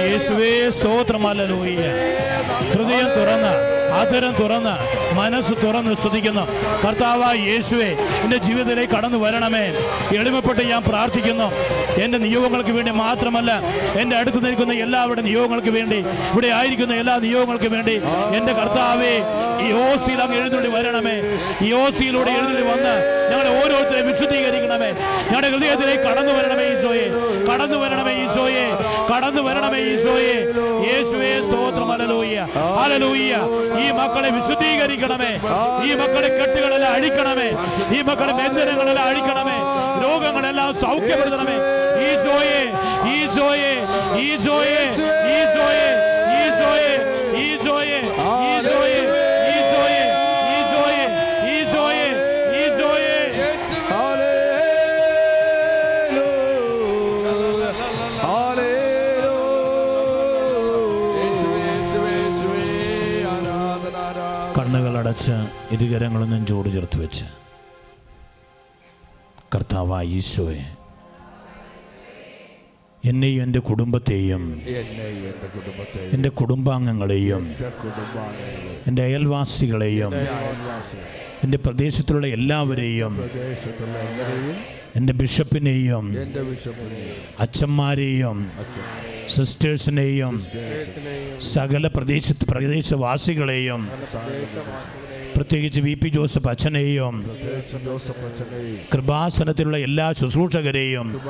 യേശുവേ 0.03 0.51
ഹൃദയം 2.71 3.09
തുറന്ന. 3.15 3.47
ആദരം 3.99 4.33
തുറന്ന് 4.39 4.75
മനസ്സ് 5.15 5.53
തുറന്ന് 5.63 5.93
സ്തുതിക്കുന്നു. 5.95 6.43
കർത്താവായ 6.85 7.35
യേശുവെ 7.51 7.89
എന്റെ 8.23 8.37
ജീവിതത്തിലേക്ക് 8.37 8.93
കടന്നു 8.93 9.17
വരണമേ. 9.17 9.65
എളിമപ്പെട്ട് 10.19 10.63
ഞാൻ 10.71 10.83
പ്രാർത്ഥിക്കുന്നു. 10.83 11.47
എന്റെ 12.03 12.17
നിയോഗങ്ങൾക്ക് 12.17 12.71
വേണ്ടി 12.71 12.91
മാത്രമല്ല 12.91 13.51
എന്റെ 14.01 14.15
അടുത്ത് 14.17 14.45
നിൽക്കുന്ന 14.45 14.73
എല്ലാവരുടെ 14.73 15.21
നിയോഗങ്ങൾക്ക് 15.21 15.69
വേണ്ടി 15.69 15.99
ഇവിടെ 16.33 16.47
ആയിരിക്കുന്ന 16.59 16.93
എല്ലാ 16.93 17.15
നിയോഗങ്ങൾക്ക് 17.25 17.69
വേണ്ടി 17.75 17.95
എന്റെ 18.37 18.53
കർത്താവേ 18.59 19.13
ഈ 19.65 19.69
ഓസ്തിയിൽ 19.83 20.21
അങ്ങ് 20.21 20.37
എഴുന്നള്ളി 20.37 20.69
വരണമേ. 20.77 21.17
ഈ 21.67 21.71
ഓസ്തിയിലൂടെ 21.83 22.31
എഴുന്നള്ളി 22.37 22.65
വന്ന് 22.71 22.95
ഞങ്ങളെ 23.33 23.51
ഓരോരുത്തരെ 23.59 24.01
വിശുദ്ധീകരിക്കണമേ. 24.09 24.89
ഞങ്ങളുടെ 25.27 25.49
ഹൃദയത്തിലേക്ക് 25.53 26.03
കടന്നു 26.03 26.33
വരണമേ 26.37 26.65
ഈശോയെ. 26.73 27.05
കടന്നു 27.49 27.77
വരണമേ 27.83 28.13
ഈശോയെ. 28.23 28.65
കടന്നു 29.11 29.41
വരണമേ 29.47 29.79
ഈശോയെ. 29.93 30.35
യേശുവേ 30.89 31.31
സ്തോത്രം. 31.47 31.91
അലലൂയ്യ 31.95 32.39
അലലൂയ്യ 32.83 33.33
ഈ 33.83 33.87
മക്കളെ 33.99 34.29
വിശുദ്ധീകരിക്കണമേ. 34.37 35.31
ഈ 35.87 35.91
മക്കളെ 36.01 36.29
കെട്ടുകളെല്ലാം 36.37 36.91
അഴിക്കണമേ. 36.93 37.49
ഈ 37.97 38.01
മക്കളെ 38.09 38.33
ബന്ധനങ്ങളെല്ലാം 38.41 39.07
അഴിക്കണമേ. 39.11 39.57
രോഗങ്ങളെല്ലാം 40.05 40.69
സൗഖ്യപ്പെടുത്തണമേ. 40.83 41.57
ഈശോയെ 42.07 42.61
ഈശോയെ 43.15 43.73
ഈശോയെ 44.25 44.83
ഈശോയെ. 45.37 45.82
അടച്ച് 65.13 65.33
ഇരുകരങ്ങളും 65.71 66.29
നെഞ്ചോട് 66.31 66.67
ചേർത്ത് 66.73 66.97
വെച്ച്. 66.99 67.25
കർത്താവായ 69.53 70.05
ഈശോയെ 70.11 70.63
എന്നെയും 73.03 73.41
എന്റെ 73.43 73.59
കുടുംബത്തെയും 73.59 74.43
എന്റെ 76.13 76.29
കുടുംബാംഗങ്ങളെയും 76.39 77.43
എന്റെ 78.87 79.03
അയൽവാസികളെയും 79.03 80.15
എന്റെ 81.43 81.57
പ്രദേശത്തുള്ള 81.57 82.25
എല്ലാവരെയും 82.37 83.13
എന്റെ 84.95 85.13
ബിഷപ്പിനെയും 85.13 86.05
അച്ഛന്മാരെയും 87.39 88.39
സിസ്റ്റേഴ്സിനെയും 89.27 90.33
സകല 91.53 91.87
പ്രദേശത്ത് 91.87 92.45
പ്രദേശവാസികളെയും 92.45 93.81
പ്രത്യേകിച്ച് 95.43 95.81
വി 95.81 95.93
പി 95.93 96.09
ജോസഫ് 96.09 96.47
അച്ഛനെയും 96.47 97.15
കൃപാസനത്തിലുള്ള 98.93 99.77
എല്ലാ 99.77 100.11
ശുശ്രൂഷകരെയും 100.11 101.21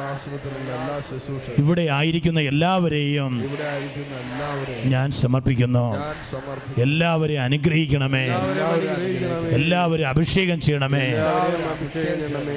ഇവിടെ 1.57 1.87
ആയിരിക്കുന്ന 1.91 2.39
എല്ലാവരെയും 2.39 3.49
ഞാൻ 4.85 5.11
സമർപ്പിക്കുന്നു. 5.11 5.95
എല്ലാവരെയും 6.81 7.41
അനുഗ്രഹിക്കണമേ. 7.41 8.25
എല്ലാവരെയും 9.51 10.07
അഭിഷേകം 10.07 10.61
ചെയ്യണമേ. 10.61 11.05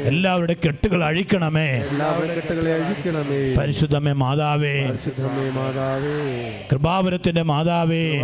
എല്ലാവരുടെ 0.04 0.56
കെട്ടുകൾ 0.66 1.04
അഴിക്കണമേ. 1.04 1.84
പരിശുദ്ധമേ 3.58 4.12
മാതാവേ. 4.12 4.76
കൃപാവരത്തിന്റെ 6.72 7.42
മാതാവേ. 7.42 8.22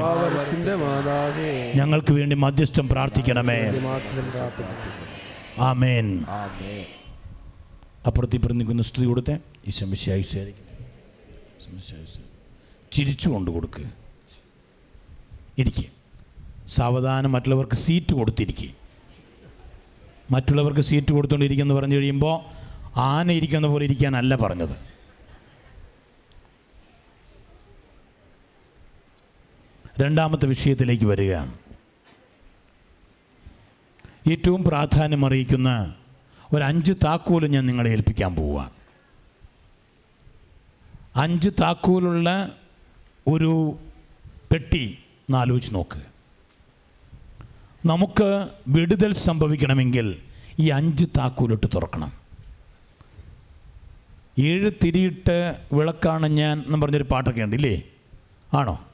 ഞങ്ങൾക്ക് 1.74 2.12
വേണ്ടി 2.12 2.37
മധ്യസ്ഥം 2.37 2.89
പ്രാർത്ഥിക്കും 2.89 3.22
പ്രാർത്ഥിക്കണമേ. 3.23 3.59
ആമേൻ. 5.59 6.07
അപ്പുറത്തി 6.20 6.87
അപ്പുറത്ത് 8.07 8.37
ഇപ്പുറത്ത് 8.37 8.59
നിൽക്കുന്ന 8.61 8.83
സ്തുതി 8.83 9.07
കൊടുത്തേ. 9.07 9.35
ഈ 9.66 9.70
ശമിശായി 9.70 10.23
ചിരിച്ചു 12.93 13.29
കൊണ്ട് 13.29 13.51
കൊടുക്ക്. 13.51 13.83
ഇരിക്കുക 15.59 15.85
സാവധാനം 16.68 17.33
മറ്റുള്ളവർക്ക് 17.33 17.77
സീറ്റ് 17.77 18.12
കൊടുത്തിരിക്കുക 18.14 18.70
മറ്റുള്ളവർക്ക് 20.31 20.81
സീറ്റ് 20.81 21.12
കൊടുത്തുകൊണ്ടിരിക്കുന്നു 21.12 21.75
പറഞ്ഞു 21.75 21.97
കഴിയുമ്പോൾ 21.97 22.37
ആന 22.99 23.33
ഇരിക്കുന്ന 23.33 23.66
പോലെ 23.66 23.85
ഇരിക്കാനല്ല 23.85 24.37
പറഞ്ഞത്. 24.37 24.77
രണ്ടാമത്തെ 30.01 30.47
വിഷയത്തിലേക്ക് 30.47 31.05
വരിക. 31.05 31.35
ഏറ്റവും 34.31 34.64
പ്രാധാന്യം 34.64 35.27
അറിയിക്കുന്ന 35.27 35.95
ഒരു 36.55 36.64
അഞ്ച് 36.64 36.93
താക്കോൽ 37.05 37.47
ഞാൻ 37.47 37.66
നിങ്ങളെ 37.66 37.91
ഏൽപ്പിക്കാൻ 37.91 38.37
പോവുക 38.37 38.70
അഞ്ച് 41.16 41.51
താക്കോലുള്ള 41.61 42.59
ഒരു 43.29 43.79
പെട്ടി 44.53 44.99
എന്നാലോചിച്ച് 45.29 45.75
നോക്ക്. 45.75 46.03
നമുക്ക് 47.87 48.49
വിടുതൽ 48.68 49.12
സംഭവിക്കണമെങ്കിൽ 49.12 50.18
ഈ 50.59 50.68
അഞ്ച് 50.68 51.05
താക്കോലിട്ട് 51.18 51.66
തുറക്കണം. 51.75 52.12
ഏഴ് 54.39 54.70
തിരിയിട്ട് 54.85 55.61
വിളക്കാണ് 55.73 56.27
ഞാൻ 56.27 56.62
എന്ന് 56.66 56.83
പറഞ്ഞൊരു 56.83 57.03
പാട്ടൊക്കെ 57.03 57.41
ഉണ്ട് 57.41 57.57
ഇല്ലേ? 57.57 57.83
ആണോ? 58.55 58.87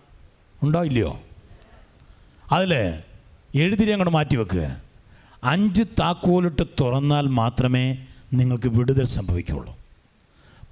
ഉണ്ടോ 0.62 0.84
ഇല്ലയോ? 0.84 1.20
അതിൽ 2.52 2.74
ഏഴ് 3.56 3.78
തിരി 3.80 3.90
അങ്ങോട്ട് 3.90 4.14
മാറ്റി 4.14 4.36
വെക്കുക 4.36 4.87
അഞ്ച് 5.44 5.82
താക്കോലിട്ട് 6.00 6.62
തുറന്നാൽ 6.80 7.26
മാത്രമേ 7.26 8.06
നിങ്ങൾക്ക് 8.32 8.68
വിടുതൽ 8.68 9.06
സംഭവിക്കുള്ളൂ 9.06 9.78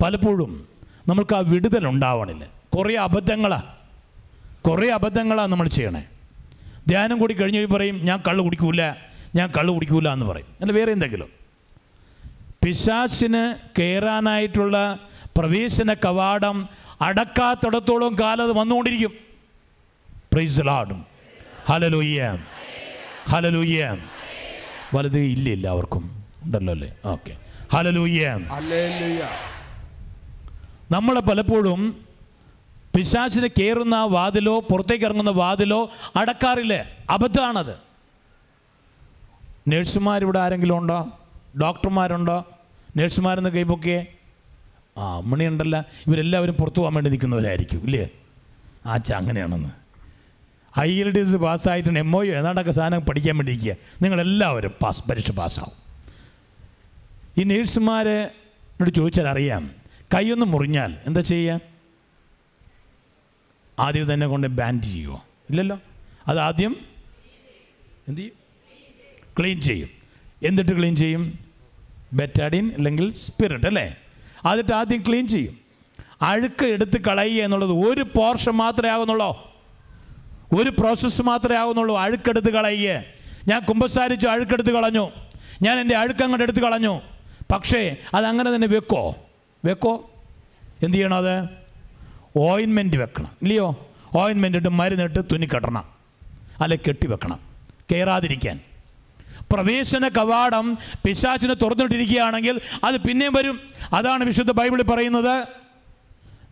പലപ്പോഴും 0.03 0.69
നമ്മൾക്ക് 1.09 1.35
ആ 1.35 1.39
വിടുതൽ 1.39 1.89
ഉണ്ടാവണില്ല. 1.89 2.47
കുറേ 2.77 2.95
അബദ്ധങ്ങളാണ് 2.97 3.62
കുറേ 4.69 4.89
അബദ്ധങ്ങളാണ് 4.91 5.53
നമ്മൾ 5.53 5.69
ചെയ്യണേ. 5.69 6.05
ധ്യാനം 6.89 7.19
കൂടി 7.19 7.35
കഴിഞ്ഞ് 7.35 7.67
പറയും 7.67 8.05
ഞാൻ 8.05 8.23
കള്ള് 8.29 8.45
കുടിക്കൂല 8.45 8.95
ഞാൻ 9.35 9.51
കള്ള് 9.59 9.75
കുടിക്കൂല 9.75 10.09
എന്ന് 10.12 10.27
പറയും. 10.27 10.47
അല്ല 10.61 10.73
വേറെ 10.73 10.93
എന്തെങ്കിലും. 10.93 11.29
പിശാസിന് 12.64 13.57
കയറാനായിട്ടുള്ള 13.79 14.99
പ്രവേശന 15.37 15.95
കവാടം 15.95 16.67
അടക്കാത്തിടത്തോളം 17.03 18.17
കാലം 18.21 18.45
അത് 18.45 18.53
വന്നുകൊണ്ടിരിക്കും. 18.53 19.12
പ്രൈസ് 20.33 20.61
ലാഡും 20.61 21.07
ഹലലൂയ്യ 21.67 22.39
ഹലലൂയ്യ 23.29 23.97
വലുത് 24.95 25.18
ഇല്ല 25.18 25.47
എല്ലാവർക്കും 25.51 26.05
ഉണ്ടല്ലോ 26.45 26.72
അല്ലേ? 26.72 26.91
ഓക്കെ. 27.05 27.32
ഹലലൂയ്യ 27.72 28.26
നമ്മൾ 28.37 28.72
നമ്മളെ 30.95 31.20
പലപ്പോഴും 31.20 31.80
പിശാചിന് 32.97 33.49
കയറുന്ന 33.59 33.97
വാതിലോ 34.16 34.61
പുറത്തേക്ക് 34.61 35.05
ഇറങ്ങുന്ന 35.05 35.30
വാതിലോ 35.30 35.80
അടക്കാറില്ലേ? 36.16 36.80
അബദ്ധമാണത്. 37.11 37.74
നേഴ്സുമാരിവിടെ 39.68 40.39
ആരെങ്കിലും 40.39 40.78
ഉണ്ടോ? 40.78 40.99
ഡോക്ടർമാരുണ്ടോ 41.61 42.39
നേഴ്സുമാരെന്ന് 42.97 43.51
കൈപ്പൊക്കെ 43.51 44.07
ആ 44.99 45.16
അമ്മണിയുണ്ടല്ല. 45.16 45.76
ഇവരെല്ലാവരും 46.07 46.55
പുറത്തു 46.55 46.80
പോകാൻ 46.80 46.95
വേണ്ടി 46.95 47.11
നിൽക്കുന്നവരായിരിക്കും 47.11 47.82
ഇല്ലേ? 47.84 48.09
ആച്ച 48.87 49.12
അങ്ങനെയാണെന്ന്. 49.12 49.86
ഐ 50.79 51.01
എൽ 51.01 51.11
ഡി 51.11 51.20
എസ് 51.20 51.37
പാസ്സായിട്ട് 51.37 51.89
എം 51.89 52.16
ഒ 52.16 52.22
യു 52.22 52.33
ഏതാണ്ടൊക്കെ 52.33 52.70
സാധനം 52.70 53.01
പഠിക്കാൻ 53.01 53.37
വേണ്ടിയിരിക്കുക. 53.37 53.77
നിങ്ങളെല്ലാവരും 54.03 54.70
പാസ് 54.83 55.09
പരീക്ഷ 55.09 55.31
പാസ്സാവും. 55.31 55.87
ഈ 57.39 57.43
നേഴ്സുമാരോട് 57.43 58.91
ചോദിച്ചാൽ 58.91 59.29
അറിയാം. 59.29 59.70
കൈയൊന്ന് 60.14 60.47
മുറിഞ്ഞാൽ 60.47 60.97
എന്താ 61.07 61.20
ചെയ്യുക? 61.20 61.61
ആദ്യം 63.79 64.14
തന്നെ 64.14 64.27
കൊണ്ട് 64.27 64.47
ബാൻഡ് 64.47 64.83
ചെയ്യുമോ 64.83 65.24
ഇല്ലല്ലോ. 65.51 65.81
അത് 66.27 66.41
ആദ്യം 66.41 66.77
എന്ത് 68.09 68.20
ചെയ്യും? 68.20 68.35
ക്ലീൻ 69.39 69.61
ചെയ്യും. 69.61 69.89
എന്നിട്ട് 70.43 70.77
ക്ലീൻ 70.77 70.97
ചെയ്യും? 70.97 71.39
ബെറ്റാഡിൻ 72.12 72.72
അല്ലെങ്കിൽ 72.77 73.14
സ്പിരിറ്റ് 73.14 73.66
അല്ലേ? 73.66 73.97
അതിട്ട് 74.45 74.72
ആദ്യം 74.72 75.05
ക്ലീൻ 75.09 75.29
ചെയ്യും. 75.29 75.59
അഴുക്ക് 76.22 76.64
എടുത്ത് 76.64 77.01
കളയുക 77.01 77.45
എന്നുള്ളത് 77.45 77.70
ഒരു 77.70 78.03
പോർഷൻ 78.03 78.53
മാത്രമേ 78.53 78.91
ആകുന്നുള്ളൂ? 78.91 79.56
ഒരു 80.55 80.70
പ്രോസസ്സ് 80.70 81.22
മാത്രമേ 81.22 81.57
ആവുന്നുള്ളൂ. 81.57 81.99
അഴുക്കെടുത്ത് 81.99 82.53
കളയുക 82.53 83.03
ഞാൻ 83.49 83.61
കുമ്പസാരിച്ചു 83.61 84.28
അഴുക്കെടുത്ത് 84.28 84.70
കളഞ്ഞു. 84.70 85.11
ഞാൻ 85.62 85.78
എന്റെ 85.78 85.97
അഴുക്കങ്ങോട്ട് 85.97 86.42
എടുത്ത് 86.42 86.61
കളഞ്ഞു. 86.61 87.01
പക്ഷേ 87.53 87.97
അതങ്ങനെ 88.14 88.55
തന്നെ 88.55 88.66
വെക്കോ? 88.66 89.16
വെക്കോ? 89.64 90.11
എന്ത് 90.82 90.97
ചെയ്യണം 90.97 91.16
അത്? 91.16 91.49
ഓയിൻമെന്റ് 92.36 92.97
വെക്കണം. 92.97 93.30
ഇല്ലയോ? 93.42 93.88
ഓയിൻമെന്റ് 94.16 94.59
ഇട്ട് 94.59 94.68
മരുന്നിട്ട് 94.68 95.24
തുന്നിക്കെട്ടണം. 95.32 95.84
അല്ലെ 96.61 96.78
കെട്ടി 96.88 97.07
വെക്കണം. 97.07 97.40
കയറാതിരിക്കാൻ 97.92 98.61
പ്രവേശന 99.53 100.09
കവാടം 100.09 100.74
പിശാചിനെ 101.05 101.55
തുറന്നിട്ടിരിക്കുകയാണെങ്കിൽ 101.55 102.61
അത് 102.84 102.97
പിന്നെയും 102.97 103.32
വരും. 103.32 103.61
അതാണ് 103.92 104.24
വിശുദ്ധ 104.24 104.51
ബൈബിളിൽ 104.51 104.84
പറയുന്നത്. 104.84 105.47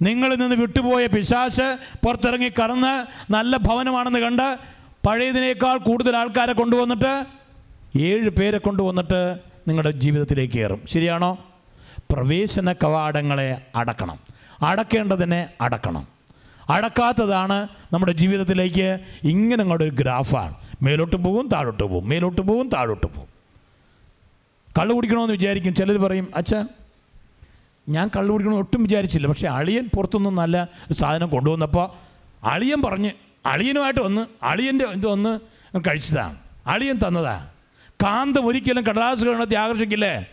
നിങ്ങളിൽ 0.03 0.37
നിന്ന് 0.37 0.57
വിട്ടുപോയ 0.57 1.07
പിശാച്ച് 1.07 1.79
പുറത്തിറങ്ങി 2.07 2.49
കറന്ന് 2.49 3.07
നല്ല 3.33 3.57
ഭവനമാണെന്ന് 3.57 4.19
കണ്ട് 4.19 4.59
പഴയതിനേക്കാൾ 5.07 5.79
കൂടുതൽ 5.79 6.17
ആൾക്കാരെ 6.17 6.53
കൊണ്ടുവന്നിട്ട് 6.53 7.27
ഏഴ് 7.99 8.31
പേരെ 8.31 8.59
കൊണ്ടുവന്നിട്ട് 8.59 9.39
നിങ്ങളുടെ 9.69 9.91
ജീവിതത്തിലേക്ക് 9.91 10.55
കയറും. 10.55 10.83
ശരിയാണോ? 10.87 11.39
പ്രവേശന 12.13 12.73
കവാടങ്ങളെ 12.73 13.63
അടക്കണം. 13.77 14.19
അടക്കേണ്ടതിനെ 14.63 15.49
അടക്കണം. 15.61 16.07
അടക്കാത്തതാണ് 16.71 17.69
നമ്മുടെ 17.93 18.13
ജീവിതത്തിലേക്ക് 18.13 18.99
ഇങ്ങനെ 19.23 19.63
അങ്ങോട്ട് 19.63 19.85
ഒരു 19.85 19.91
ഗ്രാഫാണ്. 19.91 20.55
മേലോട്ട് 20.83 21.17
പോകും 21.17 21.49
താഴോട്ട് 21.49 21.83
പോകും 21.83 22.09
മേലോട്ട് 22.09 22.41
പോകും 22.41 22.69
താഴോട്ട് 22.69 23.07
പോകും 23.07 23.29
കള്ളു 24.79 24.95
കുടിക്കണമെന്ന് 24.95 25.33
വിചാരിക്കും. 25.33 25.75
ചിലർ 25.75 25.97
പറയും 25.97 26.29
അച്ഛാ 26.37 26.67
ഞാൻ 27.89 28.11
കള്ളു 28.17 28.33
കുടിക്കണം 28.33 28.57
ഒട്ടും 28.57 28.83
വിചാരിച്ചില്ല. 28.83 29.27
പക്ഷേ 29.27 29.49
അളിയൻ 29.49 29.91
പുറത്തുനിന്ന് 29.97 30.31
നല്ല 30.31 30.69
സാധനം 30.93 31.29
കൊണ്ടുവന്നപ്പോൾ 31.29 31.91
അളിയൻ 32.47 32.83
പറഞ്ഞ് 32.83 33.11
അളിയനുമായിട്ട് 33.47 34.01
വന്ന് 34.01 34.45
അളിയന്റെ 34.45 34.85
ഇത് 34.85 35.07
വന്ന് 35.07 35.41
കഴിച്ചതാണ്. 35.89 36.37
അളിയൻ 36.67 36.99
തന്നതാ. 37.09 37.49
കാന്തം 38.03 38.47
ഒരിക്കലും 38.47 38.85
കടലാസ് 38.85 39.25
കഷണത്തെ 39.25 39.57
ആകർഷിക്കില്ലേ? 39.57 40.27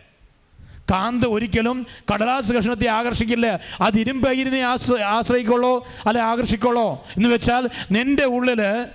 കാന്ത 0.92 1.24
ഒരിക്കലും 1.24 1.86
കടലാസ് 2.14 2.54
കഷ്ണത്തെ 2.54 2.88
ആകർഷിക്കില്ല? 2.88 3.60
അത് 3.82 4.00
ഇരുമ്പയിരിനെ 4.00 4.62
ആശ്ര 4.62 5.02
ആശ്രയിക്കുള്ളോ? 5.02 5.88
അല്ലെ 6.08 6.22
ആകർഷിക്കുള്ളോ? 6.22 7.06
എന്ന് 7.18 7.30
വെച്ചാൽ 7.30 7.70
നിന്റെ 7.92 8.26
ഉള്ളിൽ 8.26 8.88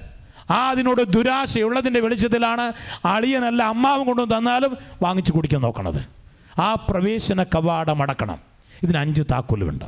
ആ 0.51 0.71
അതിനോട് 0.71 1.03
ദുരാശയുള്ളതിന്റെ 1.03 2.01
വെളിച്ചത്തിലാണ് 2.01 2.73
അളിയനല്ല 3.07 3.63
അമ്മാവും 3.63 4.07
കൊണ്ടുവന്ന് 4.07 4.39
തന്നാലും 4.39 4.77
വാങ്ങിച്ചു 5.03 5.33
കുടിക്കാൻ 5.33 5.61
നോക്കണത്. 5.61 6.17
ആ 6.59 6.75
പ്രവേശന 6.75 7.43
കവാടം 7.43 8.03
അടക്കണം. 8.03 8.39
ഇതിന് 8.83 8.99
അഞ്ച് 8.99 9.23
താക്കോലുണ്ട്. 9.31 9.85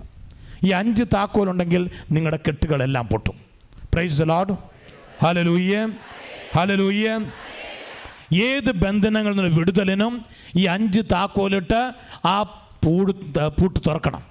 ഈ 0.65 0.71
അഞ്ച് 0.71 1.05
താക്കോലുണ്ടെങ്കിൽ 1.15 1.91
നിങ്ങളുടെ 2.11 2.39
കെട്ടുകളെല്ലാം 2.47 3.09
പൊട്ടും. 3.09 3.35
പ്രൈസ് 3.95 4.23
ലോഡ് 4.23 4.53
ഹലലൂയ്യ 5.23 5.93
ഹലലൂയ്യ 6.55 7.21
ഏത് 8.43 8.73
ബന്ധനങ്ങളിൽ 8.73 9.37
നിന്ന് 9.37 9.57
വിടുതലിനും 9.57 10.23
ഈ 10.57 10.65
അഞ്ച് 10.65 11.01
താക്കോലിട്ട് 11.13 11.93
ആ 12.25 12.43
പൂട് 12.85 13.13
പൂട്ട് 13.49 13.81
തുറക്കണം. 13.87 14.23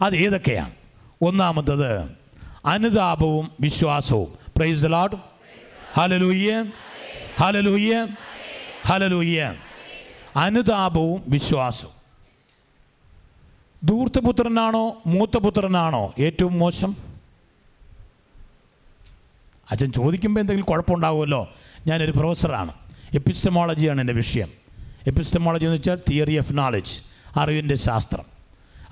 അത് 0.00 0.16
ഏതൊക്കെയാണ്? 0.16 0.72
ഒന്നാമത്തത് 1.22 2.10
അനുതാപവും 2.66 3.50
വിശ്വാസവും. 3.60 4.34
Praise 4.56 4.84
Lord 4.84 5.16
hallelujah 5.94 6.64
hallelujah 7.36 8.06
hallelujah 8.86 9.54
അനുതാപവും 10.40 11.22
വിശ്വാസവും. 11.28 12.00
ധൂർത്തപുത്രനാണോ 13.86 15.02
മൂത്തപുത്രനാണോ 15.06 16.14
ഏറ്റവും 16.18 16.58
മോശം? 16.58 16.96
അച്ഛൻ 19.70 19.92
ചോദിക്കുമ്പോൾ 19.92 20.40
എന്തെങ്കിലും 20.40 20.66
കുഴപ്പമുണ്ടാകുമല്ലോ 20.66 21.48
ഞാനൊരു 21.86 22.10
പ്രൊഫസറാണ്. 22.10 22.72
എപ്പിസ്റ്റമോളജിയാണ് 23.14 24.00
എന്റെ 24.00 24.12
വിഷയം. 24.12 24.48
എപ്പിസ്റ്റമോളജി 25.06 25.64
എന്ന് 25.64 25.76
വെച്ചാൽ 25.76 25.98
തിയറി 26.10 26.38
ഓഫ് 26.38 26.58
നോളജ് 26.58 27.00
അറിവിന്റെ 27.36 27.74
ശാസ്ത്രം. 27.74 28.24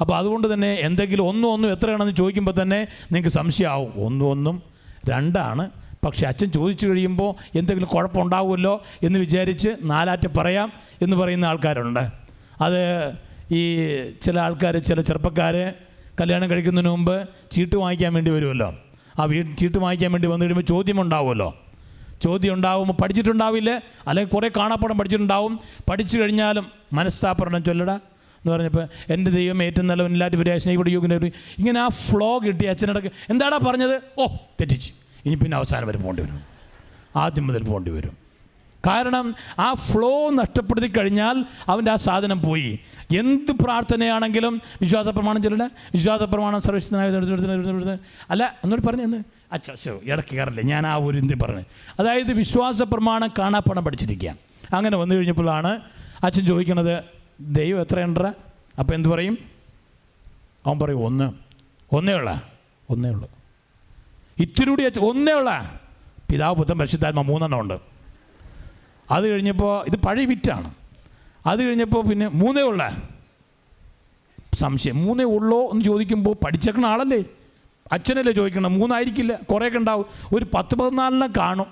അപ്പോൾ 0.01 0.16
അതുകൊണ്ട് 0.16 0.55
തന്നെ 0.55 0.72
എന്തെങ്കിലും 0.72 1.22
ഒന്നും 1.22 1.53
ഒന്നും 1.53 1.72
എത്രയാണെന്ന് 1.72 2.16
ചോദിക്കുമ്പോൾ 2.16 2.62
തന്നെ 2.62 2.78
നിങ്ങൾക്ക് 2.80 3.28
സംശയമാവും. 3.28 3.92
ഒന്നും 4.07 4.26
ഒന്നും 4.26 4.62
രണ്ടാണ് 5.09 5.70
പക്ഷേ 6.05 6.26
അച്ഛൻ 6.26 6.53
ചോദിച്ചു 6.53 6.88
കഴിയുമ്പോൾ 6.88 7.59
എന്തെങ്കിലും 7.59 7.88
കുഴപ്പമുണ്ടാവുമല്ലോ 7.88 8.82
എന്ന് 9.03 9.18
വിചാരിച്ച് 9.18 9.68
നാലാറ്റ് 9.84 10.28
പറയാം 10.28 10.72
എന്ന് 11.03 11.16
പറയുന്ന 11.16 11.44
ആൾക്കാരുണ്ട്. 11.44 12.01
അത് 12.61 13.12
ഈ 13.55 13.84
ചില 14.22 14.38
ആൾക്കാർ 14.38 14.76
ചില 14.78 15.01
ചെറുപ്പക്കാർ 15.01 15.74
കല്യാണം 16.20 16.51
കഴിക്കുന്നതിന് 16.51 16.90
മുമ്പ് 16.90 17.28
ചീട്ട് 17.53 17.76
വാങ്ങിക്കാൻ 17.76 18.14
വേണ്ടി 18.14 18.30
വരുമല്ലോ. 18.30 18.74
ആ 19.20 19.24
വീ 19.24 19.42
ചീട്ട് 19.42 19.78
വാങ്ങിക്കാൻ 19.78 20.12
വേണ്ടി 20.12 20.28
വന്നു 20.28 20.44
കഴിയുമ്പോൾ 20.44 20.64
ചോദ്യം 20.64 21.01
ഉണ്ടാവുമല്ലോ 21.01 21.55
ചോദ്യം 22.22 22.55
ഉണ്ടാവുമ്പോൾ 22.55 22.94
പഠിച്ചിട്ടുണ്ടാവില്ല 22.94 23.70
അല്ലെങ്കിൽ 24.09 24.32
കുറേ 24.32 24.51
കാണാപ്പടം 24.57 24.99
പഠിച്ചിട്ടുണ്ടാവും. 24.99 25.61
പഠിച്ചു 25.90 26.18
കഴിഞ്ഞാലും 26.18 26.66
മനസ്താപരണം 26.92 27.64
ചൊല്ലട 27.64 27.90
എന്ന് 27.90 28.53
പറഞ്ഞപ്പോൾ 28.53 28.88
എന്റെ 29.12 29.30
ദൈവം 29.30 29.62
ഏറ്റവും 29.62 29.86
നല്ലവൻ 29.86 30.12
എല്ലാവരും 30.12 30.38
വിരാശനയുടെ 30.38 30.90
യോഗിനെ 30.90 31.16
ഇങ്ങനെ 31.59 31.80
ആ 31.80 31.88
ഫ്ലോ 31.88 32.38
കിട്ടി 32.38 32.64
അച്ഛനടക്ക്. 32.64 33.07
എന്താടാ 33.30 33.59
പറഞ്ഞത്? 33.66 34.01
ഓ 34.18 34.26
തെറ്റിച്ച്. 34.61 34.92
ഇനി 35.27 35.35
പിന്നെ 35.35 35.57
അവസാനം 35.57 35.89
വരെ 35.89 35.99
പോകേണ്ടി 35.99 36.23
വരും. 36.23 36.43
ആദ്യം 37.16 37.47
മുതൽ 37.47 37.62
പോകേണ്ടി 37.62 37.91
വരും. 37.91 38.29
കാരണം 38.87 39.35
ആ 39.59 39.75
ഫ്ലോ 39.75 40.31
നഷ്ടപ്പെടുത്തി 40.31 40.87
കഴിഞ്ഞാൽ 40.87 41.45
അവന്റെ 41.69 41.91
ആ 41.91 41.97
സാധനം 41.97 42.43
പോയി. 42.43 42.79
എന്ത് 43.19 43.53
പ്രാർത്ഥനയാണെങ്കിലും 43.53 44.62
വിശ്വാസ 44.81 45.09
പ്രമാണം 45.09 45.43
ചൊല്ലണ 45.43 45.71
വിശ്വാസ 45.93 46.23
പ്രമാണം 46.23 46.61
സർവീസിനായ 46.61 47.99
അല്ല 48.31 48.57
എന്നോട് 48.64 48.83
പറഞ്ഞു 48.83 49.03
എന്ന്. 49.03 49.25
അച്ഛ 49.53 49.71
ശോ 49.73 50.01
ഇടയ്ക്ക് 50.05 50.37
കയറില്ല? 50.37 50.61
ഞാൻ 50.61 50.87
ആ 50.87 50.95
ഒരു 50.95 51.19
ഇന്ത്യ 51.19 51.37
പറഞ്ഞു. 51.37 51.62
അതായത് 52.01 52.33
വിശ്വാസ 52.33 52.83
പ്രമാണം 52.83 53.33
കാണാപ്പണം 53.39 53.85
പഠിച്ചിരിക്കുക. 53.85 54.35
അങ്ങനെ 54.75 54.97
വന്നു 54.97 55.14
കഴിഞ്ഞപ്പോഴാണ് 55.14 55.81
അച്ഛൻ 56.25 56.47
ചോദിക്കണത് 56.47 57.05
ദൈവം 57.41 57.81
എത്രയുണ്ടറ? 57.81 58.27
അപ്പോൾ 58.79 58.95
എന്ത് 58.95 59.09
പറയും? 59.09 59.39
അവൻ 60.66 60.79
പറയും 60.79 61.05
ഒന്ന് 61.05 61.33
ഒന്നേ 61.93 62.14
ഉള്ള 62.14 62.43
ഒന്നേ 62.91 63.11
ഉള്ളൂ. 63.11 63.38
ഇത്തിരി 64.39 64.68
കൂടി 64.68 64.99
ഒന്നേ 64.99 65.32
ഉള്ള. 65.32 65.80
പിതാവ് 66.30 66.57
പുത്തൻ 66.57 66.78
പരിശുദ്ധാത്മ 66.78 67.22
മൂന്നെണ്ണം 67.22 67.61
ഉണ്ട്. 67.61 67.78
അത് 69.11 69.28
കഴിഞ്ഞപ്പോൾ 69.28 69.84
ഇത് 69.86 69.97
പഴയ 69.97 70.24
വിറ്റാണ്. 70.24 70.74
അത് 71.47 71.62
കഴിഞ്ഞപ്പോൾ 71.62 72.05
പിന്നെ 72.05 72.28
മൂന്നേ 72.28 72.62
ഉള്ള. 72.62 72.97
സംശയം. 74.55 75.05
മൂന്നേ 75.05 75.24
ഉള്ളോ 75.24 75.59
എന്ന് 75.59 75.84
ചോദിക്കുമ്പോൾ 75.84 76.36
പഠിച്ചേക്കണ 76.45 76.86
ആളല്ലേ? 76.86 77.24
അച്ഛനല്ലേ 77.93 78.32
ചോദിക്കണം? 78.32 78.74
മൂന്നായിരിക്കില്ല. 78.74 79.36
കുറേയൊക്കെ 79.36 79.78
ഉണ്ടാവും. 79.78 80.07
ഒരു 80.34 80.47
പത്ത് 80.55 80.74
പതിനാലിനെ 80.74 81.28
കാണും. 81.36 81.66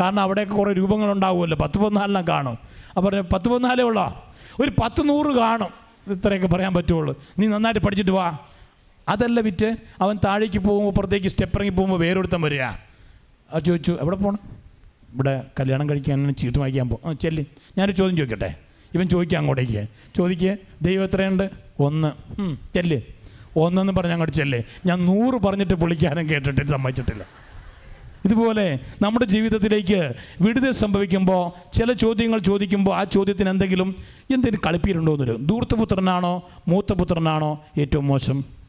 കാരണം 0.00 0.20
അവിടെയൊക്കെ 0.20 0.54
കുറേ 0.54 0.72
രൂപങ്ങളുണ്ടാവുമല്ലോ. 0.72 1.58
പത്ത് 1.58 1.78
പതിനാലിനെ 1.78 2.20
കാണും. 2.20 2.58
അപ്പോൾ 2.96 3.20
പത്ത് 3.20 3.48
പതിനാലേ 3.48 3.84
ഉള്ളോ? 3.84 4.24
ഒരു 4.60 4.72
പത്ത് 4.82 5.08
നൂറ് 5.08 5.36
കാണും. 5.36 5.68
ഇത്രയൊക്കെ 6.12 6.46
പറയാൻ 6.46 6.74
പറ്റുള്ളൂ. 6.74 7.22
നീ 7.38 7.46
നന്നായിട്ട് 7.46 7.80
പഠിച്ചിട്ട് 7.80 8.10
വാ. 8.10 8.38
അതല്ല 9.10 9.40
വിറ്റ് 9.40 9.76
അവൻ 10.00 10.18
താഴേക്ക് 10.24 10.58
പോകുമ്പോൾ 10.58 10.92
പുറത്തേക്ക് 10.92 11.26
സ്റ്റെപ്പ് 11.26 11.56
ഇറങ്ങി 11.56 11.70
പോകുമ്പോൾ 11.70 12.00
വേറൊരുത്തം 12.00 12.42
വരിക. 12.42 12.62
അത് 13.52 13.62
ചോദിച്ചു 13.62 13.98
എവിടെ 14.00 14.16
പോകണം 14.16 14.38
ഇവിടെ 15.14 15.44
കല്യാണം 15.60 15.90
കഴിക്കാൻ 15.90 16.34
ചീട്ട് 16.34 16.58
വാങ്ങിക്കാൻ 16.58 16.88
പോകും 16.88 17.10
ആ 17.10 17.12
ചെല്ലി. 17.12 17.46
ഞാനൊരു 17.78 17.96
ചോദ്യം 17.96 18.16
ചോദിക്കട്ടെ? 18.16 18.54
ഇവൻ 18.94 19.08
ചോദിക്കുക 19.08 19.38
അങ്ങോട്ടേക്ക്. 19.38 19.86
ചോദിക്കുക 20.16 20.56
ദൈവം 20.82 21.04
എത്രയുണ്ട്? 21.04 21.50
ഒന്ന്. 21.80 22.12
ചെല്ല്. 22.74 23.00
ഒന്നെന്ന് 23.56 23.92
പറഞ്ഞ് 23.92 24.12
അങ്ങോട്ട് 24.12 24.36
ചെല്ലേ. 24.36 24.64
ഞാൻ 24.86 25.06
നൂറ് 25.06 25.42
പറഞ്ഞിട്ട് 25.42 25.74
പുള്ളിക്കാനും 25.74 26.30
കേട്ടിട്ട് 26.30 26.66
സമ്മതിച്ചിട്ടില്ല. 26.66 27.26
ഇതുപോലെ 28.24 28.78
നമ്മുടെ 29.02 29.24
ജീവിതത്തിലേക്ക് 29.24 30.14
വിടുതൽ 30.40 30.70
സംഭവിക്കുമ്പോൾ 30.70 31.72
ചില 31.72 31.92
ചോദ്യങ്ങൾ 31.92 32.38
ചോദിക്കുമ്പോൾ 32.38 32.96
ആ 32.96 33.04
ചോദ്യത്തിന് 33.04 33.50
എന്തെങ്കിലും 33.50 33.96
എന്തെങ്കിലും 34.22 34.60
കളിപ്പീരുണ്ടോ 34.66 35.12
എന്നൊരു 35.12 35.38
ദൂർത്തപുത്രനാണോ 35.42 36.48
മൂത്തപുത്രനാണോ 36.68 37.64
ഏറ്റവും 37.78 38.06
മോശം 38.06 38.59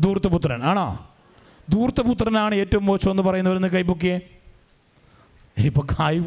ദൂർത്തപുത്രൻ 0.00 0.62
ആണോ? 0.62 1.10
ദൂർത്തപുത്രനാണ് 1.68 2.54
ഏറ്റവും 2.54 2.86
മോശം 2.86 3.10
എന്ന് 3.10 3.22
പറയുന്നവരെന്ന് 3.22 3.68
കൈപൊക്കിയേ? 3.68 4.20
ഇപ്പൊ 5.58 5.86
കൈ 6.00 6.18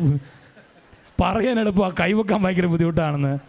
പറയാൻ 1.22 1.60
എളുപ്പമാണ് 1.60 1.94
കൈവെക്കാൻ 2.00 2.44
ഭയങ്കര 2.44 2.66
ബുദ്ധിമുട്ടാണെന്ന്. 2.66 3.40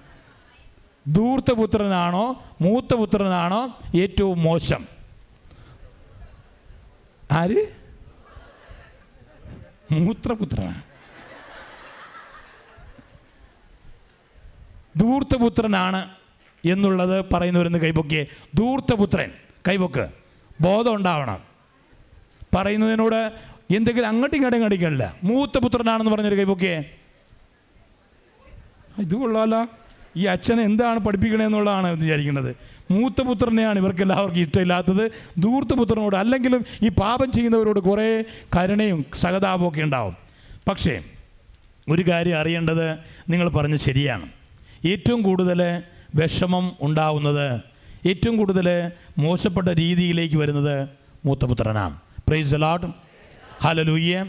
ദൂർത്തപുത്രനാണോ 1.07 2.43
മൂത്തപുത്രനാണോ 2.61 3.79
ഏറ്റവും 3.97 4.43
മോശം? 4.43 4.87
ആര്? 7.33 7.67
മൂത്രപുത്രനാണ് 9.93 10.83
ധൂർത്തപുത്രനാണ് 14.99 16.09
എന്നുള്ളത് 16.65 17.25
പറയുന്നവരെന്ന് 17.33 17.79
കൈപൊക്കിയേ. 17.79 18.27
ധൂർത്തപുത്രൻ. 18.55 19.33
കൈപൊക്ക് 19.69 20.09
ബോധം 20.61 20.95
ഉണ്ടാവണം. 20.95 21.39
പറയുന്നതിനോട് 22.55 23.33
എന്തെങ്കിലും 23.75 24.09
അങ്ങോട്ടും 24.09 24.37
ഇങ്ങോട്ടും 24.37 24.63
കടിക്കണില്ല. 24.63 25.15
മൂത്തപുത്രനാണെന്ന് 25.25 26.11
പറഞ്ഞൊരു 26.11 26.39
കൈപൊക്കിയേ 26.39 26.85
ഇത് 28.99 29.15
കൊള്ളാല 29.15 29.67
ഈ 30.17 30.25
അച്ഛനെ 30.25 30.63
എന്താണ് 30.63 30.99
പഠിപ്പിക്കണേന്നുള്ളതാണ് 30.99 31.93
വിചാരിക്കുന്നത്. 31.93 32.57
മൂത്ത 32.91 33.23
പുത്രനെയാണ് 33.23 33.79
ഇവർക്ക് 33.79 34.03
എല്ലാവർക്കും 34.03 34.41
ഇഷ്ടമില്ലാത്തത്. 34.41 35.11
ദൂർത്ത 35.39 35.75
പുത്രനോട് 35.75 36.17
അല്ലെങ്കിലും 36.17 36.65
ഈ 36.83 36.89
പാപം 36.89 37.33
ചെയ്യുന്നവരോട് 37.33 37.81
കുറേ 37.81 38.25
കരുണയും 38.57 39.07
സഹതാപവും 39.15 39.69
ഒക്കെ 39.69 39.81
ഉണ്ടാവും. 39.81 40.17
പക്ഷേ 40.69 41.05
ഒരു 41.89 42.03
കാര്യം 42.09 42.41
അറിയേണ്ടത് 42.41 42.93
നിങ്ങൾ 43.29 43.49
പറഞ്ഞ് 43.49 43.77
ശരിയാണ്. 43.77 44.29
ഏറ്റവും 44.87 45.23
കൂടുതൽ 45.23 45.83
വിഷമം 46.15 46.77
ഉണ്ടാവുന്നത് 46.81 47.61
ഏറ്റവും 48.09 48.37
കൂടുതൽ 48.37 48.91
മോശപ്പെട്ട 49.19 49.69
രീതിയിലേക്ക് 49.69 50.37
വരുന്നത് 50.37 50.89
മൂത്തപുത്രനാണ് 51.25 51.99
praise 52.29 52.55
the Lord 52.55 52.87
hallelujah 53.61 54.25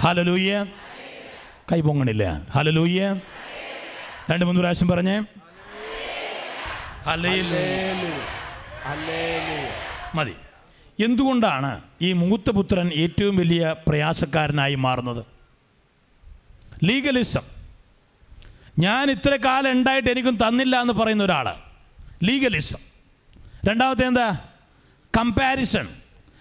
hallelujah 0.00 0.66
കൈ 1.72 1.80
പൊങ്ങണില്ല 1.80 2.46
ഹലലൂയ്യ 2.50 3.20
രണ്ട് 4.30 4.44
മൂന്ന് 4.44 4.60
പ്രാവശ്യം 4.60 4.88
പറഞ്ഞേ. 4.88 5.20
മതി. 10.14 10.34
എന്തുകൊണ്ടാണ് 11.04 11.80
ഈ 12.02 12.12
മൂത്തപുത്രൻ 12.12 12.88
ഏറ്റവും 12.88 13.36
വലിയ 13.36 13.74
പ്രയാസക്കാരനായി 13.88 14.74
മാറുന്നത്? 14.74 15.24
ലീഗലിസം 16.84 17.42
ഞാൻ 18.78 19.10
ഇത്ര 19.10 19.38
കാലം 19.44 19.72
ഉണ്ടായിട്ട് 19.72 20.10
എനിക്കും 20.10 20.36
തന്നില്ല 20.36 20.80
എന്ന് 20.80 20.92
പറയുന്ന 20.92 21.24
ഒരാൾ 21.24 21.54
ലീഗലിസം 22.22 22.89
രണ്ടാമത്തെ 23.64 24.06
എന്താ? 24.06 24.38
കമ്പാരിസൺ 25.18 25.88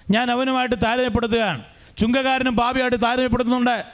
ഞാൻ 0.10 0.32
അവനുമായിട്ട് 0.32 0.76
താരതമ്യപ്പെടുത്തുകയാണ്. 0.84 1.64
ചുങ്കക്കാരനും 1.98 2.56
പാപിയായിട്ട് 2.56 3.02
താരതമ്യപ്പെടുത്തുന്നുണ്ട്. 3.04 3.86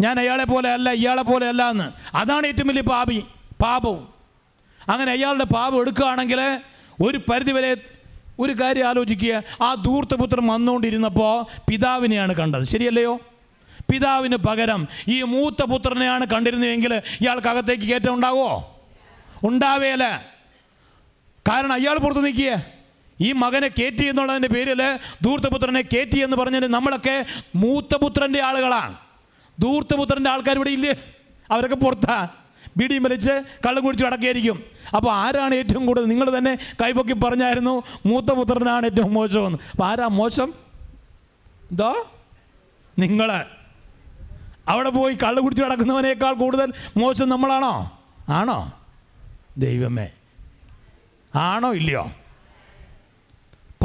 ഞാൻ 0.00 0.20
അയാളെ 0.20 0.44
പോലെ 0.44 0.72
അല്ല 0.72 0.90
ഇയാളെ 0.90 1.22
പോലെ 1.22 1.48
അല്ല 1.48 1.70
എന്ന്. 1.70 2.16
അതാണ് 2.16 2.46
ഏറ്റവും 2.46 2.68
വലിയ 2.68 2.82
പാപി 2.82 3.24
പാപവും. 3.62 4.08
അങ്ങനെ 4.88 5.12
അയാളുടെ 5.12 5.44
പാപം 5.44 5.80
എടുക്കുകയാണെങ്കിൽ 5.80 6.60
ഒരു 7.02 7.18
പരിധിവരെ 7.18 7.76
ഒരു 8.38 8.52
കാര്യം 8.52 8.88
ആലോചിക്കുക. 8.88 9.42
ആ 9.62 9.74
ദൂർത്തപുത്രം 9.74 10.46
വന്നുകൊണ്ടിരുന്നപ്പോൾ 10.46 11.60
പിതാവിനെയാണ് 11.70 12.34
കണ്ടത്. 12.34 12.62
ശരിയല്ലയോ? 12.62 13.20
പിതാവിന് 13.92 14.36
പകരം 14.36 14.88
ഈ 15.08 15.22
മൂത്ത 15.22 15.62
പുത്രനെയാണ് 15.62 16.26
കണ്ടിരുന്നതെങ്കിൽ 16.26 16.94
ഇയാൾക്കകത്തേക്ക് 16.94 17.84
കയറ്റം 17.84 18.14
ഉണ്ടാവുമോ? 18.14 18.80
ഉണ്ടാവേല. 19.44 20.30
കാരണം 21.50 21.72
അയാൾ 21.72 21.98
പുറത്ത് 21.98 22.24
നിൽക്കുക 22.26 22.62
ഈ 23.20 23.32
മകനെ 23.32 23.68
കയറ്റി 23.68 24.04
എന്നുള്ളതിന്റെ 24.04 24.48
പേരിൽ 24.48 24.98
ധൂർത്തപുത്രനെ 25.22 25.80
കയറ്റി 25.80 26.18
എന്ന് 26.18 26.36
പറഞ്ഞാൽ 26.36 26.66
നമ്മളൊക്കെ 26.66 27.24
മൂത്തപുത്രന്റെ 27.54 28.42
ആളുകളാണ്. 28.42 28.96
ധൂർത്തപുത്രന്റെ 29.58 30.30
ആൾക്കാർ 30.30 30.56
ഇവിടെ 30.56 30.70
ഇല്ലേ? 30.70 30.94
അവരൊക്കെ 31.50 31.76
പുറത്താ. 31.76 32.28
ബീഡിയും 32.76 33.02
വലിച്ച് 33.02 33.30
കള്ളം 33.66 33.84
കുടിച്ച് 33.84 34.06
അടക്കിയായിരിക്കും 34.06 34.64
അപ്പോൾ 34.96 35.12
ആരാണ് 35.12 35.54
ഏറ്റവും 35.54 35.86
കൂടുതൽ? 35.86 36.04
നിങ്ങൾ 36.04 36.38
തന്നെ 36.38 36.54
കൈപൊക്കി 36.82 37.12
പറഞ്ഞായിരുന്നു 37.12 37.82
മൂത്തപുത്രനാണ് 38.06 38.86
ഏറ്റവും 38.86 39.14
മോശമെന്ന്. 39.14 39.58
അപ്പോൾ 39.70 39.86
ആരാ 39.86 40.06
മോശം? 40.06 40.54
എന്തോ 41.70 42.10
നിങ്ങൾ 42.98 43.44
അവിടെ 44.68 44.90
പോയി 44.90 45.14
കള്ളു 45.14 45.40
കുടിച്ച് 45.40 45.62
കിടക്കുന്നവനേക്കാൾ 45.62 46.32
കൂടുതൽ 46.32 46.72
മോശം 46.96 47.28
നമ്മളാണോ? 47.28 47.98
ആണോ? 48.28 48.72
ദൈവമേ. 49.58 50.08
ആണോ 51.34 51.74
ഇല്ലയോ? 51.74 52.12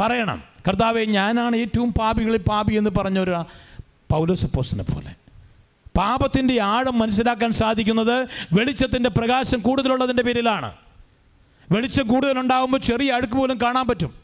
പറയണം. 0.00 0.42
കർത്താവെ 0.68 1.04
ഞാനാണ് 1.04 1.56
ഏറ്റവും 1.56 1.92
പാപികളിൽ 1.92 2.38
പാപി 2.38 2.74
എന്ന് 2.74 2.90
പറഞ്ഞ 2.90 3.18
ഒരു 3.18 3.44
പൗലോസപ്പോസിനെ 4.10 4.82
പോലെ. 4.82 5.14
പാപത്തിന്റെ 5.98 6.62
ആഴം 6.62 6.98
മനസ്സിലാക്കാൻ 6.98 7.52
സാധിക്കുന്നത് 7.52 8.28
വെളിച്ചത്തിന്റെ 8.52 9.10
പ്രകാശം 9.10 9.60
കൂടുതലുള്ളതിന്റെ 9.60 10.22
പേരിലാണ്. 10.22 10.72
വെളിച്ചം 11.72 12.06
കൂടുതലുണ്ടാകുമ്പോൾ 12.06 12.78
ചെറിയ 12.78 13.12
അടുക്ക് 13.12 13.32
പോലും 13.32 13.58
കാണാൻ 13.62 13.86
പറ്റും. 13.86 14.14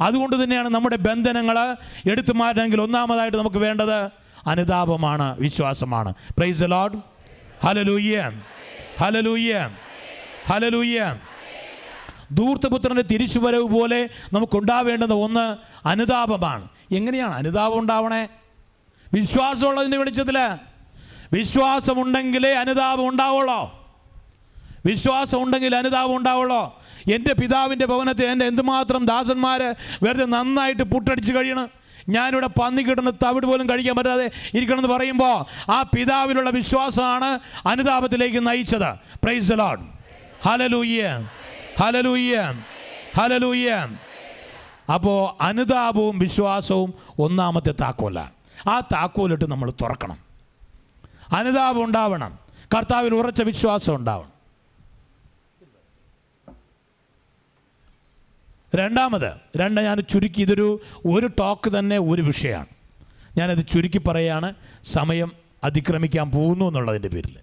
അതുകൊണ്ട് 0.00 0.44
തന്നെയാണ് 0.44 0.68
നമ്മുടെ 0.68 0.96
ബന്ധനങ്ങൾ 0.96 1.76
എടുത്തു 2.10 2.32
മാറ്റണമെങ്കിൽ 2.32 2.80
ഒന്നാമതായിട്ട് 2.80 3.36
നമുക്ക് 3.36 3.56
വേണ്ടത് 3.56 4.10
അനുതാപമാണ് 4.46 5.40
വിശ്വാസമാണ്. 5.40 6.14
Praise 6.38 6.62
Lord 6.62 6.98
hallelujah 7.62 8.32
hallelujah 8.98 9.70
hallelujah 10.46 11.18
ധൂർത്തപുത്രന്റെ 12.34 13.02
തിരിച്ചുവരവ് 13.02 13.68
പോലെ 13.68 14.08
നമുക്കുണ്ടാവേണ്ടുന്ന 14.32 15.14
ഒന്ന് 15.14 15.56
അനുതാപമാണ്. 15.88 16.68
എങ്ങനെയാണ് 16.92 17.34
അനുതാപം 17.34 17.78
ഉണ്ടാവണേ? 17.78 18.28
വിശ്വാസമുള്ളതിന്റെ 19.14 19.98
വെളിച്ചത്തിൽ 19.98 20.38
വിശ്വാസമുണ്ടെങ്കിലേ 21.32 22.52
അനുതാപം 22.54 23.08
ഉണ്ടാവുള്ളോ? 23.08 23.82
വിശ്വാസം 24.86 25.42
ഉണ്ടെങ്കിൽ 25.42 25.76
അനുതാപം 25.76 26.16
ഉണ്ടാവുള്ളോ? 26.16 26.82
എന്റെ 27.12 27.34
പിതാവിന്റെ 27.34 27.86
ഭവനത്തെ 27.86 28.24
എന്റെ 28.24 28.46
എന്തുമാത്രം 28.46 29.04
ദാസന്മാർ 29.04 29.74
വെറുതെ 30.02 30.24
നന്നായിട്ട് 30.24 30.82
പുട്ടടിച്ച് 30.82 31.32
കഴിയണം? 31.32 31.68
ഞാനിവിടെ 32.08 32.46
പന്നി 32.46 32.82
കിട്ടുന്ന 32.82 33.10
തവിട് 33.10 33.46
പോലും 33.46 33.70
കഴിക്കാൻ 33.70 33.96
പറ്റാതെ 33.96 34.30
ഇരിക്കണമെന്ന് 34.54 34.88
പറയുമ്പോൾ 34.88 35.70
ആ 35.70 35.82
പിതാവിലുള്ള 35.82 36.50
വിശ്വാസമാണ് 36.50 37.38
അനുതാപത്തിലേക്ക് 37.68 38.46
നയിച്ചത്. 38.46 38.96
Praise 39.24 39.50
the 39.50 39.54
Lord 39.54 39.80
hallelujah 40.42 41.28
hallelujah 41.78 42.64
hallelujah 43.16 43.88
അപ്പോൾ 44.94 45.42
അനുതാപവും 45.42 46.18
വിശ്വാസവും 46.18 46.94
ഒന്നാമത്തെ 47.18 47.72
താക്കോലാണ് 47.80 48.30
ആ 48.68 48.80
താക്കോലിട്ട് 48.80 49.50
നമ്മൾ 49.50 49.70
തുറക്കണം. 49.70 50.18
അനുതാപം 51.36 51.84
ഉണ്ടാവണം. 51.84 52.38
കർത്താവിൽ 52.76 53.14
ഉറച്ച 53.14 53.42
വിശ്വാസം 53.42 53.94
ഉണ്ടാവണം. 53.94 54.32
രണ്ടാമത് 58.74 59.32
രണ്ട് 59.56 59.80
ഞാൻ 59.80 60.00
ചുരുക്കി 60.00 60.42
ഇതൊരു 60.42 60.80
ഒരു 61.06 61.26
ടോക്ക് 61.26 61.78
തന്നെ 61.78 61.98
ഒരു 61.98 62.22
വിഷയമാണ്. 62.22 62.66
ഞാനത് 63.36 63.68
ചുരുക്കി 63.68 63.98
പറയാണ് 63.98 64.54
സമയം 64.84 65.32
അതിക്രമിക്കാൻ 65.64 66.30
പോകുന്നു 66.30 66.64
എന്നുള്ളതിന്റെ 66.64 67.08
പേരിൽ. 67.08 67.38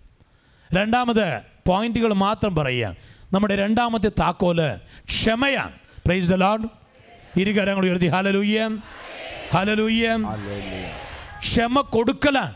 രണ്ടാമത് 0.74 1.42
പോയിന്റുകൾ 1.68 2.14
മാത്രം 2.14 2.56
പറയുക 2.56 3.13
നമ്മുടെ 3.34 3.56
രണ്ടാമത്തെ 3.56 4.10
താക്കോൽ 4.20 4.76
ക്ഷമയാണ്. 5.06 5.72
പ്രൈസ് 6.06 6.30
ദ 6.30 6.34
ലോഡ് 6.34 6.68
ഇരുകരങ്ങൾ 7.40 7.86
ഉയർത്തി. 7.86 8.08
ഹലലൂയ്യം 8.08 8.84
ഹലലൂയ്യം 9.54 10.26
ക്ഷമ 11.40 11.82
കൊടുക്കലാണ്. 11.82 12.54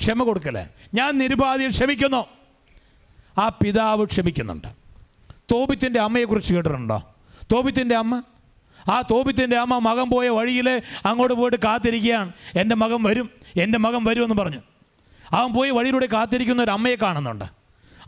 ക്ഷമ 0.00 0.22
കൊടുക്കല. 0.22 0.66
ഞാൻ 0.94 1.18
നിരുപാധിയിൽ 1.18 1.70
ക്ഷമിക്കുന്നു. 1.70 2.26
ആ 3.38 3.48
പിതാവ് 3.48 4.04
ക്ഷമിക്കുന്നുണ്ട്. 4.04 4.68
തോപിത്തിന്റെ 5.52 6.00
അമ്മയെക്കുറിച്ച് 6.00 6.54
കേട്ടിട്ടുണ്ടോ? 6.54 7.14
തോപിത്തിന്റെ 7.52 7.96
അമ്മ? 7.96 8.22
ആ 8.90 9.00
തോപിത്തിന്റെ 9.00 9.56
അമ്മ 9.56 9.78
മകൻ 9.78 10.10
പോയ 10.10 10.28
വഴിയിൽ 10.28 10.82
അങ്ങോട്ട് 11.06 11.34
പോയിട്ട് 11.34 11.58
കാത്തിരിക്കുകയാണ്. 11.64 12.32
എന്റെ 12.58 12.74
മകൻ 12.74 13.02
വരും. 13.02 13.30
എന്റെ 13.56 13.78
മകൻ 13.78 14.04
വരുമെന്ന് 14.04 14.34
പറഞ്ഞു. 14.34 14.62
അവൻ 15.32 15.54
പോയി 15.54 15.70
വഴിയിലൂടെ 15.70 16.06
കാത്തിരിക്കുന്ന 16.06 16.62
ഒരു 16.62 16.70
അമ്മയെ 16.70 16.94
കാണുന്നുണ്ട്. 16.94 17.57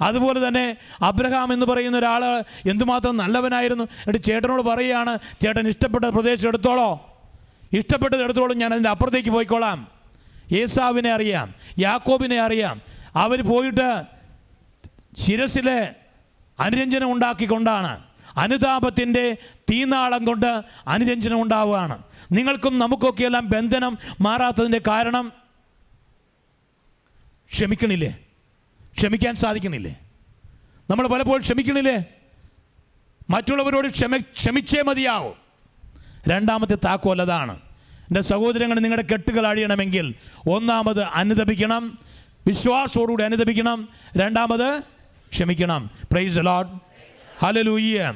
അതുപോലെ 0.00 0.48
തന്നെ 0.48 0.76
അബ്രഹാം 1.02 1.52
എന്ന് 1.52 1.66
പറയുന്ന 1.66 1.98
ഒരാൾ 1.98 2.24
എന്തുമാത്രം 2.70 3.16
നല്ലവനായിരുന്നു. 3.16 3.84
എന്നിട്ട് 3.84 4.22
ചേട്ടനോട് 4.22 4.62
പറയുകയാണ് 4.62 5.18
ചേട്ടൻ 5.42 5.68
ഇഷ്ടപ്പെട്ട 5.68 6.04
പ്രദേശം 6.04 6.48
എടുത്തോളോ. 6.48 7.18
ഇഷ്ടപ്പെട്ടത് 7.72 8.22
എടുത്തോളും 8.22 8.58
ഞാൻ 8.58 8.70
അതിന്റെ 8.72 8.90
അപ്പുറത്തേക്ക് 8.90 9.30
പോയിക്കോളാം. 9.30 9.88
ഏസാവിനെ 10.52 11.12
അറിയാം 11.12 11.54
യാക്കോബിനെ 11.78 12.40
അറിയാം. 12.40 12.80
അവർ 13.16 13.42
പോയിട്ട് 13.42 14.02
ശിരസിലെ 15.16 15.94
അനുരഞ്ജനം 16.60 17.12
ഉണ്ടാക്കിക്കൊണ്ടാണ്. 17.12 18.02
അനുതാപത്തിന്റെ 18.36 19.36
തീനാളം 19.70 20.24
കൊണ്ട് 20.24 20.62
അനുരഞ്ജനം 20.88 21.42
ഉണ്ടാവുകയാണ്. 21.42 22.02
നിങ്ങൾക്കും 22.32 22.78
നമുക്കൊക്കെയെല്ലാം 22.78 23.50
ബന്ധനം 23.50 23.98
മാറാത്തതിന്റെ 24.20 24.80
കാരണം 24.88 25.32
ക്ഷമിക്കണില്ലേ? 27.52 28.18
ക്ഷമിക്കാൻ 28.96 29.34
സാധിക്കണില്ലേ? 29.34 30.00
നമ്മൾ 30.90 31.06
പലപ്പോഴും 31.06 31.40
ക്ഷമിക്കണില്ലേ? 31.40 32.04
മറ്റുള്ളവരോട് 33.30 33.88
ക്ഷമ 33.88 34.16
ക്ഷമിച്ചേ 34.16 34.82
മതിയാവും. 34.82 35.34
രണ്ടാമത്തെ 36.28 36.74
താക്കോൽ 36.74 37.22
അതാണ്. 37.22 37.56
എന്റെ 38.00 38.20
സഹോദരങ്ങൾ 38.20 38.80
നിങ്ങളുടെ 38.80 39.06
കെട്ടുകൾ 39.12 39.46
അഴിയണമെങ്കിൽ 39.46 40.14
ഒന്നാമത് 40.48 41.02
അനുദപിക്കണം 41.02 41.98
വിശ്വാസത്തോടുകൂടി 42.46 43.22
അനുദപിക്കണം 43.24 43.88
രണ്ടാമത് 44.16 44.80
ക്ഷമിക്കണം. 45.32 45.90
പ്രൈസ് 46.12 46.38
ലോഡ് 46.38 46.68
ഹലലൂയ്യ 47.38 48.14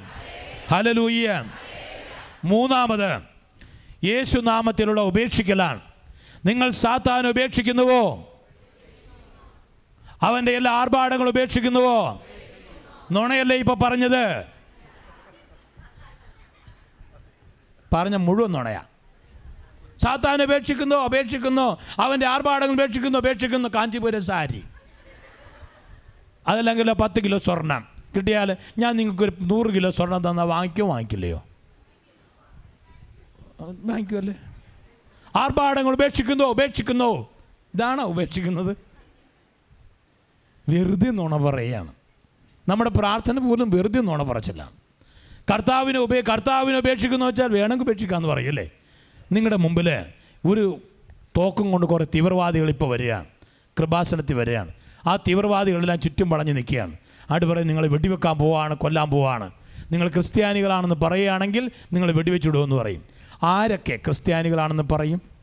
ഹലലൂയ്യ 0.69 1.45
മൂന്നാമത് 2.45 3.23
യേശുനാമത്തിലുള്ള 4.07 5.01
ഉപേക്ഷിക്കലാണ്. 5.01 5.81
നിങ്ങൾ 6.47 6.71
സാത്താൻ 6.71 7.27
ഉപേക്ഷിക്കുന്നുവോ? 7.27 8.31
അവന്റെ 10.25 10.53
എല്ലാ 10.57 10.73
ആർഭാടങ്ങളും 10.73 11.31
ഉപേക്ഷിക്കുന്നുവോ? 11.31 12.23
നുണയല്ലേ 13.13 13.57
ഇപ്പൊ 13.57 13.75
പറഞ്ഞത്? 13.75 14.45
പറഞ്ഞ 17.95 18.17
മുഴുവൻ 18.17 18.53
നുണയാ. 18.53 18.83
സാത്താൻ 20.05 20.43
ഉപേക്ഷിക്കുന്നു 20.43 20.97
അപേക്ഷിക്കുന്നു 20.97 21.79
അവന്റെ 21.99 22.27
ആർഭാടങ്ങൾ 22.27 22.75
ഉപേക്ഷിക്കുന്നു 22.75 23.19
അപേക്ഷിക്കുന്നു 23.19 23.69
കാഞ്ചിപുര 23.69 24.19
സാരി. 24.19 24.65
അതല്ലെങ്കിൽ 26.49 26.93
പത്ത് 26.93 27.25
കിലോ 27.25 27.39
സ്വർണം. 27.39 27.87
കിട്ടിയാൽ 28.17 28.57
ഞാൻ 28.79 28.97
നിങ്ങൾക്കൊരു 28.97 29.33
നൂറ് 29.41 29.75
കിലോ 29.75 29.91
സ്വർണം 29.91 30.31
തന്നാൽ 30.31 30.45
വാങ്ങിക്കോ 30.45 30.87
വാങ്ങിക്കില്ലയോ? 30.87 31.45
വാങ്ങിക്കുമല്ലേ 33.61 34.35
ആർഭാടങ്ങൾ 35.37 35.93
ഉപേക്ഷിക്കുന്നു 35.93 36.45
ഉപേക്ഷിക്കുന്നു. 36.45 37.27
ഇതാണോ 37.75 38.05
ഉപേക്ഷിക്കുന്നത്? 38.05 38.94
വെറുതെ 40.69 41.11
നുണ 41.11 41.37
പറയുകയാണ് 41.37 41.93
നമ്മുടെ 42.69 42.91
പ്രാർത്ഥന 42.91 43.39
പോലും 43.39 43.71
വെറുതെ 43.71 44.01
നുണ 44.01 44.23
പറച്ചിലാണ്. 44.23 44.71
കർത്താവിനെ 45.53 45.99
ഉപേ 45.99 46.21
കർത്താവിനെ 46.21 46.79
ഉപേക്ഷിക്കുന്നു 46.79 47.27
വെച്ചാൽ 47.27 47.49
വേണമെങ്കിൽ 47.53 47.85
ഉപേക്ഷിക്കാമെന്ന് 47.85 48.29
പറയല്ലേ 48.29 48.71
നിങ്ങളുടെ 49.33 49.57
മുമ്പിൽ 49.57 49.89
ഒരു 50.45 50.81
തോക്കും 51.37 51.71
കൊണ്ട് 51.71 51.87
കുറേ 51.87 52.07
തീവ്രവാദികൾ 52.15 52.69
ഇപ്പോൾ 52.69 52.89
വരികയാണ്. 52.91 53.25
കൃപാസനത്തിൽ 53.81 54.35
വരികയാണ്. 54.35 54.73
ആ 55.09 55.17
തീവ്രവാദികളെല്ലാം 55.17 56.01
ചുറ്റും 56.01 56.31
വളഞ്ഞ് 56.31 56.57
നിൽക്കുകയാണ്. 56.57 56.97
ആട് 57.31 57.45
പറയും 57.45 57.67
നിങ്ങൾ 57.67 57.87
വെടിവെക്കാൻ 57.87 58.39
പോവാണ് 58.39 58.75
കൊല്ലാൻ 58.75 59.11
പോവാണ്. 59.11 59.51
നിങ്ങൾ 59.93 60.09
ക്രിസ്ത്യാനികളാണെന്ന് 60.09 60.95
പറയുകയാണെങ്കിൽ 60.95 61.71
നിങ്ങൾ 61.93 62.13
വെടിവെച്ചിടുമെന്ന് 62.13 62.77
പറയും. 62.77 63.03
ആരൊക്കെ 63.43 63.97
ക്രിസ്ത്യാനികളാണെന്ന് 63.97 64.83
പറയും? 64.93 65.34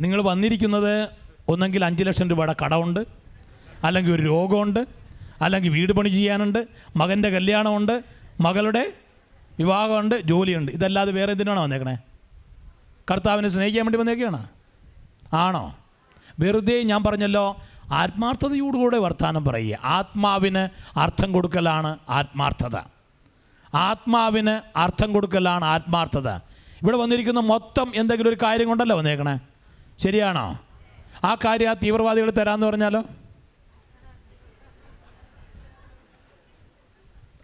നിങ്ങൾ 0.00 0.22
വന്നിരിക്കുന്നത് 0.22 1.08
ഒന്നെങ്കിൽ 1.48 1.84
അഞ്ച് 1.84 2.04
ലക്ഷം 2.04 2.30
രൂപയുടെ 2.30 2.56
കടമുണ്ട് 2.64 3.06
അല്ലെങ്കിൽ 3.84 4.12
ഒരു 4.12 4.22
രോഗമുണ്ട് 4.22 4.86
അല്ലെങ്കിൽ 5.40 5.70
വീട് 5.70 5.92
പണി 5.92 6.08
ചെയ്യാനുണ്ട് 6.08 6.66
മകന്റെ 6.96 7.30
കല്യാണമുണ്ട് 7.30 8.04
മകളുടെ 8.40 8.92
വിവാഹമുണ്ട് 9.58 10.20
ജോലിയുണ്ട്. 10.20 10.72
ഇതല്ലാതെ 10.72 11.12
വേറെ 11.12 11.32
എന്തിനാണോ 11.32 11.62
വന്നേക്കണേ? 11.62 11.98
കർത്താവിനെ 13.10 13.48
സ്നേഹിക്കാൻ 13.48 13.84
വേണ്ടി 13.84 13.98
വന്നേക്കാണ്? 13.98 14.48
ആണോ? 15.34 15.76
വെറുതെ 16.38 16.82
ഞാൻ 16.82 17.04
പറഞ്ഞല്ലോ 17.04 17.56
ആത്മാർത്ഥതയോടുകൂടെ 17.92 18.98
വർത്തമാനം 18.98 19.44
പറയുക. 19.44 19.78
ആത്മാവിന് 19.84 20.68
അർത്ഥം 20.98 21.32
കൊടുക്കലാണ് 21.32 21.98
ആത്മാർത്ഥത. 22.08 22.76
ആത്മാവിന് 23.74 24.78
അർത്ഥം 24.78 25.12
കൊടുക്കലാണ് 25.12 25.64
ആത്മാർത്ഥത. 25.64 26.28
ഇവിടെ 26.82 26.96
വന്നിരിക്കുന്ന 26.96 27.40
മൊത്തം 27.40 27.92
എന്തെങ്കിലും 27.94 28.28
ഒരു 28.28 28.36
കാര്യം 28.42 28.68
കൊണ്ടല്ലോ 28.68 28.96
വന്നേക്കണേ? 28.96 29.38
ശരിയാണോ? 29.98 30.60
ആ 31.24 31.34
കാര്യം 31.34 31.70
ആ 31.70 31.72
തീവ്രവാദികൾ 31.72 32.30
തരാമെന്ന് 32.30 32.66
പറഞ്ഞാലോ? 32.66 33.04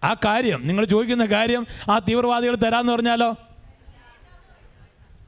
ആ 0.04 0.14
കാര്യം 0.24 0.66
നിങ്ങൾ 0.66 0.84
ചോദിക്കുന്ന 0.84 1.26
കാര്യം 1.26 1.66
ആ 1.90 1.98
തീവ്രവാദികൾ 1.98 2.54
തരാമെന്ന് 2.56 2.92
പറഞ്ഞാലോ? 2.92 3.36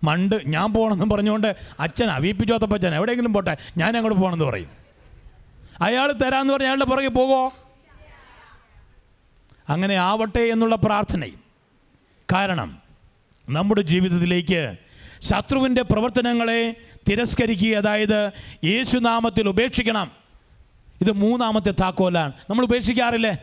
മണ്ട് 0.05 0.41
ഞാൻ 0.47 0.73
പോകണമെന്ന് 0.73 1.14
പറഞ്ഞുകൊണ്ട് 1.14 1.57
അച്ഛനാ 1.81 2.16
വി 2.16 2.33
പി 2.33 2.45
ചോത്തപ്പച്ചൻ 2.45 2.95
എവിടെയെങ്കിലും 2.95 3.33
പോട്ടെ 3.33 3.57
ഞാൻ 3.77 3.97
അങ്ങോട്ട് 3.97 4.20
പോകണമെന്ന് 4.20 4.45
പറയും. 4.45 4.70
അയാൾ 5.81 6.12
തരാമെന്ന് 6.12 6.53
പറഞ്ഞ 6.53 6.66
അയാളുടെ 6.66 6.85
പുറകെ 6.85 7.09
പോകുമോ 7.09 7.53
അങ്ങനെ 9.68 9.95
ആവട്ടെ 9.95 10.41
എന്നുള്ള 10.41 10.77
പ്രാർത്ഥനയും. 10.77 11.41
കാരണം 12.33 12.83
നമ്മുടെ 13.49 13.81
ജീവിതത്തിലേക്ക് 13.81 14.77
ശത്രുവിന്റെ 15.20 15.83
പ്രവർത്തനങ്ങളെ 15.83 16.77
തിരസ്കരിക്കുക 17.09 17.76
അതായത് 17.76 18.30
യേശുനാമത്തിൽ 18.64 19.48
ഉപേക്ഷിക്കണം. 19.48 20.11
ഇത് 21.00 21.12
മൂന്നാമത്തെ 21.12 21.70
താക്കോലാണ്. 21.70 22.32
നമ്മൾ 22.50 22.64
ഉപേക്ഷിക്കാറില്ലേ? 22.64 23.36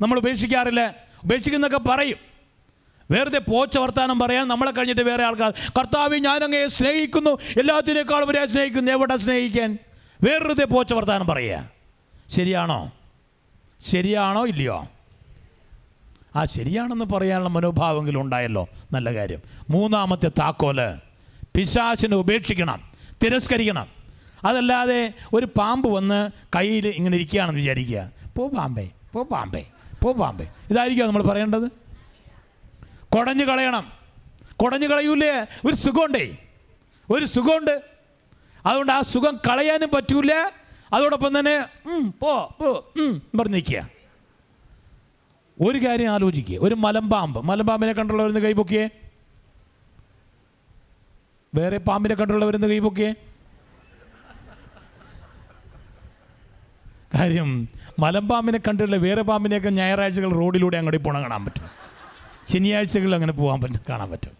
നമ്മൾ 0.00 0.18
ഉപേക്ഷിക്കാറില്ലേ? 0.18 0.92
ഉപേക്ഷിക്കുന്നൊക്കെ 1.24 1.78
പറയും. 1.78 2.16
വെറുതെ 3.10 3.38
പോച്ച 3.38 3.78
വർത്താനം 3.78 4.18
പറയാൻ 4.18 4.48
നമ്മളെ 4.48 4.70
കഴിഞ്ഞിട്ട് 4.70 5.00
വേറെ 5.00 5.24
ആൾക്കാർ 5.24 5.54
കർത്താവ് 5.78 6.16
ഞാനങ്ങയെ 6.16 6.66
സ്നേഹിക്കുന്നു. 6.66 7.30
എല്ലാത്തിനേക്കാളും 7.30 8.28
വരെ 8.28 8.46
സ്നേഹിക്കുന്നു. 8.46 8.92
എവിടെ 8.92 9.16
സ്നേഹിക്കാൻ? 9.16 9.78
വെറുതെ 10.22 10.64
പോച്ച 10.64 10.92
വർത്താനം 10.92 11.26
പറയുക. 11.26 11.70
ശരിയാണോ? 12.28 12.92
ശരിയാണോ 13.84 14.46
ഇല്ലയോ? 14.46 14.88
ആ 16.36 16.44
ശരിയാണെന്ന് 16.44 17.04
പറയാനുള്ള 17.04 17.48
മനോഭാവമെങ്കിലും 17.48 18.20
ഉണ്ടായല്ലോ. 18.20 18.68
നല്ല 18.92 19.14
കാര്യം. 19.14 19.38
മൂന്നാമത്തെ 19.70 20.28
താക്കോൽ. 20.28 20.94
പിശാചിനെ 21.56 22.16
ഉപേക്ഷിക്കണം. 22.16 22.91
തിരസ്കരിക്കണം. 23.22 23.86
അതല്ലാതെ 24.44 25.12
ഒരു 25.32 25.46
പാമ്പ് 25.58 25.88
വന്ന് 25.88 26.30
കയ്യിൽ 26.56 26.86
ഇങ്ങനെ 26.88 27.14
ഇരിക്കുകയാണെന്ന് 27.14 27.60
വിചാരിക്കുക. 27.60 28.00
പോ 28.36 28.48
പാമ്പേ 28.48 28.86
പോ 29.12 29.22
പാമ്പേ 29.22 29.62
പോ 30.02 30.12
പാമ്പേ. 30.12 30.46
ഇതായിരിക്കുമോ 30.70 31.06
നമ്മൾ 31.06 31.22
പറയേണ്ടത്. 31.22 31.66
കുടഞ്ഞു 33.16 33.44
കളയണം. 33.44 33.92
കുടഞ്ഞു 34.62 34.86
കളയൂലേ 34.86 35.46
ഒരു 35.64 35.76
സുഖമുണ്ടേ. 35.76 36.24
ഒരു 37.10 37.24
സുഖമുണ്ട്. 37.24 37.82
അതുകൊണ്ട് 38.66 38.92
ആ 38.92 39.00
സുഖം 39.12 39.34
കളയാനും 39.48 39.90
പറ്റൂല. 39.94 40.32
അതോടൊപ്പം 40.92 41.38
തന്നെ 41.38 41.56
പോ 42.20 42.32
പോ 42.60 42.92
പറഞ്ഞ് 43.38 43.54
നിൽക്കുക. 43.54 43.88
ഒരു 45.60 45.78
കാര്യം 45.86 46.10
ആലോചിക്കുക 46.10 46.58
ഒരു 46.62 46.74
മലമ്പാമ്പ്. 46.74 47.40
മലമ്പാമ്പിനെ 47.48 47.92
കണ്ടുള്ളവരുന്ന് 47.92 48.40
കൈപൊക്കിയേ 48.40 48.90
വേറെ 51.54 51.78
പാമ്പിനെ 51.78 52.14
കണ്ടുള്ളവരെന്ന് 52.14 52.66
കൈപൊക്കെ 52.66 53.14
കാര്യം 57.14 57.68
മലമ്പാമ്പിനെ 57.98 58.58
കണ്ടുള്ള 58.58 58.96
വേറെ 58.96 59.22
പാമ്പിനെയൊക്കെ 59.22 59.68
ഞായറാഴ്ചകൾ 59.68 60.32
റോഡിലൂടെ 60.32 60.76
അങ്ങോട്ട് 60.76 61.04
പോകണം 61.04 61.22
കാണാൻ 61.22 61.44
പറ്റും. 61.44 61.70
ശനിയാഴ്ചകളിൽ 62.48 63.14
അങ്ങനെ 63.14 63.32
പോകാൻ 63.32 63.60
പറ്റും 63.60 63.80
കാണാൻ 63.88 64.10
പറ്റും. 64.10 64.32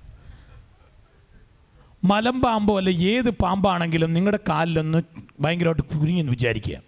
മലമ്പാമ്പോ 2.05 2.77
അല്ല 2.77 2.91
ഏത് 2.91 3.31
പാമ്പാണെങ്കിലും 3.31 4.13
നിങ്ങളുടെ 4.13 4.39
കാലിലൊന്ന് 4.49 5.03
ഭയങ്കരമായിട്ട് 5.41 5.83
കുരുങ്ങിയെന്ന് 5.83 6.33
വിചാരിക്കുക. 6.33 6.79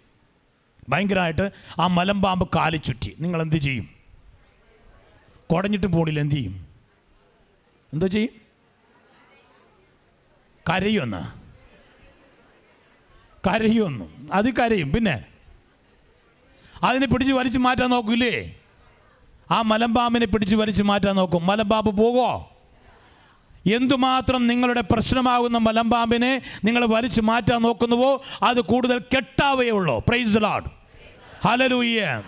ഭയങ്കരമായിട്ട് 0.88 1.50
ആ 1.80 1.86
മലമ്പാമ്പ് 1.86 2.48
കാലി 2.56 2.76
ചുറ്റി. 2.76 3.16
നിങ്ങൾ 3.20 3.42
എന്ത് 3.42 3.56
ചെയ്യും? 3.56 3.88
കുടഞ്ഞിട്ട് 5.52 5.86
പോണില്ല 5.86 6.20
എന്ത് 6.20 6.34
ചെയ്യും? 6.34 6.66
എന്തോ 7.92 8.06
ചെയ്യും? 8.06 8.43
കരയൊന്ന്. 10.70 11.44
കരയുമെന്നും 13.48 14.28
അത് 14.32 14.56
കരയും. 14.56 14.92
പിന്നെ? 14.92 15.24
അതിനെ 16.82 17.06
പിടിച്ച് 17.06 17.34
വലിച്ചു 17.34 17.58
മാറ്റാൻ 17.58 17.90
നോക്കൂലേ? 17.90 18.54
ആ 19.50 19.62
മലമ്പാമ്പിനെ 19.62 20.26
പിടിച്ച് 20.26 20.56
വലിച്ചു 20.56 20.82
മാറ്റാൻ 20.82 21.16
നോക്കും. 21.16 21.46
മലമ്പാമ്പ് 21.46 21.98
പോകോ 21.98 22.50
എന്തുമാത്രം 23.74 24.46
നിങ്ങളുടെ 24.46 24.80
പ്രശ്നമാകുന്ന 24.80 25.58
മലമ്പാമ്പിനെ 25.58 26.42
നിങ്ങൾ 26.64 26.86
വലിച്ചു 26.86 27.20
മാറ്റാൻ 27.20 27.62
നോക്കുന്നുവോ 27.62 28.22
അത് 28.42 28.60
കൂടുതൽ 28.60 28.98
കെട്ടാവേ 28.98 29.70
ഉള്ളൂ. 29.70 30.04
Praise 30.08 30.38
Lord 30.42 30.64
hallelujah 31.44 32.22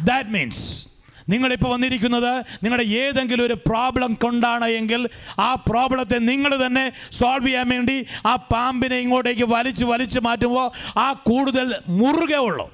that 0.00 0.28
means 0.28 0.89
നിങ്ങളിപ്പോൾ 1.30 1.68
വന്നിരിക്കുന്നത് 1.68 2.32
നിങ്ങളുടെ 2.62 2.82
ഏതെങ്കിലും 2.82 3.44
ഒരു 3.46 3.54
പ്രോബ്ലം 3.54 4.14
കൊണ്ടാണ് 4.14 4.64
എങ്കിൽ 4.64 5.08
ആ 5.38 5.54
പ്രോബ്ലത്തെ 5.54 6.18
നിങ്ങൾ 6.18 6.66
തന്നെ 6.66 6.92
സോൾവ് 7.10 7.46
ചെയ്യാൻ 7.46 7.68
വേണ്ടി 7.68 8.06
ആ 8.26 8.34
പാമ്പിനെ 8.34 8.96
ഇങ്ങോട്ടേക്ക് 8.96 9.42
വലിച്ച് 9.42 9.84
വലിച്ച് 9.84 10.20
മാറ്റുമ്പോൾ 10.20 10.98
ആ 10.98 11.12
കൂടുതൽ 11.12 11.74
മുറുകെ 11.88 12.36
ഉള്ളൂ. 12.36 12.72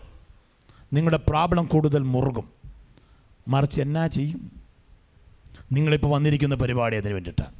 നിങ്ങളുടെ 0.92 1.20
പ്രോബ്ലം 1.28 1.64
കൂടുതൽ 1.64 1.98
മുറുകും. 1.98 2.48
മറിച്ച് 3.48 3.82
എന്നാ 3.82 4.06
ചെയ്യും? 4.06 4.52
നിങ്ങളിപ്പോൾ 5.72 6.08
വന്നിരിക്കുന്ന 6.08 6.54
പരിപാടി 6.54 6.96
അതിന് 6.96 7.12
വേണ്ടിയിട്ടാണ്. 7.12 7.54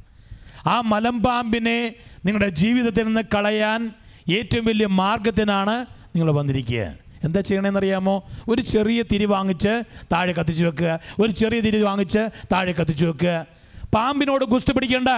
ആ 0.67 0.81
മലമ്പാമ്പിനെ 0.81 1.93
നിങ്ങളുടെ 2.25 2.49
ജീവിതത്തിൽ 2.49 3.03
നിന്ന് 3.03 3.21
കളയാൻ 3.35 3.91
ഏറ്റവും 4.31 4.65
വലിയ 4.65 4.85
മാർഗത്തിനാണ് 4.85 5.85
നിങ്ങൾ 6.15 6.31
വന്നിരിക്കുക. 6.31 7.06
എന്താ 7.27 7.39
ചെയ്യണമെന്നറിയാമോ 7.39 8.15
ഒരു 8.49 8.61
ചെറിയ 8.61 9.01
തിരി 9.11 9.25
വാങ്ങിച്ച് 9.25 9.73
താഴെ 10.13 10.33
കത്തിച്ച് 10.33 10.63
വെക്കുക. 10.65 10.99
ഒരു 11.19 11.31
ചെറിയ 11.31 11.59
തിരി 11.65 11.81
വാങ്ങിച്ച് 11.81 12.23
താഴെ 12.53 12.71
കത്തിച്ച് 12.71 13.05
വെക്കുക. 13.05 13.33
പാമ്പിനോട് 13.95 14.45
ഗുസ്തി 14.45 14.71
പിടിക്കേണ്ട. 14.71 15.11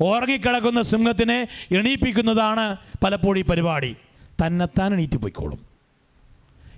ഉറങ്ങിക്കിടക്കുന്ന 0.00 0.82
സിംഹത്തിനെ 0.82 1.38
എണീപ്പിക്കുന്നതാണ് 1.78 2.76
പലപ്പോഴും 3.04 3.40
ഈ 3.40 3.44
പരിപാടി. 3.44 3.96
തന്നെത്താൻ 4.42 4.92
എണീറ്റ് 4.92 5.16
പോയിക്കോളും. 5.16 5.60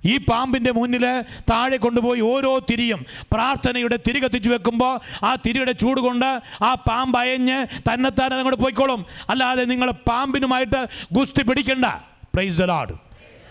ഈ 0.04 0.14
പാമ്പിന്റെ 0.16 0.70
മുന്നിൽ 0.72 1.04
താഴെ 1.50 1.76
കൊണ്ടുപോയി 1.76 2.20
ഓരോ 2.20 2.52
തിരിയും 2.70 3.00
പ്രാർത്ഥനയുടെ 3.32 3.98
തിരി 4.08 4.18
കത്തിച്ചു 4.24 4.50
വെക്കുമ്പോൾ 4.50 4.94
ആ 5.24 5.34
തിരിയുടെ 5.46 5.72
ചൂട് 5.72 6.00
കൊണ്ട് 6.00 6.30
ആ 6.62 6.70
പാമ്പ് 6.88 7.18
അയഞ്ഞ് 7.18 7.58
തന്നെത്താൻ 7.88 8.34
അങ്ങോട്ട് 8.34 8.62
പോയിക്കോളും. 8.62 9.06
അല്ലാതെ 9.30 9.64
നിങ്ങൾ 9.64 9.90
പാമ്പിനുമായിട്ട് 9.90 10.80
ഗുസ്തി 11.12 11.42
പിടിക്കണ്ട. 11.42 11.86
Price 12.34 12.60
LAD 12.60 13.09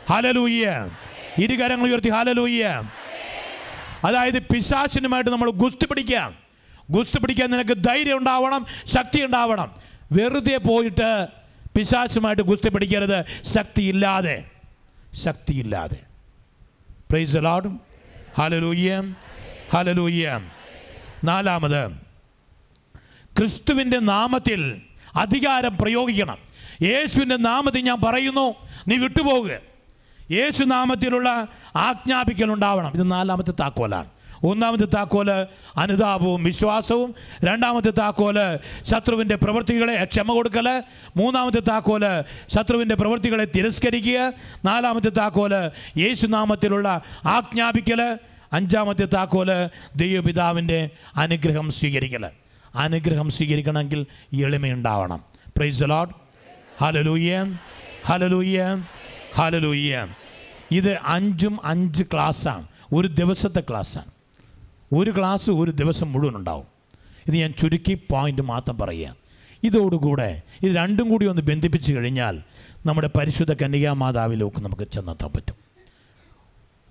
hallelujah. 0.10 0.89
ഇരുകരങ്ങൾ 1.38 1.89
ഉയർത്തി 1.89 2.10
ഹലലൂയ്യ. 2.10 2.84
അതായത് 4.03 4.39
പിശാശിനുമായിട്ട് 4.39 5.30
നമ്മൾ 5.30 5.51
ഗുസ്തി 5.51 5.86
പിടിക്കാം. 5.86 6.36
ഗുസ്തി 6.91 7.20
പിടിക്കാൻ 7.20 7.51
നിനക്ക് 7.51 7.84
ധൈര്യം 7.84 8.18
ഉണ്ടാവണം 8.18 8.66
ശക്തി 8.86 9.26
ഉണ്ടാവണം. 9.26 9.76
വെറുതെ 10.12 10.57
പോയിട്ട് 10.57 11.28
പിശാശുമായിട്ട് 11.78 12.41
ഗുസ്തി 12.41 12.70
പിടിക്കരുത്. 12.70 13.43
ശക്തിയില്ലാതെ 13.43 14.43
ശക്തിയില്ലാതെ 15.14 15.97
പ്രൈസ് 17.10 17.38
ലോഡ് 17.38 17.70
ഹലലൂയ്യം 18.38 19.16
ഹലലൂയ്യം 19.74 20.51
നാലാമത് 21.24 21.91
ക്രിസ്തുവിന്റെ 23.38 23.99
നാമത്തിൽ 23.99 24.82
അധികാരം 25.16 25.78
പ്രയോഗിക്കണം. 25.78 26.38
യേശുവിന്റെ 26.82 27.38
നാമത്തിൽ 27.38 27.82
ഞാൻ 27.82 28.01
പറയുന്നു 28.01 28.55
നീ 28.88 28.97
വിട്ടുപോകുക 28.97 29.68
യേശു 30.32 30.63
നാമത്തിലുള്ള 30.63 31.47
ആജ്ഞാപിക്കൽ 31.75 32.53
ഉണ്ടാവണം 32.53 32.91
ഇത് 32.95 33.11
നാലാമത്തെ 33.11 33.51
താക്കോലാണ്. 33.51 34.09
ഒന്നാമത്തെ 34.43 34.86
താക്കോൽ 34.86 35.32
അനുതാപവും 35.77 36.43
വിശ്വാസവും. 36.43 37.15
രണ്ടാമത്തെ 37.43 37.89
താക്കോൽ 37.89 38.59
ശത്രുവിന്റെ 38.84 39.36
പ്രവൃത്തികളെ 39.36 40.03
ക്ഷമ 40.03 40.34
കൊടുക്കൽ 40.34 40.84
മൂന്നാമത്തെ 41.17 41.59
താക്കോൽ 41.59 42.23
ശത്രുവിന്റെ 42.47 42.95
പ്രവൃത്തികളെ 42.95 43.47
തിരസ്കരിക്കുക. 43.55 44.34
നാലാമത്തെ 44.65 45.09
താക്കോൽ 45.09 45.71
യേശുനാമത്തിലുള്ള 45.97 47.01
ആജ്ഞാപിക്കൽ 47.25 48.19
അഞ്ചാമത്തെ 48.53 49.05
താക്കോൽ 49.05 49.69
ദൈവപിതാവിന്റെ 49.95 50.89
അനുഗ്രഹം 51.17 51.69
സ്വീകരിക്കൽ 51.69 52.30
അനുഗ്രഹം 52.75 53.30
സ്വീകരിക്കണമെങ്കിൽ 53.30 54.05
എളിമയുണ്ടാവണം. 54.34 55.23
Praise 55.57 55.84
Lord 55.84 56.09
hallelujah 56.80 57.57
hallelujah 58.05 58.84
hallelujah 59.36 60.07
ഇത് 60.72 60.99
അഞ്ചും 61.05 61.65
അഞ്ച് 61.65 62.03
ക്ലാസ്സാണ്. 62.03 62.67
ഒരു 62.93 63.07
ദിവസത്തെ 63.07 63.63
ക്ലാസ്സാണ്. 63.70 64.11
ഒരു 64.93 65.13
ക്ലാസ് 65.17 65.51
ഒരു 65.51 65.72
ദിവസം 65.72 66.13
മുഴുവൻ 66.13 66.36
ഉണ്ടാവും. 66.36 66.65
ഇത് 67.28 67.36
ഞാൻ 67.36 67.53
ചുരുക്കി 67.53 67.93
പോയിന്റ് 68.11 68.41
മാത്രം 68.41 68.78
പറയുക 68.78 69.15
ഇതോടുകൂടെ 69.63 70.41
ഇത് 70.61 70.76
രണ്ടും 70.76 71.09
കൂടി 71.09 71.26
ഒന്ന് 71.26 71.41
ബന്ധിപ്പിച്ച് 71.41 71.93
കഴിഞ്ഞാൽ 71.93 72.41
നമ്മുടെ 72.86 73.09
പരിശുദ്ധ 73.17 73.53
കന്യകാ 73.53 73.93
മാതാവിലേക്ക് 73.93 74.61
നമുക്ക് 74.61 74.88
ചെന്നെത്താൻ 74.91 75.32
പറ്റും. 75.32 75.55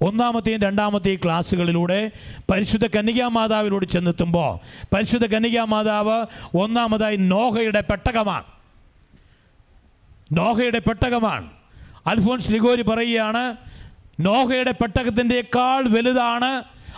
ഒന്നാമത്തെയും 0.03 0.61
രണ്ടാമത്തെയും 0.61 1.20
ക്ലാസ്സുകളിലൂടെ 1.24 2.11
പരിശുദ്ധ 2.51 2.87
കന്യകാ 2.87 3.29
മാതാവിലൂടെ 3.29 3.87
ചെന്നെത്തുമ്പോൾ 3.87 4.87
പരിശുദ്ധ 4.95 5.26
കന്യകാ 5.26 5.64
മാതാവ് 5.64 6.26
ഒന്നാമതായി 6.57 7.16
നോഹയുടെ 7.16 7.81
പെട്ടകമാണ്. 7.81 8.45
നോഹയുടെ 10.33 10.79
പെട്ടകമാണ്. 10.79 11.51
അൽഫോൻസ് 12.07 12.53
ലിഗോരി 12.53 12.83
പറയുകയാണ് 12.83 13.57
നോഹയുടെ 14.27 14.73
പെട്ടകത്തിന്റെക്കാൾ 14.81 15.83
വലുതാണ് 15.95 16.53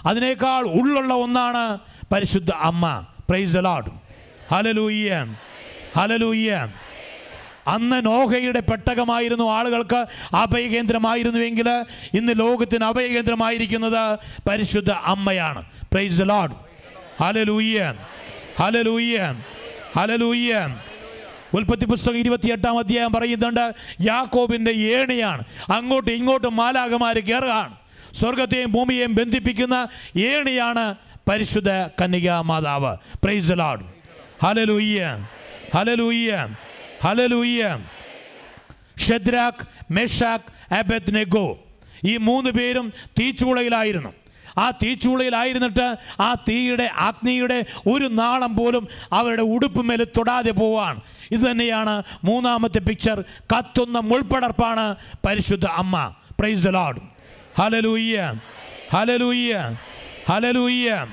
അതിനേക്കാൾ 0.09 0.63
ഉള്ളുള്ള 0.79 1.13
ഒന്നാണ് 1.25 1.65
പരിശുദ്ധ 2.13 2.51
അമ്മ. 2.69 2.85
പ്രൈസ് 3.29 3.57
അലാഡ് 3.61 3.91
ഹലലൂയ്യ 4.53 5.11
ഹലലൂയ്യ 5.99 6.51
അന്ന് 7.75 7.99
നോഹയുടെ 8.07 8.61
പെട്ടകമായിരുന്നു 8.71 9.47
ആളുകൾക്ക് 9.57 10.01
അഭയകേന്ദ്രമായിരുന്നുവെങ്കിൽ 10.43 11.69
ഇന്ന് 12.19 12.33
ലോകത്തിന് 12.43 12.85
അഭയകേന്ദ്രമായിരിക്കുന്നത് 12.91 14.03
പരിശുദ്ധ 14.49 14.91
അമ്മയാണ്. 15.13 15.63
Praise 15.93 16.27
Lord 16.31 16.57
hallelujah 17.23 17.79
hallelujah 18.61 19.19
hallelujah 19.97 20.55
ഉൽപ്പത്തി 21.55 21.85
പുസ്തകം 21.85 22.19
ഇരുപത്തിയെട്ടാം 22.19 22.79
അധ്യായം 22.79 23.13
പറയുന്നുണ്ട് 23.13 23.75
യാക്കോബിന്റെ 24.01 24.71
ഏണിയാണ്. 24.71 25.43
അങ്ങോട്ടും 25.73 26.13
ഇങ്ങോട്ടും 26.13 26.57
മാലാകമാർ 26.57 27.19
കയറുകയാണ്. 27.19 27.75
സ്വർഗത്തെയും 28.13 28.73
ഭൂമിയെയും 28.73 29.15
ബന്ധിപ്പിക്കുന്ന 29.15 29.89
ഏണിയാണ് 30.17 30.95
പരിശുദ്ധ 31.29 31.71
കന്യക 31.71 32.31
മാതാവ്. 32.31 32.97
Praise 33.25 33.53
Lord 33.53 33.85
hallelujah 34.43 35.27
hallelujah 35.75 36.49
hallelujah 37.05 37.79
Shadrach 39.09 39.67
Meshach 39.91 40.75
Abednego 40.75 41.47
ഈ 42.05 42.17
മൂന്ന് 42.17 42.51
പേരും 42.51 42.93
തീച്ചൂളയിലായിരുന്നു. 43.21 44.13
ആ 44.59 44.71
തീച്ചൂളയിലായിരുന്നിട്ട് 44.71 45.97
ആ 46.21 46.35
തീയുടെ 46.49 46.83
അഗ്നിയുടെ 46.83 47.65
ഒരു 47.87 48.07
നാളം 48.07 48.57
പോലും 48.57 48.89
അവരുടെ 49.13 49.43
ഉടുപ്പ് 49.43 49.61
ഉടുപ്പുമേൽ 49.61 50.05
തൊടാതെ 50.17 50.51
പോവാണ് 50.51 51.01
ഇത് 51.31 51.41
തന്നെയാണ് 51.41 52.03
മൂന്നാമത്തെ 52.25 52.79
പിക്ചർ 52.79 53.25
കത്തുന്ന 53.57 53.99
മുൾപ്പടർപ്പാണ് 53.99 54.97
പരിശുദ്ധ 55.27 55.67
അമ്മ. 55.67 56.13
Praise 56.41 56.65
the 56.65 56.69
Lord 56.69 57.01
hallelujah 57.59 58.35
hallelujah 58.93 59.77
hallelujah 60.29 61.07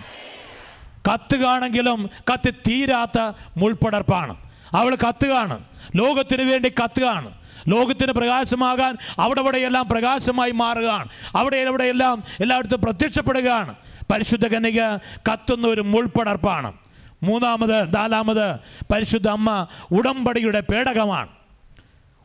കത്തുകാണെങ്കിലും 1.13 2.09
കത്തി 2.33 2.49
തീരാത്ത 2.49 3.19
മുൾപ്പടർപ്പാണ്. 3.57 4.35
അവൾ 4.73 4.95
കത്തുകാണ് 4.95 5.63
ലോകത്തിന് 5.95 6.41
വേണ്ടി 6.41 6.69
കത്തുകാണ് 6.69 7.33
ലോകത്തിന് 7.67 8.11
പ്രകാശമാകാൻ 8.11 8.97
അവിടെ 9.19 9.39
അവിടെയെല്ലാം 9.39 9.87
പ്രകാശമായി 9.87 10.51
മാറുകയാണ്. 10.51 11.09
അവിടെ 11.35 11.57
എവിടെയെല്ലാം 11.57 12.23
എല്ലായിടത്തും 12.39 12.81
പ്രത്യക്ഷപ്പെടുകയാണ്. 12.81 13.75
പരിശുദ്ധ 14.11 14.47
കന്യക 14.47 14.81
കത്തുന്ന 15.31 15.67
ഒരു 15.67 15.81
മുൾപ്പടർപ്പാണ്. 15.81 16.73
മൂന്നാമത് 17.23 17.95
നാലാമത് 17.95 18.59
പരിശുദ്ധ 18.93 19.27
അമ്മ 19.27 19.67
ഉടമ്പടിയുടെ 19.91 20.59
പേടകമാണ്. 20.59 21.29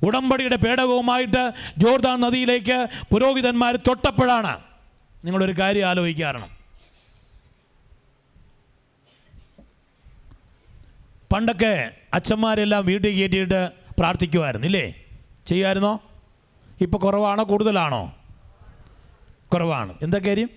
ഉടമ്പടിയുടെ 0.02 0.56
പേടകവുമായിട്ട് 0.56 1.52
ജോർദാൻ 1.78 2.20
നദിയിലേക്ക് 2.20 2.86
പുരോഹിതന്മാർ 3.12 3.76
തൊട്ടപ്പോഴാണ് 3.76 4.60
നിങ്ങളൊരു 5.24 5.54
കാര്യം 5.58 5.86
ആലോചിക്കാറണം 5.86 6.50
പണ്ടൊക്കെ 11.32 11.90
അച്ഛന്മാരെല്ലാം 12.14 12.86
വീട്ടിൽ 12.86 13.10
കയറ്റിയിട്ട് 13.10 13.70
പ്രാർത്ഥിക്കുമായിരുന്നു 13.98 14.66
ഇല്ലേ? 14.66 14.94
ചെയ്യുമായിരുന്നോ 15.46 16.02
ഇപ്പോൾ 16.80 16.98
കുറവാണോ 16.98 17.44
കൂടുതലാണോ? 17.44 18.14
കുറവാണ്. 19.54 19.94
എന്താ 20.02 20.18
കാര്യം? 20.18 20.50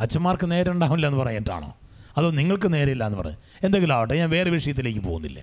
അച്ഛന്മാർക്ക് 0.00 0.50
നേരം 0.50 0.72
ഉണ്ടാവില്ല 0.72 1.06
എന്ന് 1.06 1.18
പറഞ്ഞിട്ടാണോ 1.20 1.76
അതോ 2.18 2.28
നിങ്ങൾക്ക് 2.30 2.68
നേരെയില്ല 2.74 3.04
എന്ന് 3.06 3.18
പറഞ്ഞു 3.18 3.38
എന്തെങ്കിലും 3.62 3.94
ആവട്ടെ 3.94 4.14
ഞാൻ 4.18 4.30
വേറെ 4.30 4.50
വിഷയത്തിലേക്ക് 4.50 5.00
പോകുന്നില്ല. 5.00 5.40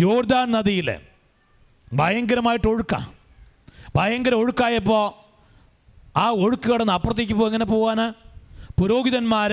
ജോർദാൻ 0.00 0.46
നദിയിൽ 0.52 0.88
ഭയങ്കരമായിട്ട് 1.92 2.68
ഒഴുക്കാം. 2.68 3.04
ഭയങ്കര 3.96 4.34
ഒഴുക്കായപ്പോൾ 4.34 5.04
ആ 6.16 6.26
ഒഴുക്ക് 6.44 6.68
കടന്ന് 6.70 6.92
അപ്പുറത്തേക്ക് 6.92 7.32
പോ 7.32 7.46
എങ്ങനെ 7.46 7.64
പോകാൻ 7.64 8.00
പുരോഹിതന്മാർ 8.80 9.52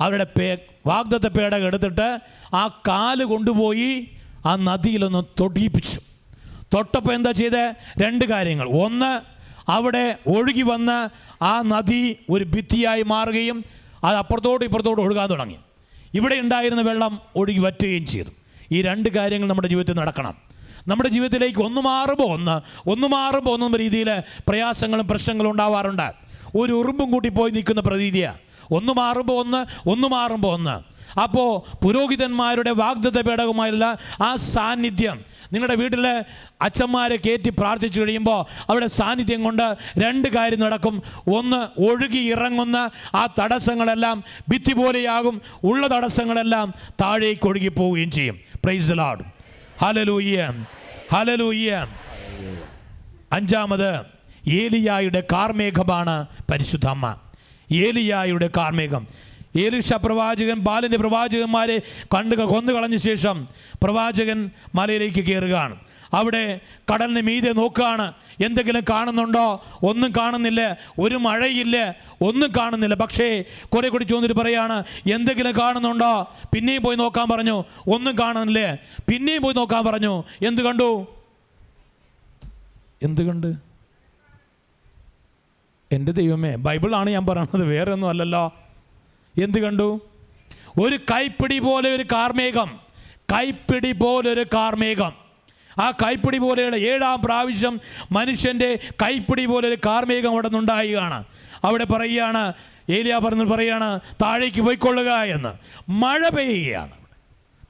അവരുടെ 0.00 0.26
പേ 0.38 0.58
വാഗ്ദത്ത 0.86 1.26
പേടകം 1.26 1.66
എടുത്തിട്ട് 1.66 2.08
ആ 2.54 2.62
കാൽ 2.88 3.24
കൊണ്ടുപോയി 3.24 4.08
ആ 4.46 4.56
നദിയിലൊന്ന് 4.56 5.22
തൊടിയിപ്പിച്ചു 5.40 6.00
തൊട്ടപ്പോൾ 6.74 7.12
എന്താ 7.14 7.30
ചെയ്തത് 7.30 7.74
രണ്ട് 8.02 8.24
കാര്യങ്ങൾ. 8.24 8.66
ഒന്ന് 8.84 9.12
അവിടെ 9.70 10.04
ഒഴുകി 10.26 10.62
വന്ന് 10.62 10.98
ആ 11.44 11.62
നദി 11.62 12.16
ഒരു 12.30 12.44
ഭിത്തിയായി 12.44 13.02
മാറുകയും 13.02 13.58
അത് 14.04 14.16
അപ്പുറത്തോട്ട് 14.16 14.64
ഇപ്പുറത്തോട്ട് 14.64 15.02
ഒഴുകാൻ 15.02 15.30
തുടങ്ങി. 15.30 15.58
ഇവിടെ 16.14 16.34
ഉണ്ടായിരുന്ന 16.34 16.82
വെള്ളം 16.82 17.20
ഒഴുകി 17.36 17.58
വറ്റുകയും 17.58 18.06
ചെയ്തു. 18.06 18.30
ഈ 18.72 18.82
രണ്ട് 18.82 19.08
കാര്യങ്ങൾ 19.08 19.48
നമ്മുടെ 19.48 19.68
ജീവിതത്തിൽ 19.68 19.96
നടക്കണം. 19.96 20.34
നമ്മുടെ 20.88 21.08
ജീവിതത്തിലേക്ക് 21.08 21.58
ഒന്ന് 21.58 21.80
മാറുമ്പോൾ 21.80 22.28
ഒന്ന് 22.32 22.56
ഒന്ന് 22.90 23.06
മാറുമ്പോൾ 23.06 23.50
ഒന്നും 23.50 23.76
രീതിയിൽ 23.76 24.10
പ്രയാസങ്ങളും 24.48 25.08
പ്രശ്നങ്ങളും 25.08 25.50
ഉണ്ടാവാറുണ്ട്. 25.50 26.12
ഒരു 26.56 26.72
ഉറുമ്പും 26.72 27.10
കൂട്ടി 27.10 27.28
പോയി 27.28 27.50
നിൽക്കുന്ന 27.50 27.80
പ്രതീതിയാണ് 27.80 28.38
ഒന്ന് 28.70 28.92
മാറുമ്പോൾ 28.92 29.38
ഒന്ന് 29.40 29.88
ഒന്ന് 29.88 30.08
മാറുമ്പോൾ 30.08 30.52
ഒന്ന്. 30.52 30.76
അപ്പോൾ 31.20 31.50
പുരോഹിതന്മാരുടെ 31.84 32.70
വാഗ്ദത്ത 32.70 33.20
പേടകമായുള്ള 33.20 33.98
ആ 34.22 34.36
സാന്നിധ്യം 34.36 35.20
നിങ്ങളുടെ 35.52 35.74
വീട്ടിൽ 35.74 36.06
അച്ഛന്മാരെ 36.62 37.16
കയറ്റി 37.16 37.50
പ്രാർത്ഥിച്ചു 37.50 38.00
കഴിയുമ്പോൾ 38.00 38.40
അവരുടെ 38.70 38.86
സാന്നിധ്യം 38.86 39.42
കൊണ്ട് 39.42 39.76
രണ്ട് 39.98 40.28
കാര്യം 40.28 40.60
നടക്കും. 40.60 41.02
ഒന്ന് 41.34 41.80
ഒഴുകി 41.80 42.22
ഇറങ്ങുന്ന 42.32 42.90
ആ 43.14 43.28
തടസ്സങ്ങളെല്ലാം 43.40 44.24
ഭിത്തി 44.50 44.72
പോലെയാകും. 44.72 45.42
ഉള്ള 45.64 45.86
തടസ്സങ്ങളെല്ലാം 45.86 46.74
താഴേക്ക് 47.02 47.46
ഒഴുകി 47.48 47.68
പോവുകയും 47.68 48.10
ചെയ്യും. 48.10 48.38
പ്രൈസ് 48.64 48.90
ലാഡ് 48.90 49.24
ഹലലൂയ്യ 49.82 50.64
ഹലലൂയ്യ 51.12 51.86
അഞ്ചാമത് 53.32 53.90
ഏലിയായുടെ 54.48 55.22
കാർമേഘമാണ് 55.32 56.26
പരിശുദ്ധമ്മ 56.50 57.16
ഏലിയായുടെ 57.72 58.50
കാർമേഘം. 58.56 59.06
ഏലിഷ 59.56 59.92
പ്രവാചകൻ 59.92 60.58
ബാലിന്റെ 60.58 60.98
പ്രവാചകന്മാരെ 60.98 61.82
കണ്ടു 62.14 62.36
കൊന്നു 62.36 62.72
കളഞ്ഞ 62.72 62.96
ശേഷം 62.96 63.48
പ്രവാചകൻ 63.82 64.50
മലയിലേക്ക് 64.74 65.24
കയറുകയാണ്. 65.24 65.76
അവിടെ 66.14 66.60
കടലിന് 66.94 67.20
മീതെ 67.20 67.52
നോക്കുകയാണ് 67.52 68.12
എന്തെങ്കിലും 68.44 68.82
കാണുന്നുണ്ടോ? 68.90 69.64
ഒന്നും 69.82 70.12
കാണുന്നില്ല. 70.18 70.78
ഒരു 70.98 71.16
മഴയില്ല. 71.16 71.96
ഒന്നും 72.22 72.50
കാണുന്നില്ല. 72.58 72.94
പക്ഷേ 72.94 73.44
കുറെ 73.74 73.88
കൂടി 73.88 74.04
ചോദിച്ചിട്ട് 74.04 74.40
പറയാണ് 74.40 74.84
എന്തെങ്കിലും 75.12 75.52
കാണുന്നുണ്ടോ? 75.52 76.34
പിന്നെയും 76.54 76.82
പോയി 76.82 76.96
നോക്കാൻ 76.96 77.28
പറഞ്ഞു. 77.28 77.64
ഒന്നും 77.88 78.18
കാണുന്നില്ല. 78.20 78.74
പിന്നെയും 79.08 79.42
പോയി 79.42 79.54
നോക്കാൻ 79.54 79.84
പറഞ്ഞു. 79.84 80.24
എന്ത് 80.46 80.62
കണ്ടു? 80.62 81.06
എന്ത് 83.02 83.26
കണ്ട്? 83.26 83.54
എന്റെ 85.92 86.12
ദൈവമേ 86.12 86.54
ബൈബിളാണ് 86.54 87.10
ഞാൻ 87.10 87.26
പറയണത് 87.26 87.64
വേറെ 87.64 87.92
ഒന്നും 87.92 88.08
അല്ലല്ലോ. 88.08 88.54
എന്ത് 89.42 89.58
കണ്ടു? 89.58 90.00
ഒരു 90.80 90.96
കൈപ്പിടി 90.96 91.58
പോലെ 91.58 91.94
ഒരു 91.94 92.02
കാർമേഘം. 92.02 92.80
കൈപ്പിടി 93.32 93.92
പോലെ 93.92 94.30
ഒരു 94.30 94.46
കാർമേഘം. 94.54 95.12
ആ 95.80 95.90
കൈപ്പിടി 95.90 96.38
പോലെയുള്ള 96.38 96.76
ഏഴാം 96.76 97.22
പ്രാവശ്യം 97.22 97.80
മനുഷ്യന്റെ 98.12 98.78
കൈപ്പിടി 99.02 99.46
പോലെ 99.46 99.68
ഒരു 99.68 99.76
കാർമേഘം 99.86 100.30
അവിടെ 100.30 100.48
നിന്നുണ്ടായുകയാണ് 100.48 101.24
അവിടെ 101.64 101.84
പറയുകയാണ് 101.84 102.52
ഏലിയ 102.90 103.18
പറഞ്ഞു 103.18 103.44
പറയുകയാണ് 103.44 104.00
താഴേക്ക് 104.22 104.60
പോയിക്കൊള്ളുക 104.60 105.10
എന്ന്. 105.10 105.52
മഴ 105.90 106.28
പെയ്യുകയാണ്. 106.28 106.90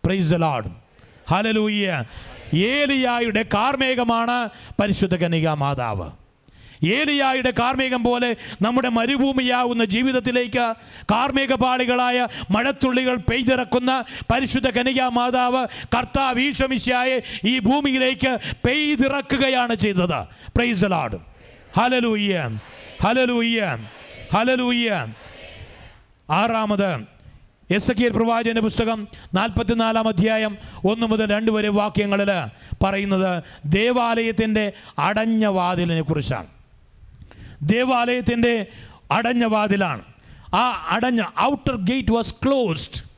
പ്രൈസ് 0.04 0.34
ലാഡ് 0.36 0.70
ഹലലൂയ്യ 1.30 2.04
ഏലിയായുടെ 2.54 3.42
കാർമേഘമാണ് 3.42 4.48
പരിശുദ്ധ 4.80 5.16
കനിക 5.16 5.48
മാതാവ്. 5.48 6.27
ഏലിയായുടെ 6.82 7.52
കാർമേഘം 7.60 8.02
പോലെ 8.02 8.36
നമ്മുടെ 8.62 8.88
മരുഭൂമിയാവുന്ന 8.88 9.84
ജീവിതത്തിലേക്ക് 9.84 10.66
കാർമേഘപാളികളായ 11.12 12.26
മഴത്തുള്ളികൾ 12.50 13.16
പെയ്തിറക്കുന്ന 13.30 14.04
പരിശുദ്ധ 14.32 14.68
കനിക 14.68 15.02
മാതാവ് 15.02 15.62
കർത്താവ് 15.96 16.40
ഈശമിശായെ 16.40 17.22
ഈ 17.44 17.58
ഭൂമിയിലേക്ക് 17.58 18.32
പെയ്തിറക്കുകയാണ് 18.66 19.74
ചെയ്തത്. 19.74 20.20
Praise 20.56 20.90
Lord 20.90 21.18
hallelujah 21.78 22.50
hallelujah 23.04 23.78
hallelujah 24.34 25.06
ആറാമത് 26.30 27.18
എസ് 27.76 27.92
കെ 27.92 28.08
പ്രവാചകന്റെ 28.08 28.60
പുസ്തകം 28.60 29.08
നാൽപ്പത്തിനാലാം 29.34 30.08
അധ്യായം 30.08 30.52
ഒന്ന് 30.84 31.06
മുതൽ 31.06 31.26
രണ്ട് 31.32 31.50
വരെ 31.50 31.68
വാക്യങ്ങളിൽ 31.68 32.30
പറയുന്നത് 32.82 33.42
ദേവാലയത്തിന്റെ 33.66 34.72
അടഞ്ഞ 34.98 35.46
വാതിലിനെ 35.46 36.02
കുറിച്ചാണ്. 36.02 36.48
ദേവാലയത്തിന്റെ 37.62 38.66
അടഞ്ഞ 39.10 39.44
വാതിലാണ്. 39.44 40.02
ആ 40.54 40.86
അടഞ്ഞ 40.90 41.22
ഔട്ടർ 41.40 41.76
ഗേറ്റ് 41.76 42.12
വാസ് 42.12 42.34
ക്ലോസ്ഡ്. 42.34 43.08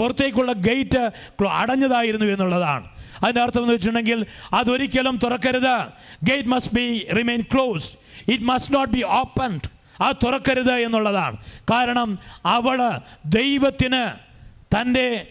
പുറത്തേക്കുള്ള 0.00 0.52
ഗേറ്റ് 0.52 1.10
അടഞ്ഞതായിരുന്നു 1.48 2.26
എന്നുള്ളതാണ്. 2.26 2.88
അതിന്റെ 3.22 3.42
അർത്ഥം 3.42 3.62
എന്ന് 3.62 3.74
വെച്ചിട്ടുണ്ടെങ്കിൽ 3.74 4.26
അതൊരിക്കലും 4.52 5.18
തുറക്കരുത്. 5.24 5.86
Gate 6.22 6.48
must 6.48 6.74
be 6.74 7.08
remain 7.16 7.44
closed. 7.54 7.98
It 8.32 8.44
must 8.44 8.74
not 8.74 8.92
be 8.92 9.02
opened 9.02 9.82
ആ 10.02 10.12
തുറക്കരുത് 10.12 10.72
എന്നുള്ളതാണ്. 10.72 11.36
കാരണം 11.70 12.18
അവൾ 12.46 13.00
ദൈവത്തിന് 13.26 14.12
തന്റെ 14.76 15.26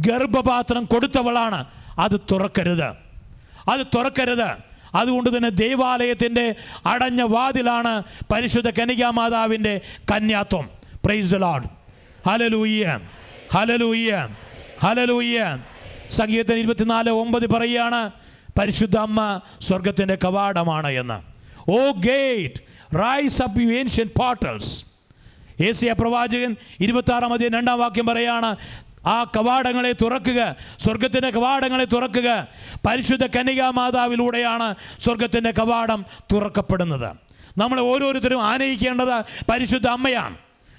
ഗർഭപാത്രം 0.00 0.84
കൊടുത്തവളാണ്. 0.84 1.64
അത് 1.98 2.20
തുറക്കരുത്. 2.32 2.88
അത് 3.70 3.86
തുറക്കരുത്. 3.94 4.69
അതുകൊണ്ട് 4.94 5.36
തന്നെ 5.36 5.48
ദേവാലയത്തിന്റെ 5.48 6.54
അടഞ്ഞ 6.86 7.22
വാതിലാണ് 7.22 8.02
പരിശുദ്ധ 8.32 8.70
കനികാമാതാവിന്റെ 8.70 9.80
കന്യാത്വം. 10.12 10.70
Praise 11.04 11.34
lord 11.34 11.68
hallelujah 12.26 13.00
hallelujah 13.52 14.28
hallelujah 14.82 15.58
സംഗീതത്തിന് 16.10 16.58
ഇരുപത്തിനാല് 16.58 17.10
ഒമ്പത് 17.10 17.46
പറയുകയാണ് 17.50 18.10
പരിശുദ്ധ 18.58 18.96
അമ്മ 18.96 19.40
സ്വർഗത്തിന്റെ 19.60 20.14
കവാടമാണ് 20.14 20.88
എന്ന്. 20.88 21.18
O 21.70 21.90
gate 21.90 22.60
rise 22.98 23.42
up 23.42 23.60
you 23.60 23.68
ancient 23.68 24.08
portals 24.18 24.84
Asia 25.62 25.92
പ്രവാചകൻ 25.92 26.56
ഇരുപത്താറാം 26.80 27.32
അധികം 27.32 27.52
രണ്ടാം 27.52 27.78
വാക്യം 27.78 28.06
പറയാണ് 28.06 28.56
ആ 29.06 29.24
കവാടങ്ങളെ 29.24 29.92
തുറക്കുക. 29.92 30.56
സ്വർഗത്തിന്റെ 30.78 31.30
കവാടങ്ങളെ 31.30 31.84
തുറക്കുക. 31.84 32.48
പരിശുദ്ധ 32.86 33.26
കന്യകാ 33.26 33.70
മാതാവിലൂടെയാണ് 33.70 34.74
സ്വർഗത്തിന്റെ 35.00 35.50
കവാടം 35.50 36.04
തുറക്കപ്പെടുന്നത്. 36.32 37.16
നമ്മൾ 37.58 37.80
ഓരോരുത്തരും 37.80 38.42
ആനയിക്കേണ്ടത് 38.42 39.24
പരിശുദ്ധ 39.50 39.86
അമ്മയാണ്. 39.86 40.36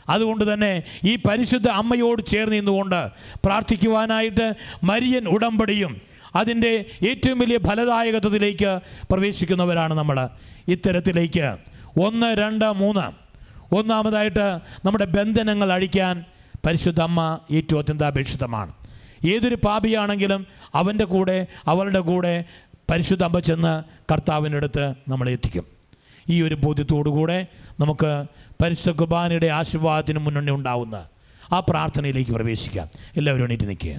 അതുകൊണ്ട് 0.09 0.53
തന്നെ 0.53 0.83
ഈ 1.03 1.15
പരിശുദ്ധ 1.15 1.67
അമ്മയോട് 1.67 2.25
ചേർന്ന് 2.25 2.55
നിന്നുകൊണ്ട് 2.55 3.09
പ്രാർത്ഥിക്കുവാനായിട്ട് 3.45 4.53
മരിയൻ 4.83 5.27
ഉടമ്പടിയും 5.27 6.01
അതിന്റെ 6.35 6.85
ഏറ്റവും 7.07 7.39
വലിയ 7.39 7.57
ഫലദായകത്വത്തിലേക്ക് 7.57 8.79
പ്രവേശിക്കുന്നവരാണ് 9.11 9.93
നമ്മൾ. 9.93 10.29
ഇത്തരത്തിലേക്ക് 10.67 11.57
ഒന്ന് 12.01 12.35
രണ്ട് 12.37 12.65
മൂന്ന്. 12.65 13.21
ഒന്നാമതായിട്ട് 13.75 14.59
നമ്മുടെ 14.85 15.05
ബന്ധനങ്ങൾ 15.05 15.73
അഴിക്കാൻ 15.73 16.25
പരിശുദ്ധ 16.65 17.01
അമ്മ 17.01 17.39
ഏറ്റവും 17.51 17.79
അത്യന്താപേക്ഷിതമാണ് 17.79 18.71
ഏതൊരു 19.25 19.57
പാപിയാണെങ്കിലും 19.65 20.47
അവന്റെ 20.75 21.05
കൂടെ 21.05 21.47
അവളുടെ 21.67 21.99
കൂടെ 21.99 22.33
പരിശുദ്ധ 22.91 23.23
അമ്മ 23.23 23.39
ചെന്ന് 23.39 23.73
കർത്താവിന്റെ 24.11 24.57
അടുത്ത് 24.57 24.85
നമ്മളെ 25.07 25.31
എത്തിക്കും. 25.31 25.65
ഈ 26.29 26.41
ഒരു 26.41 26.55
ബോധ്യത്തോടുകൂടെ 26.55 27.47
നമുക്ക് 27.79 28.25
പരിശുദ്ധ 28.61 28.91
കുർബാനയുടെ 28.99 29.47
ആശീർവാദത്തിന് 29.47 30.19
മുന്നണി 30.19 30.51
ഉണ്ടാവുന്ന 30.51 30.95
ആ 31.51 31.59
പ്രാർത്ഥനയിലേക്ക് 31.59 32.31
പ്രവേശിക്കാം. 32.31 32.87
എല്ലാവരും 33.17 33.45
എണീറ്റ് 33.45 33.67
നിൽക്കുക 33.69 33.95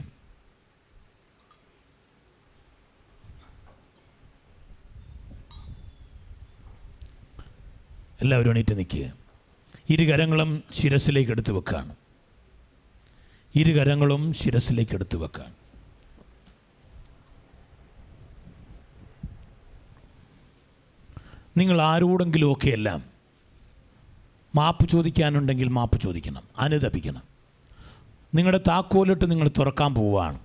എല്ലാവരും 8.22 8.50
എണീറ്റ് 8.50 8.78
നിൽക്കുക 8.78 9.04
ഇരുകരങ്ങളും 9.90 10.50
ശിരസിലേക്ക് 10.72 11.30
എടുത്തു 11.30 11.52
വെക്കുകയാണ് 11.52 12.01
ഇരുകരങ്ങളും 13.54 14.32
ശിരസിലേക്ക് 14.32 14.94
എടുത്തു 14.94 15.18
വെക്കാൻ. 15.18 15.52
നിങ്ങൾ 21.56 21.82
ആരോടെങ്കിലുമൊക്കെ 21.82 22.68
എല്ലാം 22.68 23.02
മാപ്പ് 24.54 24.88
ചോദിക്കാനുണ്ടെങ്കിൽ 24.88 25.68
മാപ്പ് 25.68 26.00
ചോദിക്കണം 26.00 26.42
അനുദപിക്കണം. 26.58 27.22
നിങ്ങളുടെ 28.34 28.60
താക്കോലിട്ട് 28.68 29.30
നിങ്ങൾ 29.30 29.50
തുറക്കാൻ 29.58 29.94
പോവുകയാണ്. 29.94 30.38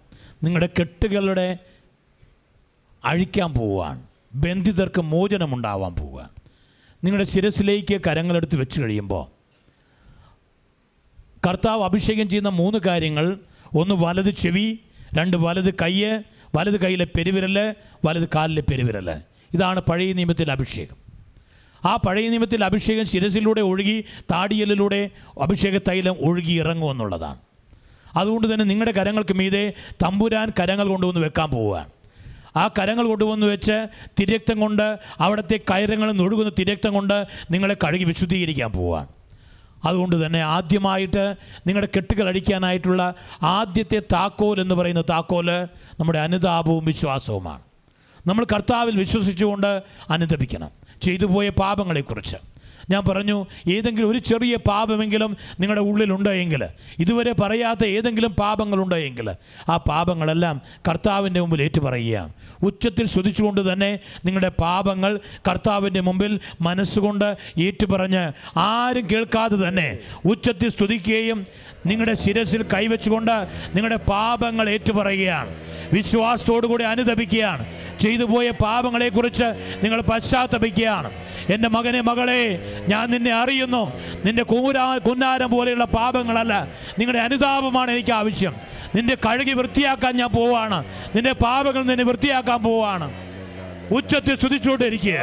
നിങ്ങളുടെ 0.43 0.69
കെട്ടുകളുടെ 0.79 1.57
അഴിക്കാൻ 3.05 3.53
പോവുകയാണ്. 3.53 4.03
ബന്ധിതർക്ക് 4.35 5.01
മോചനമുണ്ടാവാൻ 5.01 5.95
പോവുകയാണ്. 5.95 6.29
നിങ്ങളുടെ 7.03 7.29
ശിരസിലേക്ക് 7.29 8.01
കരങ്ങളെടുത്ത് 8.07 8.55
വെച്ച് 8.55 8.81
കഴിയുമ്പോൾ 8.81 9.36
കർത്താവ് 11.45 11.83
അഭിഷേകം 11.83 12.29
ചെയ്യുന്ന 12.29 12.49
മൂന്ന് 12.49 12.79
കാര്യങ്ങൾ. 12.87 13.37
ഒന്ന് 13.75 13.95
വലത് 13.95 14.29
ചെവി 14.29 14.79
രണ്ട് 15.17 15.37
വലത് 15.37 15.73
കയ്യ് 15.81 16.23
വലത് 16.55 16.79
കൈയിലെ 16.81 17.07
പെരുവിരൽ 17.17 17.57
വലത് 18.05 18.27
കാലിലെ 18.35 18.61
പെരുവിരൽ 18.61 19.09
ഇതാണ് 19.53 19.79
പഴയ 19.79 20.13
നിയമത്തിലെ 20.13 20.51
അഭിഷേകം. 20.51 20.97
ആ 21.85 21.95
പഴയ 21.95 22.29
നിയമത്തിൽ 22.29 22.63
അഭിഷേകം 22.63 23.05
ശിരസിലൂടെ 23.05 23.61
ഒഴുകി 23.61 24.03
താടിയലിലൂടെ 24.31 25.09
അഭിഷേക 25.41 25.77
തൈലം 25.77 26.15
ഒഴുകി 26.19 26.51
ഇറങ്ങുമെന്നുള്ളതാണ് 26.51 27.39
അതുകൊണ്ട് 28.15 28.53
തന്നെ 28.53 28.65
നിങ്ങളുടെ 28.65 28.91
കരങ്ങൾക്ക് 28.91 29.33
മീതെ 29.33 29.73
തമ്പുരാൻ 30.03 30.53
കരങ്ങൾ 30.59 30.87
കൊണ്ടുവന്ന് 30.87 31.21
വെക്കാൻ 31.21 31.49
പോവുകയാണ് 31.49 31.91
ആ 32.55 32.67
കരങ്ങൾ 32.67 33.05
കൊണ്ടുവന്ന് 33.07 33.47
വെച്ച് 33.47 33.87
തിരക്തം 34.19 34.59
കൊണ്ട് 34.59 34.99
അവിടുത്തെ 35.21 35.57
കയറങ്ങളിൽ 35.57 36.11
നിന്ന് 36.11 36.23
ഒഴുകുന്ന 36.23 36.51
തിരക്തം 36.59 36.93
കൊണ്ട് 36.93 37.27
നിങ്ങളെ 37.51 37.77
കഴുകി 37.85 38.03
വിശുദ്ധീകരിക്കാൻ 38.03 38.71
പോവുകയാണ് 38.71 39.16
അതുകൊണ്ട് 39.85 40.25
തന്നെ 40.25 40.41
ആദ്യമായിട്ട് 40.41 41.35
നിങ്ങളുടെ 41.67 41.87
കെട്ടുകൾ 41.95 42.27
അടിക്കാനായിട്ടുള്ള 42.27 43.13
ആദ്യത്തെ 43.43 44.01
താക്കോൽ 44.13 44.61
എന്ന് 44.61 44.75
പറയുന്ന 44.75 45.01
താക്കോൽ 45.01 45.51
നമ്മുടെ 45.99 46.19
അനുതാപവും 46.19 46.85
വിശ്വാസവുമാണ്. 46.85 47.61
നമ്മൾ 48.27 48.45
കർത്താവിൽ 48.53 48.97
വിശ്വസിച്ചുകൊണ്ട് 48.97 49.81
അനുദപിക്കണം. 50.09 50.69
ചെയ്തു 51.01 51.25
പോയ 51.25 51.49
പാപങ്ങളെക്കുറിച്ച്. 51.49 52.56
ഞാൻ 52.89 53.03
പറഞ്ഞു 53.05 53.45
ഏതെങ്കിലും 53.67 54.09
ഒരു 54.09 54.17
ചെറിയ 54.17 54.55
പാപമെങ്കിലും 54.67 55.37
നിങ്ങളുടെ 55.59 55.81
ഉള്ളിലുണ്ടെങ്കിൽ 55.81 56.63
ഇതുവരെ 56.99 57.33
പറയാത്ത 57.33 57.83
ഏതെങ്കിലും 57.83 58.31
പാപങ്ങളുണ്ടെങ്കിൽ 58.33 59.29
ആ 59.69 59.77
പാപങ്ങളെല്ലാം 59.77 60.61
കർത്താവിന്റെ 60.89 61.39
മുമ്പിൽ 61.39 61.61
ഏറ്റുപറയുക 61.61 62.21
ഉച്ചത്തിൽ 62.63 63.05
ശ്രുതിച്ചുകൊണ്ട് 63.05 63.71
തന്നെ 63.71 63.99
നിങ്ങളുടെ 64.25 64.49
പാപങ്ങൾ 64.49 65.19
കർത്താവിന്റെ 65.47 66.01
മുമ്പിൽ 66.01 66.39
മനസ്സുകൊണ്ട് 66.61 67.27
ഏറ്റുപറഞ്ഞ് 67.57 68.23
ആരും 68.57 69.09
കേൾക്കാതെ 69.09 69.67
തന്നെ 69.67 69.89
ഉച്ചത്തിൽ 70.25 70.69
സ്തുതിക്കുകയും 70.69 71.45
നിങ്ങളുടെ 71.87 72.13
ശിരസിൽ 72.13 72.65
കൈവച്ചുകൊണ്ട് 72.73 73.31
നിങ്ങളുടെ 73.75 73.95
പാപങ്ങൾ 73.95 74.69
ഏറ്റുപറയുകയാണ്. 74.69 75.55
വിശ്വാസത്തോടുകൂടി 75.93 76.83
അനുദപിക്കുകയാണ് 76.83 77.65
ചെയ്തു 77.99 78.23
പോയ 78.23 78.51
പാപങ്ങളെക്കുറിച്ച് 78.51 79.43
നിങ്ങൾ 79.83 80.01
പശ്ചാത്തപിക്കുകയാണ്. 80.01 81.11
എന്റെ 81.53 81.69
മകനെ 81.69 82.01
മകളെ 82.01 82.59
ഞാൻ 82.89 83.11
നിന്നെ 83.11 83.33
അറിയുന്നു. 83.33 83.93
നിന്റെ 84.25 84.43
കൂരാ 84.43 84.97
കുന്നാരം 84.97 85.49
പോലെയുള്ള 85.49 85.85
പാപങ്ങളല്ല. 85.85 86.67
നിങ്ങളുടെ 86.99 87.19
അനുതാപമാണ് 87.19 87.91
എനിക്ക് 87.91 88.13
ആവശ്യം. 88.13 88.55
നിന്റെ 88.95 89.15
കഴുകി 89.15 89.53
വൃത്തിയാക്കാൻ 89.53 90.17
ഞാൻ 90.17 90.29
പോവാണ്. 90.29 90.83
നിന്റെ 91.15 91.31
പാപങ്ങൾ 91.31 91.83
നിന്നെ 91.83 92.05
വൃത്തിയാക്കാൻ 92.05 92.63
പോവാണ്. 92.63 93.11
ഉച്ചത്തിൽ 93.91 94.35
സ്തുതിച്ചുകൊണ്ടിരിക്കുക. 94.35 95.19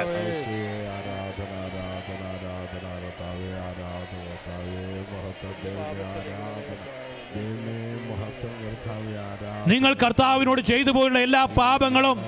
നിങ്ങൾ 9.66 9.94
കർത്താവിനോട് 9.94 10.60
ചെയ്തു 10.60 10.90
പോയുള്ള 10.90 11.18
എല്ലാ 11.18 11.44
പാപങ്ങളും 11.44 12.24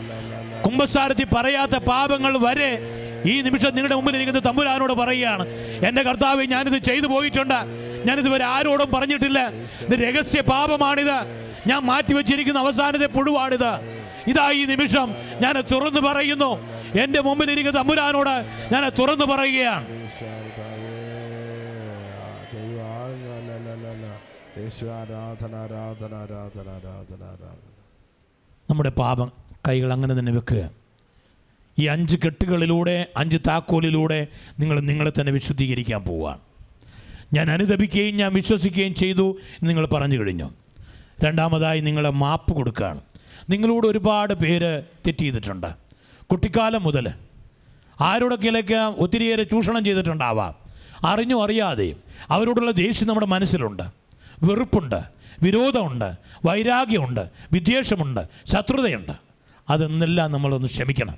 കുംഭസാരത്തിൽ 0.65 1.25
പറയാത്ത 1.25 1.77
പാപങ്ങൾ 1.77 2.39
വരെ 2.39 2.71
ഈ 3.27 3.41
നിമിഷം 3.41 3.69
നിങ്ങളുടെ 3.69 3.95
മുമ്പിൽ 3.95 4.17
ഇരിക്കുന്ന 4.17 4.41
തമ്പുരാനോട് 4.41 4.93
പറയുകയാണ്. 4.93 5.47
എന്റെ 5.87 6.03
കർത്താവ് 6.03 6.47
ഞാനിത് 6.47 6.83
ചെയ്തു 6.83 7.07
പോയിട്ടുണ്ട്. 7.07 7.61
ഞാനിതുവരെ 8.07 8.45
ആരോടും 8.45 8.93
പറഞ്ഞിട്ടില്ല. 8.93 9.49
ഇത് 9.81 10.01
രഹസ്യ 10.01 10.41
പാപമാണിത്. 10.41 11.47
ഞാൻ 11.67 11.79
മാറ്റിവെച്ചിരിക്കുന്ന 11.79 12.59
അവസാനത്തെ 12.59 13.07
പുഴുവാണിത്. 13.07 13.71
ഇതാ 14.27 14.51
ഈ 14.51 14.65
നിമിഷം 14.65 15.15
ഞാൻ 15.41 15.61
തുറന്നു 15.73 16.01
പറയുന്നു. 16.01 16.51
എന്റെ 16.99 17.21
മുമ്പിൽ 17.21 17.51
ഇരിക്കുന്ന 17.51 17.79
തമ്പുരാനോട് 17.79 18.45
ഞാൻ 18.75 18.89
തുറന്നു 18.99 19.25
പറയുകയാണ്. 19.25 19.96
നമ്മുടെ 28.71 28.91
പാപം 28.91 29.33
കൈകൾ 29.69 29.93
അങ്ങനെ 29.93 30.19
തന്നെ 30.19 30.33
വെക്കുക. 30.33 30.71
ഈ 31.79 31.87
അഞ്ച് 31.87 32.17
കെട്ടുകളിലൂടെ 32.25 33.07
അഞ്ച് 33.17 33.37
താക്കോലിലൂടെ 33.49 34.27
നിങ്ങൾ 34.61 34.81
നിങ്ങളെ 34.81 35.13
തന്നെ 35.21 35.33
വിശുദ്ധീകരിക്കാൻ 35.33 36.03
പോവുകയാണ്. 36.03 36.39
ഞാൻ 37.35 37.51
അനുദപിക്കുകയും 37.51 38.17
ഞാൻ 38.17 38.33
വിശ്വസിക്കുകയും 38.33 38.95
ചെയ്തു 38.95 39.37
നിങ്ങൾ 39.63 39.87
പറഞ്ഞു 39.87 40.19
കഴിഞ്ഞു. 40.19 40.51
രണ്ടാമതായി 41.25 41.81
നിങ്ങളെ 41.81 42.11
മാപ്പ് 42.11 42.53
കൊടുക്കുകയാണ്. 42.53 43.01
നിങ്ങളോട് 43.51 43.87
ഒരുപാട് 43.87 44.35
പേര് 44.35 44.83
തെറ്റ് 45.07 45.19
ചെയ്തിട്ടുണ്ട്. 45.19 45.75
കുട്ടിക്കാലം 46.31 46.83
മുതൽ 46.83 47.13
ആരോടൊക്കെയിലേക്ക് 48.01 48.75
ഒത്തിരിയേറെ 48.75 49.43
ചൂഷണം 49.43 49.85
ചെയ്തിട്ടുണ്ടാവാം. 49.85 50.55
അറിഞ്ഞോ 51.05 51.45
അറിയാതെയും 51.45 51.97
അവരോടുള്ള 52.31 52.71
ദേഷ്യം 52.71 53.09
നമ്മുടെ 53.09 53.27
മനസ്സിലുണ്ട്. 53.27 54.06
വെറുപ്പുണ്ട് 54.43 55.03
വിരോധമുണ്ട് 55.43 56.15
വൈരാഗ്യമുണ്ട് 56.45 57.31
വിദ്വേഷമുണ്ട് 57.53 58.21
ശത്രുതയുണ്ട്. 58.47 59.13
അതെന്നെല്ലാം 59.71 60.33
നമ്മളൊന്ന് 60.33 60.67
ക്ഷമിക്കണം. 60.67 61.17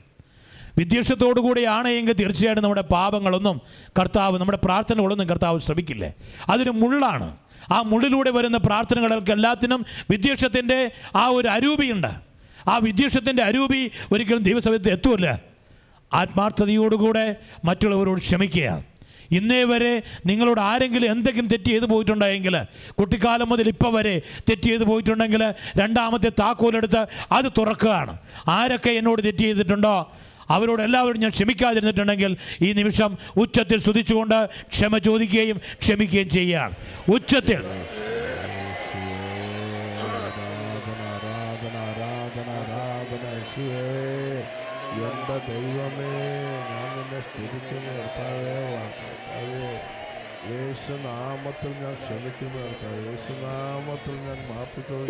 വിദ്വേഷത്തോടു 0.78 1.40
കൂടിയാണ് 1.40 1.88
എങ്കിൽ 1.88 2.12
തീർച്ചയായിട്ടും 2.12 2.62
നമ്മുടെ 2.62 2.80
പാപങ്ങളൊന്നും 2.80 3.60
കർത്താവ് 4.00 4.38
നമ്മുടെ 4.38 4.58
പ്രാർത്ഥനകളൊന്നും 4.64 5.28
കർത്താവ് 5.28 5.58
ശ്രമിക്കില്ലേ? 5.58 6.14
അതൊരു 6.48 6.70
മുള്ളാണ്. 6.70 7.36
ആ 7.72 7.82
മുള്ളിലൂടെ 7.82 8.30
വരുന്ന 8.30 8.56
പ്രാർത്ഥനകൾക്ക് 8.56 9.32
എല്ലാത്തിനും 9.32 9.86
വിദ്വേഷത്തിന്റെ 10.10 10.90
ആ 11.16 11.26
ഒരു 11.26 11.48
അരൂപിയുണ്ട്. 11.48 12.28
ആ 12.68 12.78
വിദ്വേഷത്തിന്റെ 12.78 13.42
അരൂപി 13.42 13.90
ഒരിക്കലും 14.12 14.42
ദൈവസഭയത്ത് 14.42 14.90
എത്തുമല്ല 14.90 15.40
ആത്മാർത്ഥതയോടുകൂടെ 16.14 17.36
മറ്റുള്ളവരോട് 17.64 18.20
ക്ഷമിക്കുക. 18.20 18.84
ഇന്നേ 19.30 19.64
വരെ 19.64 20.02
നിങ്ങളോട് 20.26 20.60
ആരെങ്കിലും 20.60 21.10
എന്തെങ്കിലും 21.10 21.48
തെറ്റ് 21.48 21.64
ചെയ്തു 21.64 21.84
പോയിട്ടുണ്ടെങ്കിൽ 21.84 22.56
കുട്ടിക്കാലം 23.00 23.48
മുതൽ 23.48 23.68
ഇപ്പം 23.68 23.94
വരെ 23.94 24.22
തെറ്റ് 24.50 24.62
ചെയ്തു 24.62 24.84
പോയിട്ടുണ്ടെങ്കിൽ 24.84 25.42
രണ്ടാമത്തെ 25.76 26.28
താക്കോലെടുത്ത് 26.40 27.06
അത് 27.32 27.48
തുറക്കുകയാണ്. 27.58 28.18
ആരൊക്കെ 28.48 28.90
എന്നോട് 28.90 29.22
തെറ്റ് 29.22 29.38
ചെയ്തിട്ടുണ്ടോ? 29.38 29.96
അവരോട് 30.50 30.82
എല്ലാവരും 30.82 31.20
ഞാൻ 31.20 31.30
ക്ഷമിക്കാതിരുന്നിട്ടുണ്ടെങ്കിൽ 31.30 32.36
ഈ 32.62 32.72
നിമിഷം 32.72 33.18
ഉച്ചത്തിൽ 33.36 33.78
സ്തുതിച്ചുകൊണ്ട് 33.78 34.48
ക്ഷമ 34.72 34.98
ചോദിക്കുകയും 34.98 35.60
ക്ഷമിക്കുകയും 35.80 36.28
ചെയ്യുകയാണ്. 36.28 36.74
ഉച്ചത്തിൽ 37.08 37.62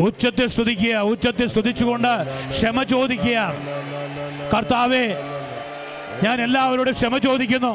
ഉച്ചത്തിൽ 0.06 0.46
സ്തുതിക്കുക 0.46 0.96
ഉച്ചത്തിൽ 1.12 1.46
സ്തുതിച്ചുകൊണ്ട് 1.46 2.12
ക്ഷമ 2.50 2.82
ചോദിക്കുക. 2.82 3.38
കർത്താവേ 4.54 5.04
ഞാൻ 6.24 6.36
എല്ലാവരോടും 6.42 6.94
ക്ഷമ 6.94 7.18
ചോദിക്കുന്നു. 7.18 7.72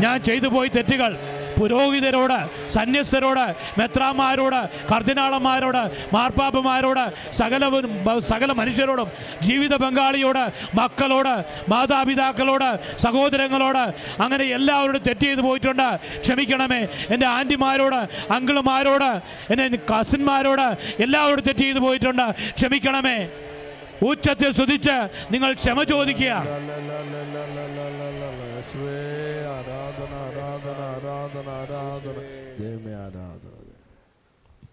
ഞാൻ 0.00 0.16
ചെയ്തു 0.22 0.48
പോയി 0.48 0.68
തെറ്റുകൾ 0.68 1.12
പുരോഹിതരോട് 1.58 2.38
സന്യസ്തരോട് 2.68 3.44
മെത്രാമാരോട് 3.78 4.60
കർദിനാളന്മാരോട് 4.90 5.82
മാർപ്പാപ്പമാരോട് 6.12 7.04
സകല 7.32 7.64
സകല 8.28 8.50
മനുഷ്യരോടും 8.52 9.08
ജീവിത 9.40 9.74
പങ്കാളിയോട് 9.76 10.44
മക്കളോട് 10.74 11.34
മാതാപിതാക്കളോട് 11.68 12.68
സഹോദരങ്ങളോട് 12.98 13.84
അങ്ങനെ 14.20 14.44
എല്ലാവരോടും 14.56 15.02
തെറ്റ് 15.02 15.26
ചെയ്തു 15.26 15.42
പോയിട്ടുണ്ട് 15.42 15.88
ക്ഷമിക്കണമേ 16.20 16.82
എന്റെ 17.10 17.28
ആന്റിമാരോട് 17.28 18.00
അങ്കിളുമാരോട് 18.36 19.10
എന്റെ 19.52 19.66
കസിന്മാരോട് 19.92 20.68
എല്ലാവരോടും 21.00 21.44
തെറ്റ് 21.44 21.64
ചെയ്തു 21.64 21.80
പോയിട്ടുണ്ട് 21.80 22.26
ക്ഷമിക്കണമേ 22.56 23.18
ഉച്ചത്തിൽ 24.02 24.50
സ്തുതിച്ച് 24.52 24.96
നിങ്ങൾ 25.30 25.50
ക്ഷമ 25.54 25.82
ചോദിക്കുക 25.84 26.32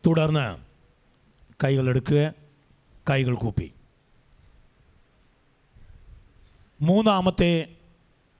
തുടർന്ന് 0.05 0.57
കൈകൾ 1.63 1.89
എടുക്കുക 1.89 2.33
കൈകൾ 3.09 3.35
കൂപ്പി. 3.35 3.71
മൂന്നാമത്തെ 6.81 7.67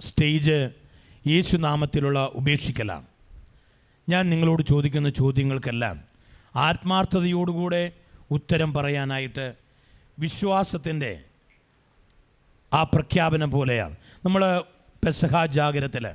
സ്റ്റേജ് 0.02 0.69
യേശുനാമത്തിലുള്ള 1.27 2.31
ഉപേക്ഷിക്കലാണ്. 2.34 3.06
ഞാൻ 4.10 4.30
നിങ്ങളോട് 4.30 4.64
ചോദിക്കുന്ന 4.64 5.10
ചോദ്യങ്ങൾക്കെല്ലാം 5.10 6.03
ആത്മാർത്ഥതയോടുകൂടെ 6.56 7.91
ഉത്തരം 8.31 8.73
പറയാനായിട്ട് 8.73 9.53
വിശ്വാസത്തിന്റെ 10.19 11.23
ആ 12.73 12.84
പ്രഖ്യാപനം 12.84 13.52
പോലെയാണ്. 13.52 13.95
നമ്മൾ 14.26 14.64
പെസഹാ 15.06 15.45
ജാഗരത്തിൽ 15.45 16.07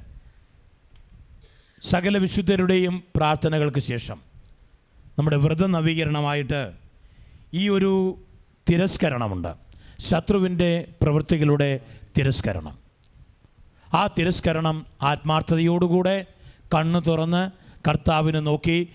സകല 1.82 2.18
വിശുദ്ധരുടെയും 2.18 3.04
പ്രാർത്ഥനകൾക്ക് 3.16 3.78
ശേഷം 3.78 4.27
നമ്മുടെ 5.18 5.36
വ്രത 5.36 5.66
നവീകരണമായിട്ട് 5.66 6.72
ഈ 7.54 7.68
ഒരു 7.68 8.18
തിരസ്കരണമുണ്ട്. 8.70 9.48
ശത്രുവിന്റെ 10.00 10.88
പ്രവൃത്തികളുടെ 11.02 11.80
തിരസ്കരണം. 12.18 12.78
ആ 13.94 14.06
തിരസ്കരണം 14.06 14.86
ആത്മാർത്ഥതയോടുകൂടെ 15.02 16.26
കണ്ണ് 16.74 17.00
തുറന്ന് 17.06 17.50
കർത്താവിനെ 17.88 18.40
നോക്കി 18.40 18.88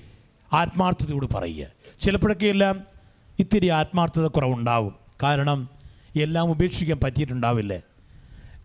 ആത്മാർത്ഥതയോട് 0.54 1.34
പറയുക. 1.34 1.68
ചിലപ്പോഴൊക്കെ 2.00 2.46
എല്ലാം 2.46 2.84
ഇത്തിരി 3.40 3.68
ആത്മാർത്ഥത 3.68 4.28
കുറവുണ്ടാവും. 4.28 4.96
കാരണം 5.24 5.70
എല്ലാം 6.16 6.52
ഉപേക്ഷിക്കാൻ 6.52 7.00
പറ്റിയിട്ടുണ്ടാവില്ലേ? 7.04 7.82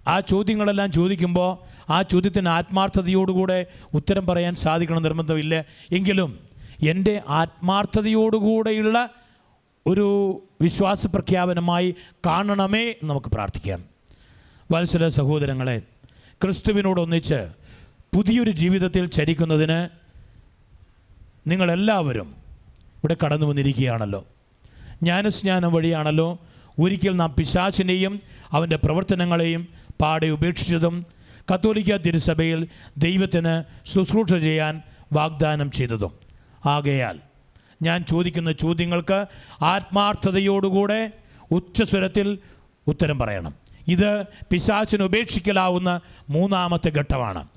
ആ 0.08 0.20
ചോദ്യങ്ങളെല്ലാം 0.20 0.92
ചോദിക്കുമ്പോൾ 0.92 1.58
ആ 1.92 2.02
ചോദ്യത്തിന് 2.02 2.48
ആത്മാർത്ഥതയോടുകൂടെ 2.48 3.66
ഉത്തരം 3.94 4.26
പറയാൻ 4.26 4.54
സാധിക്കണം 4.54 5.02
നിർബന്ധമില്ല. 5.02 5.64
എങ്കിലും 5.92 6.47
എന്റെ 6.82 7.22
ആത്മാർത്ഥതയോടുകൂടെയുള്ള 7.28 9.10
ഒരു 9.86 10.42
വിശ്വാസ 10.60 11.06
പ്രഖ്യാപനമായി 11.06 11.94
കാണണമേ 12.26 12.94
നമുക്ക് 13.04 13.26
പ്രാർത്ഥിക്കാം. 13.26 13.84
വത്സല 14.72 15.08
സഹോദരങ്ങളെ 15.08 15.82
ക്രിസ്തുവിനോടൊന്നിച്ച് 16.42 17.48
പുതിയൊരു 18.16 18.50
ജീവിതത്തിൽ 18.50 19.06
ചരിക്കുന്നതിന് 19.06 19.88
നിങ്ങളെല്ലാവരും 21.50 22.34
ഇവിടെ 22.94 23.16
കടന്നു 23.24 23.46
വന്നിരിക്കുകയാണല്ലോ. 23.46 24.26
ജ്ഞാനസ്നാനം 25.02 25.72
വഴിയാണല്ലോ. 25.72 26.38
ഒരിക്കൽ 26.80 27.16
നാം 27.16 27.34
പിശാചിനെയും 27.38 28.20
അവന്റെ 28.50 28.76
പ്രവർത്തനങ്ങളെയും 28.76 29.68
പാടെ 30.00 30.26
ഉപേക്ഷിച്ചതും 30.26 31.06
കത്തോലിക്ക 31.54 31.96
തിരുസഭയിൽ 31.96 32.68
ദൈവത്തിന് 32.96 33.62
ശുശ്രൂഷ 33.88 34.34
ചെയ്യാൻ 34.34 34.82
വാഗ്ദാനം 35.12 35.70
ചെയ്തതും. 35.70 36.27
ആകയാൽ. 36.66 37.18
ഞാൻ 37.82 38.04
ചോദിക്കുന്ന 38.04 38.52
ചോദ്യങ്ങൾക്ക് 38.52 39.26
ആത്മാർത്ഥതയോടുകൂടെ 39.62 41.10
ഉച്ചസ്വരത്തിൽ 41.50 42.38
ഉത്തരം 42.86 43.18
പറയണം. 43.18 43.54
ഇത് 43.88 44.24
പിശാചിന് 44.50 45.02
ഉപേക്ഷിക്കലാവുന്ന 45.02 46.00
മൂന്നാമത്തെ 46.30 46.90
ഘട്ടമാണ്. 46.90 47.48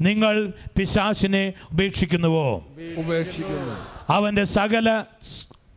നിങ്ങൾ 0.00 0.52
പിശാചിനെ 0.78 1.52
ഉപേക്ഷിക്കുന്നുവോ? 1.72 2.66
ഉപേക്ഷിക്കുന്നു. 2.96 3.76
അവന്റെ 4.10 4.44
സകല 4.44 5.04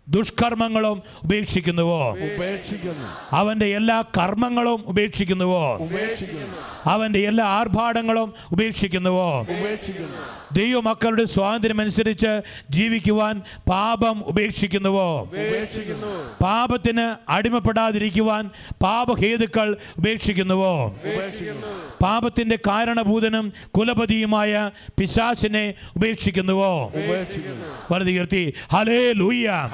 ദുഷ്കർമ്മങ്ങളും 0.10 1.04
ഉപേക്ഷിക്കുന്നുവോ? 1.24 2.12
ഉപേക്ഷിക്കുന്നു. 2.12 3.36
അവന്റെ 3.36 3.66
എല്ലാ 3.66 4.02
കർമ്മങ്ങളും 4.02 4.84
ഉപേക്ഷിക്കുന്നുവോ? 4.88 5.78
ഉപേക്ഷിക്കുന്നു. 5.78 6.73
അവന്റെ 6.86 7.28
എല്ലാ 7.28 7.46
ആർഭാടങ്ങളും 7.46 8.34
ഉപേക്ഷിക്കുന്നുവോ? 8.52 9.42
ഉപേക്ഷിക്കുന്നു. 9.42 10.44
സ്വാതന്ത്ര്യം 11.26 11.82
അനുസരിച്ച് 11.82 12.42
ജീവിക്കുവാൻ 12.70 13.42
പാപം 13.70 14.24
ഉപേക്ഷിക്കുന്നുവോ? 14.26 15.22
ഉപേക്ഷിക്കുന്നു. 15.22 16.38
പാപത്തിന് 16.44 17.16
അടിമപ്പെടാതിരിക്കുവാൻ 17.32 18.50
പാപഹേതുക്കൾ 18.84 19.78
ഉപേക്ഷിക്കുന്നുവോ? 19.98 20.86
ഉപേക്ഷിക്കുന്നു. 20.86 21.68
പാപത്തിന്റെ 22.04 22.56
കാരണഭൂതനും 22.68 23.54
കുലപതിയുമായ 23.78 24.72
പിശാസിനെ 25.00 25.74
ഉപേക്ഷിക്കുന്നുവോ? 25.96 26.92
ഉപേക്ഷിക്കുന്നു. 26.96 27.66
വലത് 27.92 28.10
ഉയർത്തി. 28.10 28.54
ഹലേ 28.72 29.12
ലൂയ്യ 29.12 29.70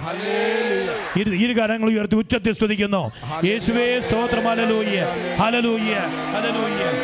ഇരു 1.16 1.30
ഇരു 1.30 1.62
കരങ്ങൾ 1.62 1.90
ഉയർത്തി. 1.90 2.16
ഉച്ചത്തിൽ 2.16 2.54
സ്തുതിക്കുന്നു. 2.54 3.12
യേശുവേ 3.44 4.00
സ്തോത്രം. 4.00 4.44
ഹലലൂയ്യ 4.44 5.08
ഹലലൂയ്യ 5.40 5.96
ഹലലൂയ്യ 6.36 6.99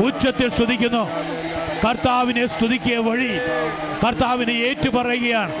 ഉച്ചത്തിൽ 0.00 0.48
സ്തുതിക്കുന്നു. 0.50 1.04
കർത്താവിനെ 1.88 2.46
സ്തുതിക്കിയ 2.46 2.96
വഴി 2.98 3.30
കർത്താവിനെ 4.04 4.52
ഏറ്റുപറയുകയാണ്. 4.52 5.52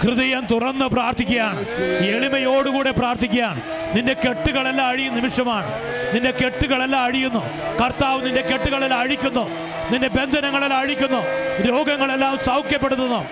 ഹൃദയം 0.00 0.46
തുറന്ന് 0.50 0.84
പ്രാർത്ഥിക്കുകയാണ്. 0.84 1.64
എളിമയോടുകൂടെ 2.06 2.90
പ്രാർത്ഥിക്കുകയാണ്. 2.90 3.62
നിന്റെ 3.96 4.14
കെട്ടുകളെല്ലാം 4.14 4.88
അഴിയും 4.88 5.14
നിമിഷമാണ്. 5.14 5.66
നിന്റെ 6.14 6.30
കെട്ടുകളെല്ലാം 6.30 7.02
അഴിയുന്നു. 7.02 7.42
കർത്താവ് 7.84 8.26
നിന്റെ 8.26 8.42
കെട്ടുകളെല്ലാം 8.42 9.00
അഴിക്കുന്നു. 9.00 9.50
നിന്റെ 9.90 10.08
ബന്ധനങ്ങളെല്ലാം 10.08 10.80
അഴിക്കുന്നു. 10.80 11.20
രോഗങ്ങളെല്ലാം 11.68 12.38
സൗഖ്യപ്പെടുത്തുന്നു. 12.38 13.24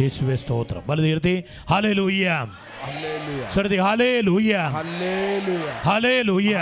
യേശുവേ 0.00 0.36
സ്തോത്രം. 0.36 0.82
വലുതീർത്തി 0.86 1.44
ഹലേ 1.70 1.92
ലൂയ്യ 1.92 2.46
ഹല്ലേലൂയ. 2.84 3.48
ശ്രദ്ധി 3.50 3.76
ഹലേ 3.76 4.20
ലൂയ്യ 4.20 4.56
ഹല്ലേലൂയ. 4.56 5.72
ഹലേ 5.82 6.22
ലൂയ്യ 6.22 6.58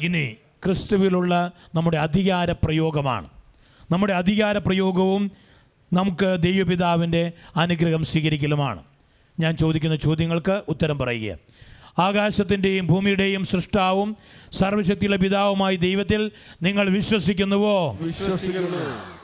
ഇനി 0.00 0.36
ക്രിസ്തുവിലുള്ള 0.64 1.52
നമ്മുടെ 1.74 1.96
അധികാര 1.96 2.52
പ്രയോഗമാണ് 2.52 3.28
നമ്മുടെ 3.90 4.12
അധികാര 4.12 4.58
പ്രയോഗവും 4.58 5.30
നമുക്ക് 5.92 6.36
ദൈവപിതാവിന്റെ 6.40 7.32
അനുഗ്രഹം 7.56 8.04
സ്വീകരിക്കലുമാണ്. 8.04 8.82
ഞാൻ 9.40 9.56
ചോദിക്കുന്ന 9.56 9.96
ചോദ്യങ്ങൾക്ക് 9.96 10.62
ഉത്തരം 10.68 10.98
പറയുക. 10.98 11.38
ആകാശത്തിന്റെയും 11.98 12.86
ഭൂമിയുടെയും 12.86 13.44
സൃഷ്ടാവും 13.44 14.16
സർവശക്തിയുള്ള 14.52 15.16
പിതാവുമായി 15.16 15.76
ദൈവത്തിൽ 15.76 16.30
നിങ്ങൾ 16.62 16.90
വിശ്വസിക്കുന്നുവോ? 16.90 17.98
വിശ്വസിക്കുന്നു. 18.00 19.21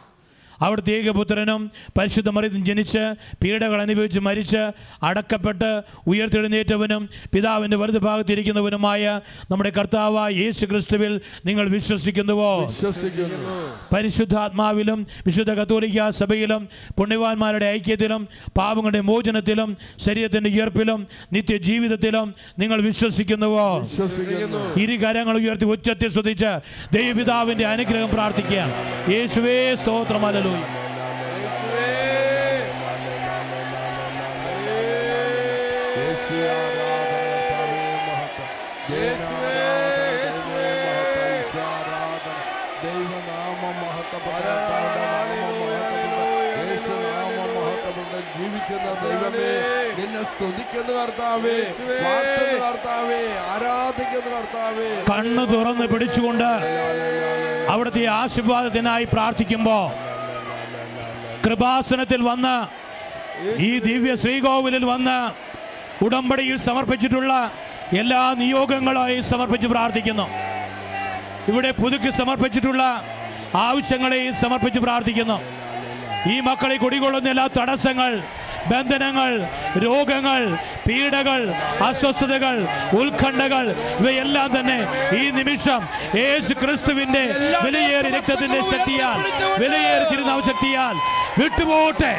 അവിടുത്തെ 0.60 0.90
ഏകപുത്രനും 0.90 1.70
പരിശുദ്ധ 1.98 2.28
മറിയത്തും 2.28 2.64
ജനിച്ച് 2.64 3.14
പീഡകൾ 3.44 3.82
അനുഭവിച്ച് 3.82 4.20
മരിച്ച് 4.20 4.70
അടക്കപ്പെട്ട് 5.02 5.82
ഉയർത്തെഴുന്നേറ്റവനും 6.06 7.08
പിതാവിന്റെ 7.34 7.76
വലതു 7.76 7.98
ഭാഗത്തിരിക്കുന്നവനുമായ 7.98 9.20
നമ്മുടെ 9.50 9.72
കർത്താവായ 9.78 10.32
യേശു 10.32 10.66
ക്രിസ്തുവിൽ 10.66 11.20
നിങ്ങൾ 11.46 11.68
വിശ്വസിക്കുന്നുവോ? 11.68 12.66
വിശ്വസിക്കുന്നു. 12.66 13.78
പരിശുദ്ധാത്മാവിലും 13.94 15.06
വിശുദ്ധ 15.26 15.50
കത്തോലിക്ക 15.50 16.08
സഭയിലും 16.08 16.68
പുണ്യവാന്മാരുടെ 16.98 17.64
ഐക്യത്തിലും 17.64 18.28
പാവങ്ങളുടെ 18.58 19.00
മോചനത്തിലും 19.00 19.76
ശരീരത്തിന്റെ 19.98 20.50
ഉയർപ്പിലും 20.50 21.06
നിത്യജീവിതത്തിലും 21.32 22.34
നിങ്ങൾ 22.58 22.82
വിശ്വസിക്കുന്നുവോ? 22.82 23.78
വിശ്വസിക്കുന്നു. 23.78 24.80
ഇരു 24.80 24.96
കരങ്ങൾ 24.96 25.36
ഉയർത്തി 25.36 25.64
ഉച്ചത്തിൽ 25.64 26.08
ശ്രദ്ധിച്ച് 26.08 26.60
ദൈവപിതാവിന്റെ 26.94 27.66
അനുഗ്രഹം 27.66 28.10
പ്രാർത്ഥിക്കുക 28.10 28.72
യേശുവേ 29.08 29.74
സ്തോത്രമല്ലോ 29.74 30.47
മഹത്വപ്പെട്ട് 43.80 44.48
ജീവിക്കുന്ന 48.34 48.88
ദൈവമേ 49.02 49.52
നിന്നെ 49.98 50.22
കണ്ണു 55.10 55.44
തുറന്ന് 55.44 55.86
പിടിച്ചുകൊണ്ട് 55.86 56.50
അവിടുത്തെ 57.70 58.04
ആശീർവാദത്തിനായി 58.12 59.06
പ്രാർത്ഥിക്കുമ്പോൾ 59.12 59.86
കൃപാസനത്തിൽ 61.48 62.20
വന്ന് 62.30 62.56
ഈ 63.66 63.70
ദിവ്യ 63.88 64.12
ശ്രീകോവിലിൽ 64.22 64.84
വന്ന് 64.92 65.18
ഉടമ്പടിയിൽ 66.06 66.56
സമർപ്പിച്ചിട്ടുള്ള 66.68 67.32
എല്ലാ 68.00 68.22
നിയോഗങ്ങളെയും 68.40 69.24
സമർപ്പിച്ച് 69.32 69.68
പ്രാർത്ഥിക്കുന്നു. 69.74 70.26
ഇവിടെ 71.50 71.70
പുതുക്കി 71.78 72.10
സമർപ്പിച്ചിട്ടുള്ള 72.20 72.82
ആവശ്യങ്ങളെയും 73.66 74.34
സമർപ്പിച്ച് 74.42 74.80
പ്രാർത്ഥിക്കുന്നു. 74.86 75.38
ഈ 76.32 76.36
മക്കളെ 76.48 76.76
കുടികൊള്ളുന്ന 76.82 77.28
എല്ലാ 77.34 77.46
തടസ്സങ്ങൾ 77.58 78.12
ബന്ധനങ്ങൾ 78.70 79.30
രോഗങ്ങൾ 79.84 80.40
പീഡകൾ 80.86 81.40
അസ്വസ്ഥതകൾ 81.88 82.56
ഉത്കണ്ഠകൾ 83.00 83.64
ഇവയെല്ലാം 84.00 84.48
തന്നെ 84.58 84.78
ഈ 85.20 85.24
നിമിഷം 85.38 85.82
യേശു 86.22 86.52
ക്രിസ്തുവിന്റെ 86.62 87.24
വിലയേറിയ 87.64 88.12
രക്തത്തിന്റെ 88.16 88.60
ശക്തിയാൽ 88.72 89.18
വിലയേറി 89.62 90.04
തിരുനാമ 90.10 90.40
ശക്തിയാൽ 90.50 90.96
വിട്ടുപോട്ടെ. 91.38 92.14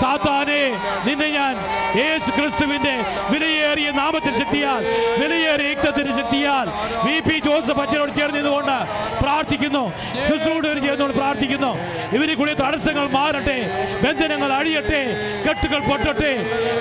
സാത്താനെ 0.00 0.62
നിന്നെ 1.06 1.28
ഞാൻ 1.38 1.54
യേശു 2.00 2.30
ക്രിസ്തുവിന്റെ 2.30 2.94
വിലയേറിയ 3.30 3.90
നാമത്തിൽ 3.90 4.32
ശക്തിയാൽ 4.38 4.82
വിലയേറിയ 5.22 5.68
യുക്തത്തിന് 5.68 6.12
ശക്തിയാൽ 6.20 6.66
വി 7.06 7.16
പി 7.28 7.36
ജോസഫ് 7.46 7.80
അച്ഛനോട് 7.84 8.12
ചേർന്നതുകൊണ്ട് 8.18 8.78
പ്രാർത്ഥിക്കുന്നു. 9.22 9.84
ശുശ്രൂഷകർ 10.28 10.78
ചേർന്നുകൊണ്ട് 10.86 11.16
പ്രാർത്ഥിക്കുന്നു. 11.18 11.72
ഇവരെ 12.16 12.34
കൂടി 12.34 12.52
തടസ്സങ്ങൾ 12.54 13.06
മാറട്ടെ 13.10 13.58
ബന്ധനങ്ങൾ 14.04 14.52
അഴിയട്ടെ 14.52 15.02
കെട്ടുകൾ 15.46 15.80
പൊട്ടട്ടെ. 15.88 16.32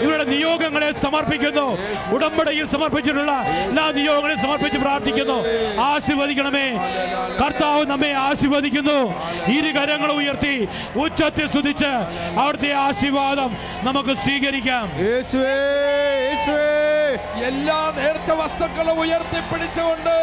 ഇവരുടെ 0.03 0.25
നിയോഗങ്ങളെ 0.33 0.91
സമർപ്പിക്കുന്നു. 1.03 1.67
ഉടമ്പടിയിൽ 2.15 2.65
സമർപ്പിച്ചിട്ടുള്ള 2.73 3.33
എല്ലാ 3.67 3.85
നിയോഗങ്ങളെയും 3.99 4.41
സമർപ്പിച്ച് 4.45 4.79
പ്രാർത്ഥിക്കുന്നു. 4.85 5.37
ആശീർവദിക്കണമേ. 5.81 6.67
കർത്താവ് 7.41 7.85
നമ്മെ 7.85 8.11
ആശീർവദിക്കുന്നു. 8.27 8.99
ഇരു 9.57 9.71
കരങ്ങൾ 9.77 10.11
ഉയർത്തി. 10.19 10.55
ഉച്ചത്തിൽ 11.05 11.47
സ്തുതിച്ച് 11.69 12.39
അവിടുത്തെ 12.39 12.69
ആശീർവാദം 12.83 13.51
നമുക്ക് 13.87 14.13
സ്വീകരിക്കാം. 14.21 14.85
യേശുവേ 15.05 15.57
യേശുവേ. 16.25 16.69
എല്ലാ 17.49 17.77
നേർച്ച 17.97 18.29
വസ്തുക്കളും 18.39 18.97
ഉയർത്തിപ്പിടിച്ചുകൊണ്ട്. 19.03 20.15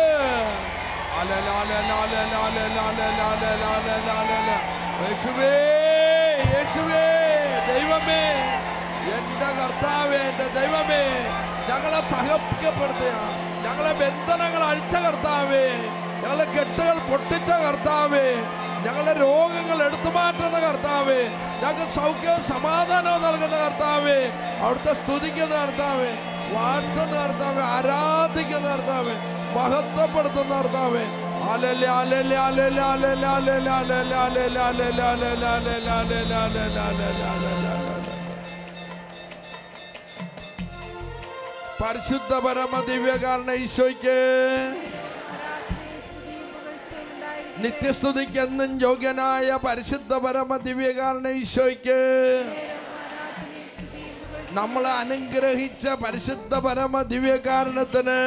ദൈവമേ 7.69 8.23
എന്റെ 9.17 9.49
കർത്താവേ 9.61 10.21
എന്റെ 10.31 10.49
ദൈവമേ 10.59 11.03
ഞങ്ങളെ 11.71 12.01
സഹപ്പിക്കപ്പെടുത്തുകയാണ് 12.11 13.33
ഞങ്ങളെ 13.65 13.93
ബന്ധനങ്ങൾ 14.03 14.63
അഴിച്ച 14.71 14.95
കർത്താവേ 15.07 15.67
ഞങ്ങളെ 16.23 16.47
കെട്ടുകൾ 16.55 16.99
പൊട്ടിച്ച 17.11 17.51
കർത്താവേ 17.65 18.29
ഞങ്ങളുടെ 18.85 19.15
രോഗങ്ങൾ 19.21 19.79
എടുത്തു 19.83 20.11
മാറ്റുന്ന 20.11 20.59
കർത്താവേ 20.59 21.21
ഞങ്ങൾക്ക് 21.61 21.87
സൗഖ്യവും 21.95 22.43
സമാധാനവും 22.49 23.23
നൽകുന്ന 23.23 23.57
കർത്താവേ 23.57 24.19
അവിടുത്തെ 24.63 24.95
സ്തുതിക്കുന്ന 24.95 25.55
കർത്താവേ 25.55 26.11
വാഴ്ത്തുന്ന 26.55 27.15
കർത്താവേ 27.17 27.63
ആരാധിക്കുന്ന 27.77 28.69
കർത്താവേ 28.69 29.17
മഹത്വപ്പെടുത്തുന്ന 29.57 30.55
കർത്താവേ 30.55 31.05
ദിവ്യ 42.87 43.15
കാരണ 43.17 43.51
ഹല്ലേലൂയ, 43.55 44.96
നിത്യസ്തുതിക്കെന്നും 47.63 48.71
യോഗ്യനായ 48.83 49.59
പരിശുദ്ധ 49.65 50.13
പരമ 50.25 50.57
ദിവ്യകാരണ 50.57 51.27
ഈശോയ്ക്ക്. 51.29 52.01
നമ്മളെ 54.59 54.91
അനുഗ്രഹിച്ച 55.03 55.87
പരിശുദ്ധ 56.05 56.55
പരമ 56.67 57.03
ദിവ്യകാരണത്തിന് 57.13 58.19